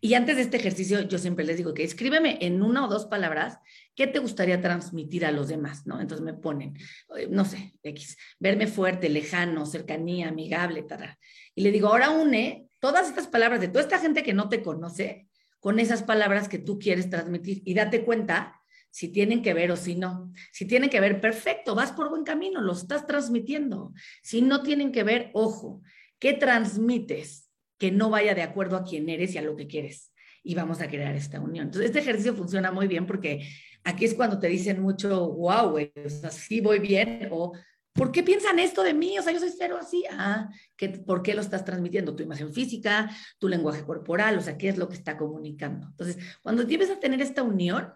Y 0.00 0.14
antes 0.14 0.36
de 0.36 0.42
este 0.42 0.58
ejercicio, 0.58 1.08
yo 1.08 1.18
siempre 1.18 1.44
les 1.44 1.56
digo 1.56 1.74
que 1.74 1.82
escríbeme 1.82 2.38
en 2.40 2.62
una 2.62 2.84
o 2.84 2.88
dos 2.88 3.06
palabras 3.06 3.58
qué 3.96 4.06
te 4.06 4.20
gustaría 4.20 4.60
transmitir 4.60 5.24
a 5.24 5.32
los 5.32 5.48
demás, 5.48 5.86
¿no? 5.86 6.00
Entonces 6.00 6.24
me 6.24 6.34
ponen, 6.34 6.76
eh, 7.16 7.26
no 7.28 7.44
sé, 7.44 7.74
X, 7.82 8.16
verme 8.38 8.68
fuerte, 8.68 9.08
lejano, 9.08 9.66
cercanía, 9.66 10.28
amigable, 10.28 10.82
tal. 10.82 11.16
Y 11.54 11.62
le 11.62 11.72
digo, 11.72 11.88
ahora 11.88 12.10
une 12.10 12.67
todas 12.80 13.08
estas 13.08 13.26
palabras 13.26 13.60
de 13.60 13.68
toda 13.68 13.80
esta 13.80 13.98
gente 13.98 14.22
que 14.22 14.34
no 14.34 14.48
te 14.48 14.62
conoce 14.62 15.28
con 15.60 15.78
esas 15.78 16.02
palabras 16.02 16.48
que 16.48 16.58
tú 16.58 16.78
quieres 16.78 17.10
transmitir 17.10 17.62
y 17.64 17.74
date 17.74 18.04
cuenta 18.04 18.60
si 18.90 19.08
tienen 19.08 19.42
que 19.42 19.54
ver 19.54 19.70
o 19.70 19.76
si 19.76 19.96
no. 19.96 20.32
Si 20.52 20.66
tienen 20.66 20.90
que 20.90 21.00
ver, 21.00 21.20
perfecto, 21.20 21.74
vas 21.74 21.92
por 21.92 22.10
buen 22.10 22.24
camino, 22.24 22.60
lo 22.60 22.72
estás 22.72 23.06
transmitiendo. 23.06 23.92
Si 24.22 24.42
no 24.42 24.62
tienen 24.62 24.92
que 24.92 25.04
ver, 25.04 25.30
ojo, 25.34 25.82
¿qué 26.18 26.32
transmites 26.32 27.50
que 27.76 27.90
no 27.90 28.10
vaya 28.10 28.34
de 28.34 28.42
acuerdo 28.42 28.76
a 28.76 28.84
quién 28.84 29.08
eres 29.08 29.34
y 29.34 29.38
a 29.38 29.42
lo 29.42 29.56
que 29.56 29.66
quieres? 29.66 30.12
Y 30.42 30.54
vamos 30.54 30.80
a 30.80 30.88
crear 30.88 31.14
esta 31.14 31.40
unión. 31.40 31.66
Entonces, 31.66 31.90
este 31.90 32.00
ejercicio 32.00 32.34
funciona 32.34 32.72
muy 32.72 32.86
bien 32.86 33.06
porque 33.06 33.46
aquí 33.84 34.04
es 34.04 34.14
cuando 34.14 34.38
te 34.38 34.48
dicen 34.48 34.80
mucho, 34.80 35.32
wow, 35.32 35.70
güey, 35.70 35.92
sí 36.30 36.60
voy 36.60 36.78
bien 36.78 37.28
o 37.30 37.52
¿Por 37.98 38.12
qué 38.12 38.22
piensan 38.22 38.60
esto 38.60 38.84
de 38.84 38.94
mí? 38.94 39.18
O 39.18 39.22
sea, 39.22 39.32
yo 39.32 39.40
soy 39.40 39.50
cero 39.50 39.76
así. 39.80 40.04
Ah, 40.12 40.48
¿qué, 40.76 40.88
¿por 40.88 41.20
qué 41.20 41.34
lo 41.34 41.40
estás 41.40 41.64
transmitiendo? 41.64 42.14
Tu 42.14 42.22
imagen 42.22 42.52
física, 42.54 43.10
tu 43.40 43.48
lenguaje 43.48 43.82
corporal, 43.82 44.38
o 44.38 44.40
sea, 44.40 44.56
¿qué 44.56 44.68
es 44.68 44.78
lo 44.78 44.88
que 44.88 44.94
está 44.94 45.16
comunicando? 45.16 45.88
Entonces, 45.88 46.16
cuando 46.40 46.64
tienes 46.64 46.90
a 46.90 47.00
tener 47.00 47.20
esta 47.20 47.42
unión, 47.42 47.92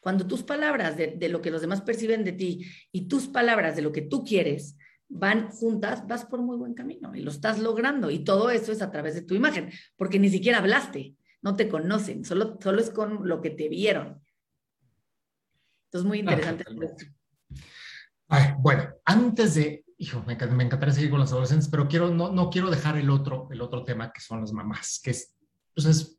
cuando 0.00 0.26
tus 0.26 0.42
palabras 0.42 0.96
de, 0.98 1.16
de, 1.16 1.28
lo 1.30 1.40
que 1.40 1.50
los 1.50 1.62
demás 1.62 1.80
perciben 1.80 2.22
de 2.22 2.32
ti 2.32 2.66
y 2.92 3.08
tus 3.08 3.28
palabras 3.28 3.76
de 3.76 3.82
lo 3.82 3.92
que 3.92 4.02
tú 4.02 4.24
quieres 4.24 4.76
van 5.08 5.48
juntas, 5.50 6.06
vas 6.06 6.26
por 6.26 6.42
muy 6.42 6.58
buen 6.58 6.74
camino 6.74 7.14
y 7.14 7.22
lo 7.22 7.30
estás 7.30 7.58
logrando. 7.58 8.10
Y 8.10 8.24
todo 8.24 8.50
eso 8.50 8.72
es 8.72 8.82
a 8.82 8.90
través 8.90 9.14
de 9.14 9.22
tu 9.22 9.34
imagen, 9.34 9.70
porque 9.96 10.18
ni 10.18 10.28
siquiera 10.28 10.58
hablaste, 10.58 11.16
no 11.40 11.56
te 11.56 11.68
conocen, 11.68 12.24
solo, 12.24 12.58
solo 12.60 12.80
es 12.80 12.90
con 12.90 13.26
lo 13.26 13.40
que 13.40 13.50
te 13.50 13.68
vieron. 13.68 14.20
Entonces, 15.86 16.06
muy 16.06 16.24
ah, 16.26 16.56
interesante. 18.28 18.56
bueno, 18.60 18.84
antes 19.04 19.54
de, 19.54 19.84
hijo, 19.98 20.22
me, 20.26 20.34
encantaría 20.34 20.94
seguir 20.94 21.10
con 21.10 21.20
los 21.20 21.32
adolescentes, 21.32 21.68
pero 21.68 21.88
quiero, 21.88 22.10
no, 22.10 22.30
no 22.30 22.50
quiero 22.50 22.70
dejar 22.70 22.96
el 22.96 23.10
otro, 23.10 23.48
el 23.50 23.60
otro 23.60 23.84
tema 23.84 24.12
que 24.12 24.20
son 24.20 24.40
las 24.40 24.52
mamás, 24.52 25.00
que 25.02 25.10
es, 25.10 25.34
pues 25.74 26.18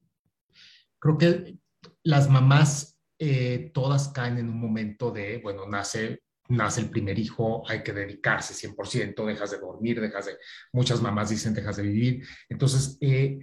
creo 0.99 1.17
que 1.17 1.57
las 2.03 2.29
mamás 2.29 2.97
eh, 3.19 3.71
todas 3.73 4.09
caen 4.09 4.37
en 4.37 4.49
un 4.49 4.59
momento 4.59 5.11
de, 5.11 5.39
bueno, 5.39 5.67
nace, 5.67 6.21
nace 6.49 6.81
el 6.81 6.89
primer 6.89 7.17
hijo, 7.19 7.63
hay 7.67 7.83
que 7.83 7.93
dedicarse 7.93 8.53
100%, 8.53 9.25
dejas 9.25 9.51
de 9.51 9.59
dormir, 9.59 9.99
dejas 10.01 10.27
de, 10.27 10.37
muchas 10.71 11.01
mamás 11.01 11.29
dicen 11.29 11.53
dejas 11.53 11.77
de 11.77 11.83
vivir, 11.83 12.27
entonces, 12.49 12.97
eh, 13.01 13.39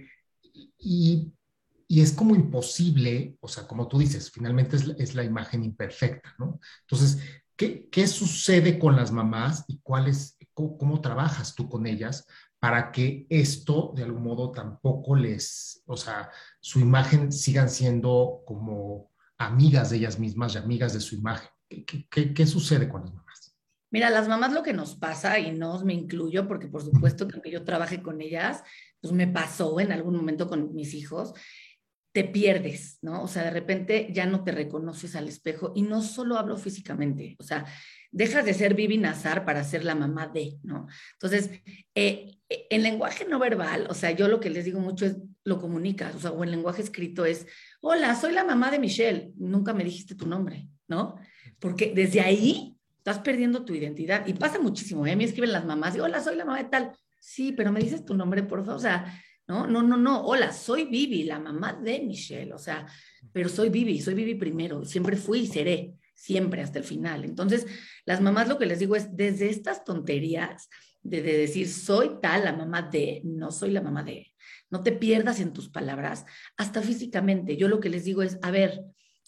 y, 0.77 1.33
y, 1.87 2.01
es 2.01 2.13
como 2.13 2.35
imposible, 2.35 3.37
o 3.39 3.47
sea, 3.47 3.67
como 3.67 3.87
tú 3.87 3.99
dices, 3.99 4.31
finalmente 4.31 4.77
es, 4.77 4.87
es 4.97 5.15
la 5.15 5.23
imagen 5.23 5.63
imperfecta, 5.63 6.33
¿no? 6.39 6.59
Entonces, 6.81 7.19
¿Qué, 7.57 8.07
sucede 8.07 8.77
con 8.77 8.95
las 8.95 9.11
mamás 9.11 9.63
y 9.67 9.79
cuál 9.79 10.11
cómo, 10.53 10.99
trabajas 10.99 11.55
tú 11.55 11.69
con 11.69 11.87
ellas 11.87 12.27
para 12.59 12.91
que 12.91 13.25
esto 13.29 13.93
de 13.95 14.03
algún 14.03 14.23
modo 14.23 14.51
tampoco 14.51 15.15
les, 15.15 15.81
o 15.85 15.95
sea, 15.95 16.31
su 16.59 16.79
imagen 16.79 17.31
sigan 17.31 17.69
siendo 17.69 18.41
como 18.45 19.11
amigas 19.37 19.89
de 19.89 19.97
ellas 19.97 20.19
mismas 20.19 20.55
y 20.55 20.57
amigas 20.57 20.93
de 20.93 20.99
su 20.99 21.15
imagen? 21.15 21.49
¿Qué, 21.69 22.45
sucede 22.45 22.89
con 22.89 23.01
las 23.01 23.13
mamás? 23.13 23.55
Mira, 23.89 24.09
las 24.09 24.27
mamás 24.27 24.51
lo 24.51 24.61
que 24.61 24.73
nos 24.73 24.95
pasa, 24.95 25.39
y 25.39 25.53
no 25.53 25.81
me 25.85 25.93
incluyo, 25.93 26.47
porque 26.47 26.67
por 26.67 26.83
supuesto 26.83 27.27
que 27.27 27.49
yo 27.49 27.63
trabaje 27.63 28.01
con 28.01 28.19
ellas, 28.19 28.63
pues 28.99 29.13
me 29.13 29.27
pasó 29.27 29.79
en 29.79 29.93
algún 29.93 30.15
momento 30.15 30.49
con 30.49 30.73
mis 30.75 30.93
hijos, 30.93 31.33
te 32.15 32.23
pierdes, 32.23 32.97
¿no? 33.01 33.23
O 33.23 33.27
sea, 33.27 33.43
de 33.43 33.51
repente 33.51 34.07
ya 34.09 34.25
no 34.25 34.41
te 34.45 34.53
reconoces 34.53 35.17
al 35.17 35.27
espejo 35.27 35.73
y 35.75 35.81
no 35.81 36.01
solo 36.01 36.37
hablo 36.37 36.55
físicamente, 36.55 37.35
o 37.39 37.43
sea, 37.43 37.65
dejas 38.09 38.45
de 38.45 38.53
ser 38.53 38.73
Vivi 38.73 38.97
Nazar 38.97 39.43
para 39.43 39.65
ser 39.65 39.83
la 39.83 39.95
mamá 39.95 40.27
de, 40.27 40.55
¿no? 40.63 40.87
Entonces, 41.11 41.49
eh, 41.93 42.37
eh, 42.47 42.67
en 42.69 42.83
lenguaje 42.83 43.25
no 43.29 43.37
verbal, 43.37 43.87
o 43.89 43.93
sea, 43.93 44.11
yo 44.11 44.29
lo 44.29 44.39
que 44.39 44.49
les 44.49 44.63
digo 44.63 44.79
mucho 44.79 45.05
es 45.05 45.17
lo 45.43 45.59
comunicas, 45.59 46.15
o 46.15 46.19
sea, 46.19 46.31
o 46.31 46.41
en 46.45 46.51
lenguaje 46.51 46.81
escrito 46.81 47.25
es, 47.25 47.47
hola, 47.81 48.15
soy 48.15 48.31
la 48.31 48.45
mamá 48.45 48.71
de 48.71 48.79
Michelle, 48.79 49.33
nunca 49.35 49.73
me 49.73 49.83
dijiste 49.83 50.15
tu 50.15 50.25
nombre, 50.25 50.69
¿no? 50.87 51.17
Porque 51.59 51.91
desde 51.93 52.21
ahí 52.21 52.77
estás 52.99 53.19
perdiendo 53.19 53.65
tu 53.65 53.75
identidad 53.75 54.25
y 54.25 54.31
pasa 54.35 54.57
muchísimo, 54.57 55.05
¿eh? 55.05 55.11
A 55.11 55.15
mí 55.17 55.25
escriben 55.25 55.51
las 55.51 55.65
mamás 55.65 55.97
y, 55.97 55.99
hola, 55.99 56.23
soy 56.23 56.37
la 56.37 56.45
mamá 56.45 56.59
de 56.59 56.69
tal, 56.69 56.93
sí, 57.19 57.51
pero 57.51 57.73
me 57.73 57.81
dices 57.81 58.05
tu 58.05 58.15
nombre, 58.15 58.41
por 58.41 58.59
favor, 58.59 58.77
o 58.77 58.79
sea, 58.79 59.21
¿no? 59.47 59.67
No, 59.67 59.81
no, 59.83 59.97
no, 59.97 60.21
hola, 60.25 60.51
soy 60.51 60.85
Vivi, 60.85 61.23
la 61.23 61.39
mamá 61.39 61.73
de 61.73 62.01
Michelle, 62.01 62.53
o 62.53 62.57
sea, 62.57 62.85
pero 63.31 63.49
soy 63.49 63.69
Vivi, 63.69 64.01
soy 64.01 64.13
Vivi 64.13 64.35
primero, 64.35 64.85
siempre 64.85 65.17
fui 65.17 65.39
y 65.41 65.47
seré, 65.47 65.93
siempre 66.13 66.61
hasta 66.61 66.79
el 66.79 66.85
final. 66.85 67.23
Entonces, 67.25 67.65
las 68.05 68.21
mamás 68.21 68.47
lo 68.47 68.57
que 68.57 68.65
les 68.65 68.79
digo 68.79 68.95
es, 68.95 69.15
desde 69.15 69.49
estas 69.49 69.83
tonterías 69.83 70.69
de, 71.03 71.21
de 71.21 71.37
decir, 71.37 71.67
soy 71.69 72.19
tal, 72.21 72.45
la 72.45 72.53
mamá 72.53 72.81
de, 72.81 73.21
no 73.23 73.51
soy 73.51 73.71
la 73.71 73.81
mamá 73.81 74.03
de, 74.03 74.33
no 74.69 74.83
te 74.83 74.91
pierdas 74.91 75.39
en 75.39 75.53
tus 75.53 75.69
palabras, 75.69 76.25
hasta 76.57 76.81
físicamente. 76.81 77.57
Yo 77.57 77.67
lo 77.67 77.79
que 77.79 77.89
les 77.89 78.03
digo 78.03 78.23
es, 78.23 78.39
a 78.41 78.51
ver, 78.51 78.83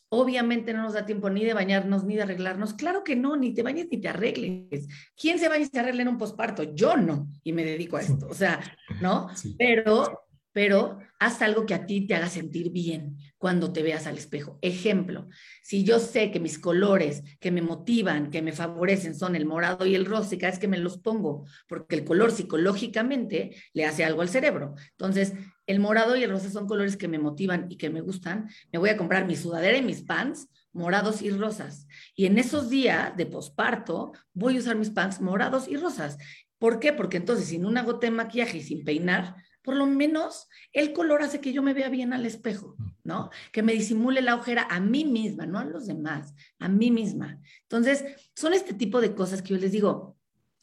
Obviamente 0.10 0.74
no 0.74 0.84
nos 0.84 0.94
da 0.94 1.06
tiempo 1.06 1.30
ni 1.30 1.44
de 1.44 1.54
bañarnos 1.54 2.06
ni 2.06 2.16
de 2.16 2.24
arreglarnos. 2.24 2.74
Claro 2.74 3.04
que 3.04 3.16
no, 3.16 3.36
ni 3.36 3.54
te 3.54 3.64
bañes 3.64 3.88
ni 3.92 4.00
te 4.00 4.08
arregles. 4.08 4.88
¿Quién 5.16 5.38
se 5.38 5.50
baña 5.50 5.64
y 5.64 5.68
se 5.68 5.80
arregla 5.80 6.04
en 6.04 6.08
un 6.08 6.18
posparto? 6.18 6.64
Yo 6.64 6.96
no, 6.96 7.28
y 7.44 7.52
me 7.52 7.66
dedico 7.66 7.98
a 7.98 8.02
esto. 8.02 8.28
O 8.30 8.34
sea, 8.34 8.60
¿no? 9.02 9.28
Pero, 9.58 10.24
pero 10.54 10.98
haz 11.20 11.42
algo 11.44 11.68
que 11.68 11.76
a 11.76 11.86
ti 11.86 12.08
te 12.08 12.16
haga 12.16 12.30
sentir 12.30 12.72
bien 12.72 13.18
cuando 13.38 13.72
te 13.72 13.84
veas 13.84 14.08
al 14.08 14.18
espejo. 14.18 14.58
Ejemplo, 14.64 15.28
si 15.62 15.84
yo 15.84 16.00
sé 16.00 16.32
que 16.32 16.40
mis 16.40 16.58
colores 16.58 17.24
que 17.40 17.52
me 17.52 17.62
motivan, 17.62 18.32
que 18.32 18.42
me 18.42 18.54
favorecen 18.54 19.14
son 19.14 19.36
el 19.36 19.46
morado 19.46 19.86
y 19.86 19.94
el 19.94 20.06
rosa, 20.06 20.34
y 20.34 20.38
cada 20.40 20.52
vez 20.52 20.60
que 20.60 20.68
me 20.68 20.80
los 20.80 20.98
pongo, 20.98 21.46
porque 21.68 21.96
el 21.96 22.06
color 22.06 22.32
psicológicamente 22.32 23.56
le 23.74 23.86
hace 23.86 24.04
algo 24.04 24.22
al 24.22 24.30
cerebro. 24.30 24.74
Entonces, 24.92 25.34
el 25.68 25.80
morado 25.80 26.16
y 26.16 26.24
el 26.24 26.32
rosa 26.32 26.50
son 26.50 26.66
colores 26.66 26.98
que 26.98 27.08
me 27.08 27.20
motivan 27.20 27.68
y 27.70 27.76
que 27.76 27.90
me 27.90 28.02
gustan, 28.02 28.50
me 28.72 28.80
voy 28.80 28.90
a 28.90 28.98
comprar 28.98 29.28
mi 29.28 29.36
sudadera 29.36 29.78
y 29.78 29.84
mis 29.84 30.02
pants 30.02 30.50
morados 30.72 31.22
y 31.22 31.30
rosas. 31.30 31.88
Y 32.16 32.26
en 32.26 32.38
esos 32.40 32.70
días 32.70 33.16
de 33.16 33.26
posparto 33.26 34.14
voy 34.34 34.56
a 34.58 34.60
usar 34.60 34.76
mis 34.76 34.90
pants 34.90 35.22
morados 35.22 35.68
y 35.68 35.76
rosas. 35.76 36.18
¿Por 36.58 36.80
qué? 36.80 36.94
Porque 36.94 37.18
entonces 37.18 37.48
sin 37.48 37.66
una 37.66 37.84
gota 37.84 38.08
de 38.08 38.12
maquillaje 38.12 38.58
y 38.58 38.64
sin 38.64 38.84
peinar, 38.84 39.36
por 39.62 39.76
lo 39.76 39.86
menos 39.86 40.48
el 40.72 40.94
color 40.94 41.22
hace 41.22 41.42
que 41.42 41.52
yo 41.52 41.62
me 41.62 41.74
vea 41.74 41.90
bien 41.90 42.14
al 42.14 42.26
espejo, 42.26 42.78
¿no? 43.04 43.30
Que 43.52 43.62
me 43.62 43.74
disimule 43.74 44.22
la 44.22 44.36
ojera 44.36 44.66
a 44.70 44.80
mí 44.80 45.04
misma, 45.04 45.46
no 45.46 45.60
a 45.60 45.66
los 45.66 45.88
demás, 45.88 46.34
a 46.58 46.70
mí 46.70 46.90
misma. 46.90 47.42
Entonces, 47.64 48.06
son 48.34 48.54
este 48.54 48.74
tipo 48.74 49.02
de 49.02 49.14
cosas 49.14 49.42
que 49.42 49.50
yo 49.50 49.60
les 49.60 49.74
digo, 49.74 50.17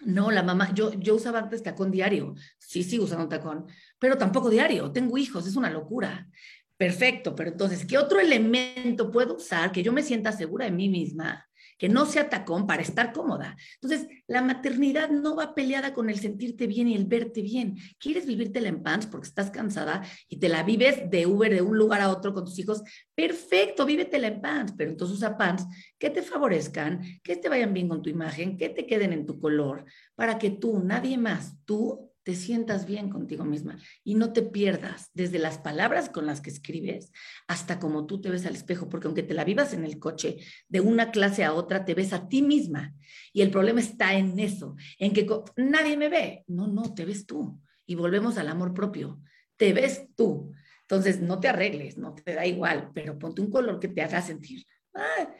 no, 0.04 0.30
la 0.30 0.42
mamá, 0.42 0.72
yo, 0.74 0.92
yo 0.94 1.14
usaba 1.14 1.38
antes 1.38 1.62
tacón 1.62 1.90
diario, 1.90 2.34
sí, 2.58 2.82
sí, 2.82 2.98
usando 2.98 3.28
tacón, 3.28 3.66
pero 3.98 4.18
tampoco 4.18 4.50
diario, 4.50 4.92
tengo 4.92 5.18
hijos, 5.18 5.46
es 5.46 5.56
una 5.56 5.70
locura. 5.70 6.28
Perfecto, 6.76 7.34
pero 7.36 7.50
entonces, 7.50 7.86
¿qué 7.86 7.98
otro 7.98 8.18
elemento 8.18 9.10
puedo 9.10 9.36
usar 9.36 9.70
que 9.70 9.82
yo 9.82 9.92
me 9.92 10.02
sienta 10.02 10.32
segura 10.32 10.64
de 10.64 10.72
mí 10.72 10.88
misma 10.88 11.46
que 11.78 11.88
no 11.88 12.06
sea 12.06 12.28
tacón 12.28 12.66
para 12.66 12.82
estar 12.82 13.12
cómoda. 13.12 13.56
Entonces, 13.80 14.08
la 14.26 14.42
maternidad 14.42 15.10
no 15.10 15.36
va 15.36 15.54
peleada 15.54 15.94
con 15.94 16.10
el 16.10 16.18
sentirte 16.18 16.66
bien 16.66 16.88
y 16.88 16.94
el 16.94 17.06
verte 17.06 17.42
bien. 17.42 17.76
¿Quieres 17.98 18.26
vivírtela 18.26 18.68
en 18.68 18.82
pants 18.82 19.06
porque 19.06 19.28
estás 19.28 19.50
cansada 19.50 20.02
y 20.28 20.38
te 20.38 20.48
la 20.48 20.62
vives 20.62 21.10
de 21.10 21.26
Uber 21.26 21.52
de 21.52 21.62
un 21.62 21.76
lugar 21.76 22.00
a 22.00 22.10
otro 22.10 22.32
con 22.32 22.44
tus 22.44 22.58
hijos? 22.58 22.82
Perfecto, 23.14 23.86
vívetela 23.86 24.28
en 24.28 24.40
pants, 24.40 24.74
pero 24.76 24.90
entonces 24.90 25.16
usa 25.16 25.36
pants 25.36 25.64
que 25.98 26.10
te 26.10 26.22
favorezcan, 26.22 27.00
que 27.22 27.36
te 27.36 27.48
vayan 27.48 27.74
bien 27.74 27.88
con 27.88 28.02
tu 28.02 28.10
imagen, 28.10 28.56
que 28.56 28.68
te 28.68 28.86
queden 28.86 29.12
en 29.12 29.26
tu 29.26 29.38
color, 29.38 29.84
para 30.14 30.38
que 30.38 30.50
tú, 30.50 30.80
nadie 30.80 31.18
más, 31.18 31.56
tú 31.64 32.13
te 32.24 32.34
sientas 32.34 32.86
bien 32.86 33.10
contigo 33.10 33.44
misma 33.44 33.78
y 34.02 34.14
no 34.14 34.32
te 34.32 34.42
pierdas 34.42 35.10
desde 35.12 35.38
las 35.38 35.58
palabras 35.58 36.08
con 36.08 36.26
las 36.26 36.40
que 36.40 36.50
escribes 36.50 37.12
hasta 37.46 37.78
como 37.78 38.06
tú 38.06 38.20
te 38.20 38.30
ves 38.30 38.46
al 38.46 38.54
espejo, 38.54 38.88
porque 38.88 39.06
aunque 39.06 39.22
te 39.22 39.34
la 39.34 39.44
vivas 39.44 39.74
en 39.74 39.84
el 39.84 39.98
coche, 39.98 40.38
de 40.68 40.80
una 40.80 41.10
clase 41.10 41.44
a 41.44 41.52
otra 41.52 41.84
te 41.84 41.94
ves 41.94 42.12
a 42.14 42.26
ti 42.26 42.42
misma. 42.42 42.94
Y 43.32 43.42
el 43.42 43.50
problema 43.50 43.80
está 43.80 44.14
en 44.14 44.38
eso, 44.40 44.74
en 44.98 45.12
que 45.12 45.26
nadie 45.56 45.96
me 45.98 46.08
ve. 46.08 46.44
No, 46.46 46.66
no, 46.66 46.94
te 46.94 47.04
ves 47.04 47.26
tú. 47.26 47.60
Y 47.86 47.94
volvemos 47.94 48.38
al 48.38 48.48
amor 48.48 48.72
propio. 48.72 49.20
Te 49.56 49.74
ves 49.74 50.08
tú. 50.16 50.50
Entonces, 50.82 51.20
no 51.20 51.40
te 51.40 51.48
arregles, 51.48 51.98
no 51.98 52.14
te 52.14 52.34
da 52.34 52.46
igual, 52.46 52.90
pero 52.94 53.18
ponte 53.18 53.42
un 53.42 53.50
color 53.50 53.78
que 53.78 53.88
te 53.88 54.00
haga 54.00 54.22
sentir. 54.22 54.64
Ah, 54.94 55.34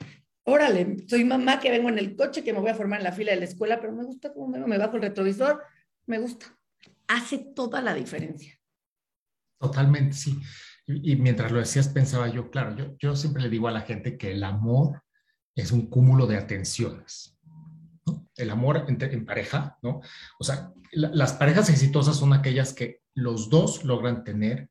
órale, 0.44 0.96
soy 1.08 1.24
mamá 1.24 1.60
que 1.60 1.70
vengo 1.70 1.88
en 1.88 1.98
el 1.98 2.14
coche, 2.14 2.44
que 2.44 2.52
me 2.52 2.60
voy 2.60 2.70
a 2.70 2.74
formar 2.74 3.00
en 3.00 3.04
la 3.04 3.12
fila 3.12 3.32
de 3.32 3.38
la 3.38 3.44
escuela, 3.44 3.80
pero 3.80 3.92
me 3.92 4.04
gusta 4.04 4.32
cómo 4.32 4.48
me, 4.48 4.58
me 4.58 4.78
bajo 4.78 4.96
el 4.96 5.02
retrovisor, 5.02 5.62
me 6.06 6.18
gusta 6.18 6.46
hace 7.08 7.38
toda 7.38 7.80
la 7.80 7.94
diferencia. 7.94 8.58
Totalmente, 9.58 10.14
sí. 10.14 10.40
Y, 10.86 11.16
mientras 11.16 11.50
lo 11.50 11.58
decías, 11.58 11.88
pensaba 11.88 12.28
yo, 12.28 12.50
claro, 12.50 12.76
yo, 12.76 12.96
yo 12.98 13.16
siempre 13.16 13.42
le 13.42 13.48
digo 13.48 13.68
a 13.68 13.72
la 13.72 13.80
gente 13.80 14.18
que 14.18 14.32
el 14.32 14.44
amor 14.44 15.02
es 15.54 15.72
un 15.72 15.88
cúmulo 15.88 16.26
de 16.26 16.36
atenciones. 16.36 17.38
El 18.36 18.50
amor 18.50 18.84
en, 18.88 19.24
pareja, 19.24 19.78
¿no? 19.82 20.00
O 20.38 20.44
sea, 20.44 20.72
las 20.92 21.32
parejas 21.32 21.70
exitosas 21.70 22.16
son 22.16 22.32
aquellas 22.32 22.72
que 22.72 23.00
los 23.14 23.48
dos 23.48 23.84
logran 23.84 24.24
tener 24.24 24.68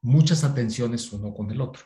muchas 0.00 0.44
atenciones 0.44 1.12
uno 1.12 1.34
con 1.34 1.50
el 1.50 1.60
otro. 1.60 1.84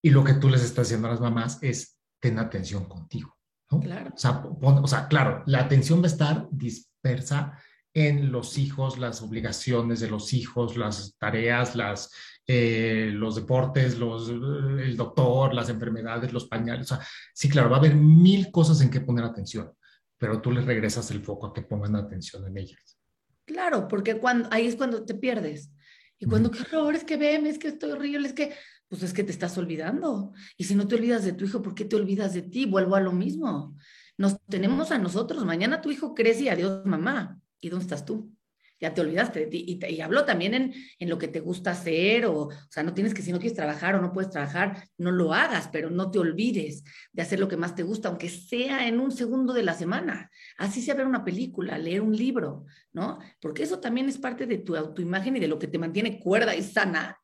Y 0.00 0.10
lo 0.10 0.24
que 0.24 0.34
tú 0.34 0.48
les 0.48 0.64
estás 0.64 0.86
haciendo 0.86 1.08
a 1.08 1.12
las 1.12 1.20
mamás 1.20 1.58
es 1.62 1.98
ten 2.18 2.38
atención 2.38 2.86
contigo. 2.86 3.36
¿no? 3.70 3.80
Claro. 3.80 4.12
O 4.14 4.18
sea, 4.18 4.42
o 4.42 4.86
sea, 4.88 5.06
claro, 5.06 5.42
la 5.46 5.60
atención 5.60 6.00
va 6.00 6.04
a 6.04 6.08
estar 6.08 6.48
dispersa 6.50 7.58
en 7.94 8.32
los 8.32 8.58
hijos, 8.58 8.98
las 8.98 9.22
obligaciones 9.22 10.00
de 10.00 10.08
los 10.08 10.32
hijos, 10.32 10.76
las 10.76 11.16
tareas, 11.18 11.76
las, 11.76 12.10
eh, 12.46 13.10
los 13.12 13.36
deportes, 13.36 13.98
los, 13.98 14.28
el 14.28 14.96
doctor, 14.96 15.54
las 15.54 15.68
enfermedades, 15.68 16.32
los 16.32 16.48
pañales. 16.48 16.90
O 16.90 16.96
sea, 16.96 17.06
sí, 17.34 17.48
claro, 17.48 17.70
va 17.70 17.76
a 17.76 17.78
haber 17.80 17.94
mil 17.94 18.50
cosas 18.50 18.80
en 18.80 18.90
que 18.90 19.00
poner 19.00 19.24
atención, 19.24 19.70
pero 20.18 20.40
tú 20.40 20.50
les 20.50 20.64
regresas 20.64 21.10
el 21.10 21.22
foco 21.22 21.48
a 21.48 21.52
que 21.52 21.62
pongan 21.62 21.96
atención 21.96 22.46
en 22.46 22.56
ellas. 22.56 22.98
Claro, 23.44 23.88
porque 23.88 24.18
cuando, 24.18 24.48
ahí 24.50 24.66
es 24.66 24.76
cuando 24.76 25.04
te 25.04 25.14
pierdes. 25.14 25.70
Y 26.18 26.26
cuando, 26.26 26.52
qué 26.52 26.60
horror, 26.60 26.94
es 26.94 27.02
que 27.02 27.16
ven, 27.16 27.46
es 27.46 27.58
que 27.58 27.66
estoy 27.66 27.90
horrible, 27.90 28.28
es 28.28 28.32
que, 28.32 28.54
pues 28.86 29.02
es 29.02 29.12
que 29.12 29.24
te 29.24 29.32
estás 29.32 29.58
olvidando. 29.58 30.32
Y 30.56 30.64
si 30.64 30.76
no 30.76 30.86
te 30.86 30.94
olvidas 30.94 31.24
de 31.24 31.32
tu 31.32 31.44
hijo, 31.44 31.60
¿por 31.60 31.74
qué 31.74 31.84
te 31.84 31.96
olvidas 31.96 32.32
de 32.32 32.42
ti? 32.42 32.64
Vuelvo 32.64 32.94
a 32.94 33.00
lo 33.00 33.12
mismo. 33.12 33.76
Nos 34.16 34.36
tenemos 34.48 34.92
a 34.92 34.98
nosotros. 34.98 35.44
Mañana 35.44 35.80
tu 35.80 35.90
hijo 35.90 36.14
crece 36.14 36.44
y 36.44 36.48
adiós, 36.48 36.86
mamá. 36.86 37.41
¿Y 37.62 37.70
dónde 37.70 37.84
estás 37.84 38.04
tú? 38.04 38.36
Ya 38.78 38.92
te 38.92 39.00
olvidaste 39.00 39.38
de 39.38 39.46
ti. 39.46 39.80
Y, 39.80 40.00
hablo 40.00 40.24
también 40.24 40.54
en, 40.54 40.74
en, 40.98 41.08
lo 41.08 41.16
que 41.16 41.28
te 41.28 41.38
gusta 41.38 41.70
hacer, 41.70 42.26
o, 42.26 42.48
o 42.48 42.50
sea, 42.68 42.82
no 42.82 42.92
tienes 42.92 43.14
que, 43.14 43.22
si 43.22 43.30
no 43.30 43.38
quieres 43.38 43.56
trabajar 43.56 43.94
o 43.94 44.02
no 44.02 44.12
puedes 44.12 44.30
trabajar, 44.30 44.88
no 44.98 45.12
lo 45.12 45.32
hagas, 45.32 45.68
pero 45.72 45.88
no 45.88 46.10
te 46.10 46.18
olvides 46.18 46.82
de 47.12 47.22
hacer 47.22 47.38
lo 47.38 47.46
que 47.46 47.56
más 47.56 47.76
te 47.76 47.84
gusta, 47.84 48.08
aunque 48.08 48.28
sea 48.28 48.88
en 48.88 48.98
un 48.98 49.12
segundo 49.12 49.52
de 49.52 49.62
la 49.62 49.74
semana. 49.74 50.30
Así 50.58 50.82
sea 50.82 50.96
ver 50.96 51.06
una 51.06 51.24
película, 51.24 51.78
leer 51.78 52.00
un 52.00 52.16
libro, 52.16 52.66
¿no? 52.92 53.20
Porque 53.40 53.62
eso 53.62 53.78
también 53.78 54.08
es 54.08 54.18
parte 54.18 54.46
de 54.46 54.58
tu 54.58 54.74
autoimagen 54.74 55.36
y 55.36 55.40
de 55.40 55.48
lo 55.48 55.60
que 55.60 55.68
te 55.68 55.78
mantiene 55.78 56.18
cuerda 56.18 56.56
y 56.56 56.62
sana 56.62 57.16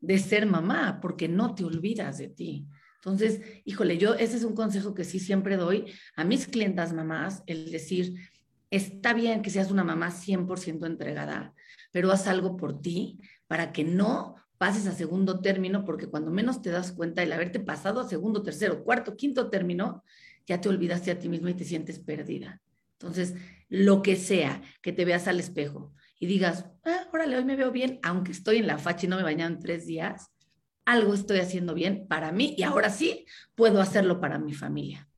de 0.00 0.18
ser 0.18 0.44
mamá, 0.44 1.00
porque 1.00 1.28
no 1.28 1.54
te 1.54 1.64
olvidas 1.64 2.18
de 2.18 2.28
ti. 2.28 2.68
Entonces, 2.96 3.40
híjole, 3.64 3.98
yo 3.98 4.14
ese 4.14 4.36
es 4.36 4.42
un 4.42 4.54
consejo 4.54 4.92
que 4.92 5.04
sí 5.04 5.20
siempre 5.20 5.56
doy 5.56 5.86
a 6.16 6.24
mis 6.24 6.48
clientas 6.48 6.92
mamás, 6.92 7.42
el 7.46 7.70
decir, 7.70 8.14
está 8.70 9.12
bien 9.14 9.42
que 9.42 9.50
seas 9.50 9.70
una 9.70 9.84
mamá 9.84 10.10
100% 10.10 10.86
entregada, 10.86 11.54
pero 11.92 12.10
haz 12.12 12.26
algo 12.26 12.56
por 12.56 12.80
ti 12.80 13.18
para 13.46 13.72
que 13.72 13.84
no 13.84 14.36
pases 14.58 14.86
a 14.86 14.92
segundo 14.92 15.40
término, 15.40 15.84
porque 15.84 16.06
cuando 16.06 16.30
menos 16.30 16.62
te 16.62 16.70
das 16.70 16.92
cuenta, 16.92 17.22
el 17.22 17.32
haberte 17.32 17.60
pasado 17.60 18.00
a 18.00 18.08
segundo, 18.08 18.42
tercero, 18.42 18.82
cuarto, 18.84 19.16
quinto 19.16 19.50
término, 19.50 20.02
ya 20.46 20.60
te 20.60 20.68
olvidaste 20.68 21.10
a 21.10 21.18
ti 21.18 21.28
misma 21.28 21.50
y 21.50 21.54
te 21.54 21.64
sientes 21.64 21.98
perdida. 21.98 22.60
Entonces, 22.92 23.34
lo 23.68 24.02
que 24.02 24.16
sea, 24.16 24.62
que 24.80 24.92
te 24.92 25.04
veas 25.04 25.28
al 25.28 25.40
espejo 25.40 25.92
y 26.18 26.26
digas, 26.26 26.66
ah, 26.84 27.08
órale, 27.12 27.36
hoy 27.36 27.44
me 27.44 27.56
veo 27.56 27.70
bien, 27.70 27.98
aunque 28.02 28.32
estoy 28.32 28.58
en 28.58 28.66
la 28.66 28.78
facha 28.78 29.06
y 29.06 29.08
no 29.08 29.16
me 29.16 29.22
bañado 29.22 29.52
en 29.52 29.60
tres 29.60 29.86
días, 29.86 30.30
algo 30.86 31.12
estoy 31.12 31.40
haciendo 31.40 31.74
bien 31.74 32.06
para 32.08 32.32
mí 32.32 32.54
y 32.56 32.62
ahora 32.62 32.90
sí 32.90 33.26
puedo 33.54 33.80
hacerlo 33.80 34.20
para 34.20 34.38
mi 34.38 34.54
familia 34.54 35.08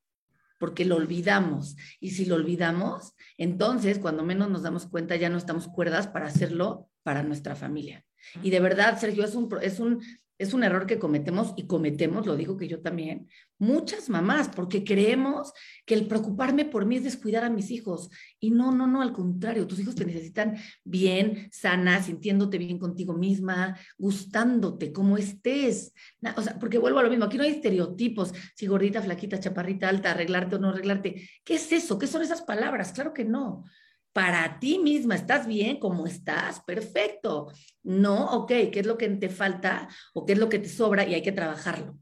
porque 0.58 0.84
lo 0.84 0.96
olvidamos. 0.96 1.76
Y 2.00 2.10
si 2.10 2.26
lo 2.26 2.34
olvidamos, 2.34 3.14
entonces 3.36 3.98
cuando 3.98 4.24
menos 4.24 4.50
nos 4.50 4.62
damos 4.62 4.86
cuenta 4.86 5.16
ya 5.16 5.30
no 5.30 5.38
estamos 5.38 5.68
cuerdas 5.68 6.06
para 6.08 6.26
hacerlo 6.26 6.88
para 7.02 7.22
nuestra 7.22 7.54
familia. 7.54 8.04
Y 8.42 8.50
de 8.50 8.60
verdad, 8.60 8.98
Sergio, 8.98 9.24
es 9.24 9.34
un, 9.34 9.48
es 9.62 9.80
un, 9.80 10.02
es 10.38 10.54
un 10.54 10.62
error 10.62 10.86
que 10.86 10.98
cometemos 10.98 11.52
y 11.56 11.66
cometemos, 11.66 12.26
lo 12.26 12.36
digo 12.36 12.56
que 12.56 12.68
yo 12.68 12.80
también, 12.80 13.28
muchas 13.58 14.08
mamás, 14.08 14.48
porque 14.48 14.84
creemos 14.84 15.52
que 15.84 15.94
el 15.94 16.06
preocuparme 16.06 16.64
por 16.64 16.86
mí 16.86 16.96
es 16.96 17.04
descuidar 17.04 17.44
a 17.44 17.50
mis 17.50 17.70
hijos. 17.70 18.08
Y 18.38 18.50
no, 18.50 18.72
no, 18.72 18.86
no, 18.86 19.02
al 19.02 19.12
contrario, 19.12 19.66
tus 19.66 19.80
hijos 19.80 19.96
te 19.96 20.04
necesitan 20.04 20.56
bien, 20.84 21.48
sana, 21.50 22.02
sintiéndote 22.02 22.56
bien 22.56 22.78
contigo 22.78 23.14
misma, 23.14 23.76
gustándote 23.98 24.92
como 24.92 25.18
estés. 25.18 25.92
O 26.36 26.42
sea, 26.42 26.58
porque 26.58 26.78
vuelvo 26.78 27.00
a 27.00 27.02
lo 27.02 27.10
mismo, 27.10 27.24
aquí 27.24 27.36
no 27.36 27.42
hay 27.42 27.50
estereotipos, 27.50 28.32
si 28.54 28.66
gordita, 28.66 29.02
flaquita, 29.02 29.40
chaparrita, 29.40 29.88
alta, 29.88 30.12
arreglarte 30.12 30.56
o 30.56 30.58
no 30.60 30.68
arreglarte. 30.68 31.28
¿Qué 31.44 31.56
es 31.56 31.72
eso? 31.72 31.98
¿Qué 31.98 32.06
son 32.06 32.22
esas 32.22 32.42
palabras? 32.42 32.92
Claro 32.92 33.12
que 33.12 33.24
no 33.24 33.64
para 34.12 34.58
ti 34.58 34.78
misma, 34.78 35.14
¿estás 35.14 35.46
bien 35.46 35.78
como 35.78 36.06
estás? 36.06 36.60
Perfecto. 36.60 37.52
No, 37.82 38.32
ok, 38.32 38.48
¿qué 38.48 38.80
es 38.80 38.86
lo 38.86 38.98
que 38.98 39.08
te 39.10 39.28
falta 39.28 39.88
o 40.14 40.26
qué 40.26 40.32
es 40.32 40.38
lo 40.38 40.48
que 40.48 40.58
te 40.58 40.68
sobra 40.68 41.06
y 41.06 41.14
hay 41.14 41.22
que 41.22 41.32
trabajarlo? 41.32 41.98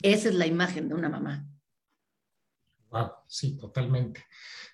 Esa 0.00 0.28
es 0.28 0.34
la 0.34 0.46
imagen 0.46 0.88
de 0.88 0.94
una 0.94 1.08
mamá. 1.08 1.46
Wow, 2.90 3.10
sí, 3.26 3.56
totalmente. 3.56 4.24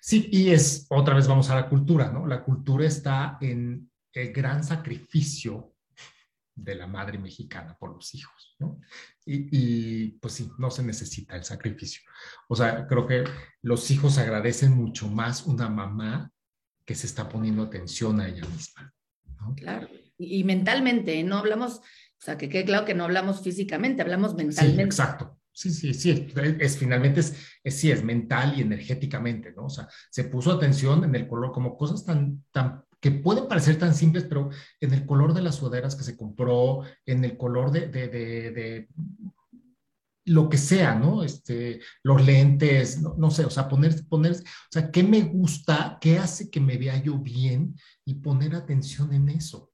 Sí, 0.01 0.29
y 0.31 0.49
es, 0.49 0.85
otra 0.89 1.15
vez 1.15 1.27
vamos 1.27 1.49
a 1.49 1.55
la 1.55 1.69
cultura, 1.69 2.11
¿no? 2.11 2.27
La 2.27 2.43
cultura 2.43 2.85
está 2.85 3.37
en 3.41 3.89
el 4.11 4.33
gran 4.33 4.63
sacrificio 4.63 5.75
de 6.53 6.75
la 6.75 6.87
madre 6.87 7.17
mexicana 7.17 7.77
por 7.77 7.93
los 7.93 8.13
hijos, 8.13 8.55
¿no? 8.59 8.81
Y, 9.25 9.47
y, 9.51 10.07
pues 10.19 10.33
sí, 10.33 10.51
no 10.57 10.69
se 10.69 10.83
necesita 10.83 11.35
el 11.35 11.43
sacrificio. 11.43 12.01
O 12.49 12.55
sea, 12.55 12.85
creo 12.87 13.07
que 13.07 13.23
los 13.61 13.89
hijos 13.91 14.17
agradecen 14.17 14.75
mucho 14.75 15.07
más 15.07 15.45
una 15.45 15.69
mamá 15.69 16.31
que 16.89 16.95
se 16.95 17.05
está 17.05 17.29
poniendo 17.29 17.61
atención 17.61 18.19
a 18.19 18.27
ella 18.27 18.41
misma. 18.47 18.91
Claro, 19.57 19.87
y, 20.17 20.43
mentalmente, 20.43 21.23
no 21.23 21.37
hablamos, 21.37 21.73
o 21.75 21.81
sea, 22.17 22.35
que 22.35 22.49
quede 22.49 22.65
claro 22.65 22.83
que 22.83 22.95
no 22.95 23.03
hablamos 23.03 23.43
físicamente, 23.43 24.01
hablamos 24.01 24.33
mentalmente. 24.33 24.81
Sí, 24.81 24.87
exacto. 24.87 25.39
Sí, 25.51 25.69
sí, 25.69 25.93
sí, 25.93 26.27
es, 26.59 26.77
finalmente 26.79 27.19
es, 27.19 27.35
es, 27.63 27.75
sí, 27.75 27.91
es 27.91 28.03
mental 28.03 28.55
y 28.57 28.61
energéticamente, 28.61 29.53
¿no? 29.55 29.65
O 29.65 29.69
sea, 29.69 29.87
se 30.09 30.23
puso 30.23 30.51
atención 30.51 31.03
en 31.03 31.13
el 31.13 31.27
color, 31.27 31.51
como 31.51 31.77
cosas 31.77 32.03
tan, 32.03 32.43
tan, 32.51 32.83
que 32.99 33.11
pueden 33.11 33.47
parecer 33.47 33.77
tan 33.77 33.93
simples, 33.93 34.23
pero 34.23 34.49
en 34.79 34.91
el 34.91 35.05
color 35.05 35.35
de 35.35 35.43
las 35.43 35.57
sudaderas 35.57 35.95
que 35.95 36.03
se 36.03 36.17
compró, 36.17 36.81
en 37.05 37.23
el 37.23 37.37
color 37.37 37.69
de, 37.69 37.87
de, 37.87 38.07
de 38.07 38.89
lo 40.29 40.47
que 40.47 40.57
sea, 40.57 40.95
¿no? 40.95 41.23
Este, 41.23 41.81
los 42.03 42.23
lentes, 42.23 43.01
no, 43.01 43.31
sé, 43.31 43.45
o 43.45 43.49
sea, 43.49 43.67
poner, 43.67 44.07
poner, 44.07 44.33
o 44.33 44.71
sea, 44.71 44.91
¿qué 44.91 45.03
me 45.03 45.21
gusta? 45.21 45.97
¿Qué 45.99 46.19
hace 46.19 46.49
que 46.51 46.59
me 46.59 46.77
vea 46.77 47.01
yo 47.01 47.17
bien? 47.17 47.75
Y 48.05 48.15
poner 48.15 48.55
atención 48.55 49.11
en 49.13 49.29
eso, 49.29 49.71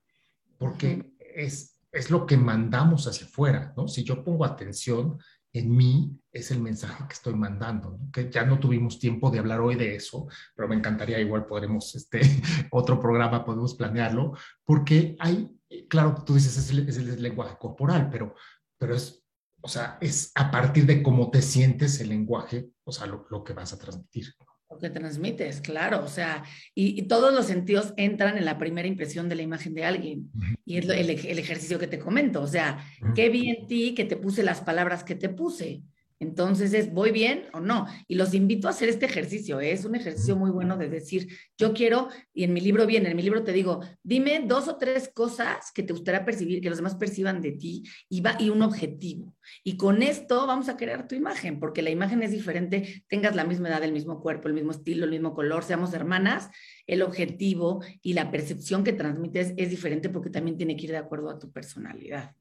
porque 0.57 1.13
es, 1.19 1.77
es 1.91 2.09
lo 2.09 2.25
que 2.25 2.37
mandamos 2.37 3.05
hacia 3.05 3.27
afuera, 3.27 3.73
¿no? 3.75 3.87
Si 3.89 4.03
yo 4.03 4.23
pongo 4.23 4.45
atención 4.45 5.17
en 5.51 5.75
mí, 5.75 6.17
es 6.31 6.51
el 6.51 6.61
mensaje 6.61 7.05
que 7.07 7.13
estoy 7.13 7.33
mandando, 7.33 7.91
¿no? 7.91 8.11
que 8.11 8.29
ya 8.29 8.45
no 8.45 8.59
tuvimos 8.59 8.99
tiempo 8.99 9.29
de 9.29 9.39
hablar 9.39 9.61
hoy 9.61 9.75
de 9.75 9.95
eso, 9.95 10.27
pero 10.55 10.67
me 10.67 10.75
encantaría, 10.75 11.19
igual 11.19 11.45
podremos, 11.45 11.95
este, 11.95 12.21
otro 12.71 12.99
programa 12.99 13.43
podemos 13.43 13.75
planearlo, 13.75 14.33
porque 14.63 15.15
hay, 15.19 15.53
claro, 15.89 16.23
tú 16.25 16.33
dices, 16.33 16.57
es 16.57 16.69
el, 16.71 16.87
es 16.87 16.97
el 16.97 17.21
lenguaje 17.21 17.57
corporal, 17.59 18.09
pero, 18.09 18.35
pero 18.77 18.95
es 18.95 19.24
o 19.65 19.67
sea, 19.67 19.97
es 19.99 20.31
a 20.35 20.51
partir 20.51 20.85
de 20.85 21.01
cómo 21.01 21.31
te 21.31 21.41
sientes 21.41 21.99
el 21.99 22.09
lenguaje, 22.09 22.67
o 22.83 22.91
sea, 22.91 23.07
lo, 23.07 23.43
que 23.43 23.53
vas 23.53 23.73
a 23.73 23.79
transmitir. 23.79 24.27
Lo 24.69 24.77
que 24.77 24.91
transmites, 24.91 25.59
claro, 25.59 26.03
o 26.03 26.07
sea, 26.07 26.43
y, 26.75 27.01
todos 27.07 27.33
los 27.33 27.47
sentidos 27.47 27.91
entran 27.97 28.37
en 28.37 28.45
la 28.45 28.59
primera 28.59 28.87
impresión 28.87 29.27
de 29.27 29.33
la 29.33 29.41
imagen 29.41 29.73
de 29.73 29.83
alguien. 29.83 30.29
Y 30.65 30.77
es 30.77 30.87
el, 30.87 31.09
el, 31.09 31.39
ejercicio 31.39 31.79
que 31.79 31.87
te 31.87 31.97
comento, 31.97 32.43
o 32.43 32.47
sea, 32.47 32.77
qué 33.15 33.29
vi 33.29 33.49
en 33.49 33.65
ti 33.65 33.95
que 33.95 34.05
te 34.05 34.17
puse 34.17 34.43
las 34.43 34.61
palabras 34.61 35.03
que 35.03 35.15
te 35.15 35.29
puse. 35.29 35.81
Entonces 36.19 36.73
es, 36.73 36.93
¿voy 36.93 37.11
bien 37.11 37.43
o 37.53 37.59
no? 37.59 37.87
Y 38.07 38.15
los 38.15 38.33
invito 38.33 38.67
a 38.67 38.71
hacer 38.71 38.87
este 38.87 39.05
ejercicio. 39.05 39.59
¿eh? 39.59 39.71
Es 39.71 39.83
un 39.83 39.95
ejercicio 39.95 40.35
muy 40.37 40.49
bueno 40.49 40.77
de 40.77 40.89
decir, 40.89 41.27
yo 41.57 41.73
quiero, 41.73 42.09
y 42.33 42.45
en 42.45 42.53
mi 42.53 42.61
libro 42.61 42.85
viene, 42.85 43.09
en 43.09 43.17
mi 43.17 43.23
libro 43.23 43.43
te 43.43 43.51
digo, 43.51 43.81
dime 44.01 44.43
dos 44.47 44.67
o 44.67 44.77
tres 44.77 45.11
cosas 45.13 45.71
que 45.73 45.83
te 45.83 45.91
gustaría 45.91 46.23
percibir, 46.23 46.61
que 46.61 46.69
los 46.69 46.77
demás 46.77 46.95
perciban 46.95 47.41
de 47.41 47.51
ti 47.51 47.83
y, 48.07 48.21
va, 48.21 48.37
y 48.39 48.49
un 48.49 48.61
objetivo. 48.61 49.35
Y 49.63 49.75
con 49.75 50.01
esto 50.01 50.47
vamos 50.47 50.69
a 50.69 50.77
crear 50.77 51.07
tu 51.07 51.15
imagen, 51.15 51.59
porque 51.59 51.81
la 51.81 51.89
imagen 51.89 52.23
es 52.23 52.31
diferente, 52.31 53.03
tengas 53.09 53.35
la 53.35 53.43
misma 53.43 53.67
edad, 53.67 53.83
el 53.83 53.91
mismo 53.91 54.21
cuerpo, 54.21 54.47
el 54.47 54.53
mismo 54.53 54.71
estilo, 54.71 55.03
el 55.03 55.11
mismo 55.11 55.33
color, 55.33 55.63
seamos 55.63 55.93
hermanas, 55.93 56.49
el 56.87 57.01
objetivo 57.01 57.83
y 58.01 58.13
la 58.13 58.31
percepción 58.31 58.83
que 58.83 58.93
transmites 58.93 59.53
es 59.57 59.69
diferente 59.69 60.09
porque 60.09 60.29
también 60.29 60.57
tiene 60.57 60.77
que 60.77 60.85
ir 60.85 60.91
de 60.91 60.97
acuerdo 60.97 61.29
a 61.29 61.39
tu 61.39 61.51
personalidad. 61.51 62.35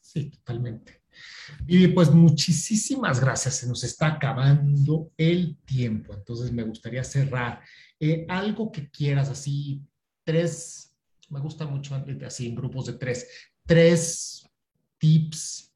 Sí, 0.00 0.30
totalmente. 0.30 1.05
Y 1.66 1.88
pues 1.88 2.10
muchísimas 2.10 3.20
gracias. 3.20 3.56
Se 3.56 3.66
nos 3.66 3.84
está 3.84 4.06
acabando 4.06 5.12
el 5.16 5.56
tiempo. 5.64 6.14
Entonces 6.14 6.52
me 6.52 6.62
gustaría 6.62 7.04
cerrar. 7.04 7.62
Eh, 7.98 8.26
algo 8.28 8.70
que 8.70 8.90
quieras, 8.90 9.28
así, 9.30 9.82
tres, 10.24 10.94
me 11.28 11.40
gusta 11.40 11.66
mucho 11.66 11.94
así 12.26 12.48
en 12.48 12.54
grupos 12.54 12.86
de 12.86 12.94
tres, 12.94 13.26
tres 13.64 14.46
tips 14.98 15.72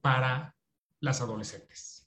para 0.00 0.54
las 1.00 1.20
adolescentes. 1.20 2.06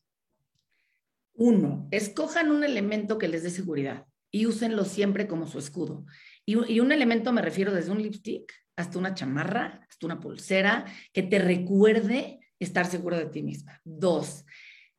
Uno, 1.33 1.87
escojan 1.91 2.49
un 2.51 2.63
elemento 2.63 3.17
que 3.17 3.27
les 3.27 3.43
dé 3.43 3.49
seguridad 3.49 4.05
y 4.31 4.45
úsenlo 4.45 4.85
siempre 4.85 5.27
como 5.27 5.47
su 5.47 5.59
escudo. 5.59 6.05
Y, 6.45 6.73
y 6.73 6.79
un 6.79 6.91
elemento 6.91 7.31
me 7.31 7.41
refiero 7.41 7.73
desde 7.73 7.91
un 7.91 8.01
lipstick 8.01 8.51
hasta 8.75 8.99
una 8.99 9.13
chamarra, 9.13 9.85
hasta 9.89 10.05
una 10.05 10.19
pulsera, 10.19 10.85
que 11.11 11.23
te 11.23 11.39
recuerde 11.39 12.39
estar 12.59 12.85
seguro 12.85 13.17
de 13.17 13.25
ti 13.27 13.43
misma. 13.43 13.81
Dos, 13.83 14.45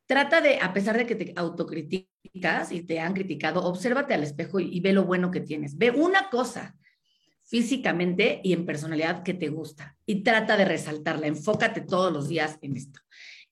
trata 0.06 0.40
de, 0.40 0.59
a 0.59 0.72
pesar 0.72 0.96
de 0.96 1.06
que 1.06 1.14
te 1.14 1.32
autocriticas 1.36 2.72
y 2.72 2.82
te 2.82 2.98
han 3.00 3.14
criticado, 3.14 3.62
obsérvate 3.62 4.14
al 4.14 4.22
espejo 4.22 4.59
y, 4.59 4.80
ve 4.80 4.92
lo 4.92 5.04
bueno 5.04 5.30
que 5.30 5.40
tienes. 5.40 5.76
Ve 5.76 5.90
una 5.90 6.30
cosa 6.30 6.76
físicamente 7.44 8.40
y 8.42 8.52
en 8.52 8.66
personalidad 8.66 9.22
que 9.22 9.34
te 9.34 9.48
gusta 9.48 9.96
y 10.06 10.22
trata 10.22 10.56
de 10.56 10.64
resaltarla. 10.64 11.26
Enfócate 11.26 11.82
todos 11.82 12.12
los 12.12 12.28
días 12.28 12.59
en 12.62 12.76
esto. 12.76 13.00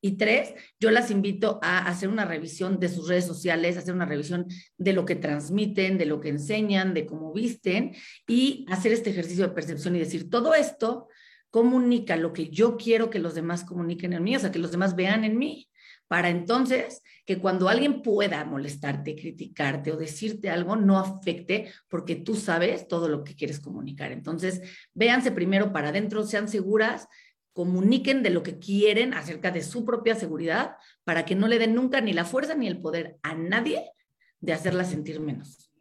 Y 0.00 0.12
tres, 0.12 0.54
yo 0.78 0.90
las 0.90 1.10
invito 1.10 1.58
a 1.62 1.86
hacer 1.86 2.08
una 2.08 2.24
revisión 2.24 2.78
de 2.78 2.88
sus 2.88 3.08
redes 3.08 3.26
sociales, 3.26 3.76
hacer 3.76 3.94
una 3.94 4.04
revisión 4.04 4.46
de 4.76 4.92
lo 4.92 5.04
que 5.04 5.16
transmiten, 5.16 5.98
de 5.98 6.06
lo 6.06 6.20
que 6.20 6.28
enseñan, 6.28 6.94
de 6.94 7.06
cómo 7.06 7.32
visten 7.32 7.94
y 8.26 8.66
hacer 8.68 8.92
este 8.92 9.10
ejercicio 9.10 9.46
de 9.48 9.54
percepción 9.54 9.96
y 9.96 9.98
decir, 9.98 10.30
todo 10.30 10.54
esto 10.54 11.08
comunica 11.56 12.18
lo 12.18 12.34
que 12.34 12.50
yo 12.50 12.76
quiero 12.76 13.08
que 13.08 13.18
los 13.18 13.34
demás 13.34 13.64
comuniquen 13.64 14.12
en 14.12 14.22
mí, 14.22 14.36
o 14.36 14.38
sea, 14.38 14.52
que 14.52 14.58
los 14.58 14.72
demás 14.72 14.94
vean 14.94 15.24
en 15.24 15.38
mí, 15.38 15.70
para 16.06 16.28
entonces 16.28 17.00
que 17.24 17.38
cuando 17.38 17.70
alguien 17.70 18.02
pueda 18.02 18.44
molestarte, 18.44 19.16
criticarte 19.16 19.90
o 19.90 19.96
decirte 19.96 20.50
algo, 20.50 20.76
no 20.76 20.98
afecte 20.98 21.72
porque 21.88 22.14
tú 22.14 22.34
sabes 22.34 22.88
todo 22.88 23.08
lo 23.08 23.24
que 23.24 23.34
quieres 23.34 23.58
comunicar. 23.58 24.12
Entonces, 24.12 24.60
véanse 24.92 25.32
primero 25.32 25.72
para 25.72 25.88
adentro, 25.88 26.24
sean 26.24 26.46
seguras, 26.46 27.08
comuniquen 27.54 28.22
de 28.22 28.28
lo 28.28 28.42
que 28.42 28.58
quieren 28.58 29.14
acerca 29.14 29.50
de 29.50 29.62
su 29.62 29.86
propia 29.86 30.14
seguridad 30.14 30.76
para 31.04 31.24
que 31.24 31.36
no 31.36 31.48
le 31.48 31.58
den 31.58 31.74
nunca 31.74 32.02
ni 32.02 32.12
la 32.12 32.26
fuerza 32.26 32.54
ni 32.54 32.66
el 32.66 32.82
poder 32.82 33.16
a 33.22 33.34
nadie 33.34 33.92
de 34.40 34.52
hacerla 34.52 34.84
sentir 34.84 35.20
menos. 35.20 35.72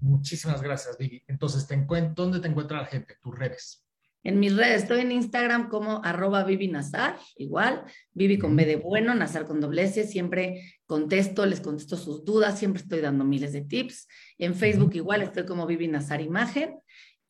Muchísimas 0.00 0.62
gracias, 0.62 0.96
Vivi. 0.96 1.22
Entonces, 1.26 1.66
¿te 1.66 1.76
¿dónde 1.76 2.40
te 2.40 2.48
encuentra 2.48 2.80
la 2.80 2.86
gente? 2.86 3.18
Tus 3.20 3.38
redes. 3.38 3.84
En 4.24 4.40
mis 4.40 4.56
redes 4.56 4.82
estoy 4.82 5.00
en 5.00 5.12
Instagram 5.12 5.68
como 5.68 6.04
arroba 6.04 6.42
Vivi 6.44 6.68
Nazar, 6.68 7.18
igual, 7.36 7.84
Vivi 8.12 8.38
con 8.38 8.56
B 8.56 8.66
de 8.66 8.76
bueno, 8.76 9.14
Nazar 9.14 9.46
con 9.46 9.60
doble 9.60 9.84
S, 9.84 10.06
siempre 10.06 10.62
contesto, 10.86 11.46
les 11.46 11.60
contesto 11.60 11.96
sus 11.96 12.24
dudas, 12.24 12.58
siempre 12.58 12.82
estoy 12.82 13.00
dando 13.00 13.24
miles 13.24 13.52
de 13.52 13.62
tips. 13.62 14.08
En 14.38 14.54
Facebook 14.54 14.94
igual 14.94 15.22
estoy 15.22 15.46
como 15.46 15.66
Vivi 15.66 15.88
Nazar 15.88 16.20
Imagen. 16.20 16.78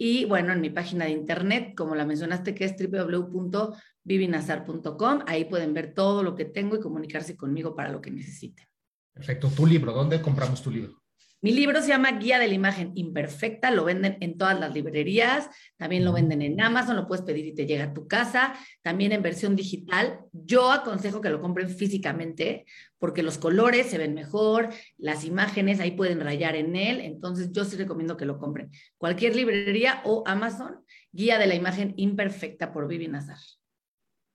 Y 0.01 0.25
bueno, 0.25 0.53
en 0.53 0.61
mi 0.61 0.71
página 0.71 1.07
de 1.07 1.11
internet, 1.11 1.75
como 1.77 1.97
la 1.97 2.07
mencionaste, 2.07 2.55
que 2.55 2.65
es 2.65 2.77
www.vivinazar.com, 2.79 5.23
ahí 5.27 5.45
pueden 5.45 5.75
ver 5.75 5.93
todo 5.93 6.23
lo 6.23 6.37
que 6.37 6.45
tengo 6.45 6.77
y 6.77 6.81
comunicarse 6.81 7.37
conmigo 7.37 7.75
para 7.75 7.91
lo 7.91 8.01
que 8.01 8.13
necesiten. 8.13 8.65
Perfecto. 9.13 9.49
Tu 9.49 9.67
libro, 9.67 9.93
¿dónde 9.93 10.23
compramos 10.23 10.63
tu 10.63 10.71
libro? 10.71 11.03
Mi 11.41 11.53
libro 11.53 11.81
se 11.81 11.89
llama 11.89 12.11
Guía 12.19 12.41
de 12.41 12.49
la 12.49 12.55
Imagen 12.55 12.91
Imperfecta, 12.97 13.71
lo 13.71 13.85
venden 13.85 14.17
en 14.21 14.37
todas 14.37 14.59
las 14.59 14.75
librerías, 14.75 15.49
también 15.77 16.05
lo 16.05 16.13
venden 16.13 16.43
en 16.43 16.61
Amazon, 16.61 16.97
lo 16.97 17.07
puedes 17.07 17.25
pedir 17.25 17.47
y 17.47 17.55
te 17.55 17.65
llega 17.65 17.85
a 17.85 17.95
tu 17.95 18.09
casa, 18.09 18.55
también 18.83 19.13
en 19.13 19.23
versión 19.23 19.55
digital. 19.55 20.19
Yo 20.33 20.73
aconsejo 20.73 21.21
que 21.21 21.31
lo 21.31 21.41
compren 21.41 21.69
físicamente 21.69 22.67
porque 22.99 23.23
los 23.23 23.39
colores 23.39 23.87
se 23.87 23.99
ven 23.99 24.15
mejor, 24.15 24.71
las 24.97 25.25
imágenes 25.25 25.79
ahí 25.79 25.93
pueden 25.93 26.21
rayar 26.21 26.57
en 26.57 26.75
él, 26.75 27.01
entonces 27.01 27.53
yo 27.53 27.65
sí 27.65 27.77
recomiendo 27.77 28.17
que 28.17 28.27
lo 28.27 28.41
compren. 28.41 28.73
Cualquier 28.97 29.37
librería 29.37 30.03
o 30.05 30.25
Amazon, 30.27 30.81
Guía 31.13 31.39
de 31.39 31.47
la 31.47 31.55
Imagen 31.55 31.95
Imperfecta 31.97 32.73
por 32.73 32.89
Vivi 32.89 33.07
Nazar. 33.07 33.39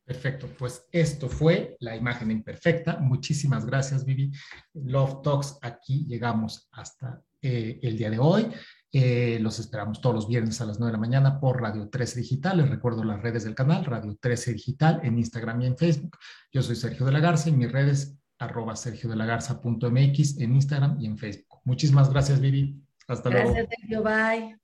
Perfecto, 0.05 0.49
pues 0.57 0.85
esto 0.91 1.29
fue 1.29 1.77
la 1.79 1.95
imagen 1.95 2.29
imperfecta. 2.29 2.97
Muchísimas 2.99 3.65
gracias, 3.65 4.03
Vivi. 4.03 4.31
Love 4.73 5.21
Talks, 5.21 5.57
aquí 5.61 6.05
llegamos 6.07 6.67
hasta 6.71 7.21
eh, 7.41 7.79
el 7.81 7.97
día 7.97 8.09
de 8.09 8.19
hoy. 8.19 8.47
Eh, 8.91 9.39
los 9.41 9.59
esperamos 9.59 10.01
todos 10.01 10.15
los 10.15 10.27
viernes 10.27 10.61
a 10.61 10.65
las 10.65 10.77
9 10.77 10.91
de 10.91 10.97
la 10.97 11.01
mañana 11.01 11.39
por 11.39 11.61
Radio 11.61 11.89
13 11.89 12.19
Digital. 12.19 12.57
Les 12.57 12.69
recuerdo 12.69 13.03
las 13.03 13.21
redes 13.21 13.43
del 13.45 13.55
canal, 13.55 13.85
Radio 13.85 14.17
13 14.19 14.53
Digital, 14.53 14.99
en 15.03 15.17
Instagram 15.17 15.61
y 15.61 15.67
en 15.67 15.77
Facebook. 15.77 16.17
Yo 16.51 16.61
soy 16.61 16.75
Sergio 16.75 17.05
de 17.05 17.11
la 17.13 17.19
Garza 17.19 17.49
y 17.49 17.53
mis 17.53 17.71
redes 17.71 18.17
arroba 18.39 18.75
sergiodelagarza.mx 18.75 20.39
en 20.39 20.53
Instagram 20.53 20.99
y 20.99 21.05
en 21.05 21.17
Facebook. 21.17 21.61
Muchísimas 21.63 22.09
gracias, 22.09 22.39
Vivi. 22.39 22.79
Hasta 23.07 23.29
luego. 23.29 23.51
Gracias, 23.51 23.69
Sergio. 23.79 24.03
Bye. 24.03 24.62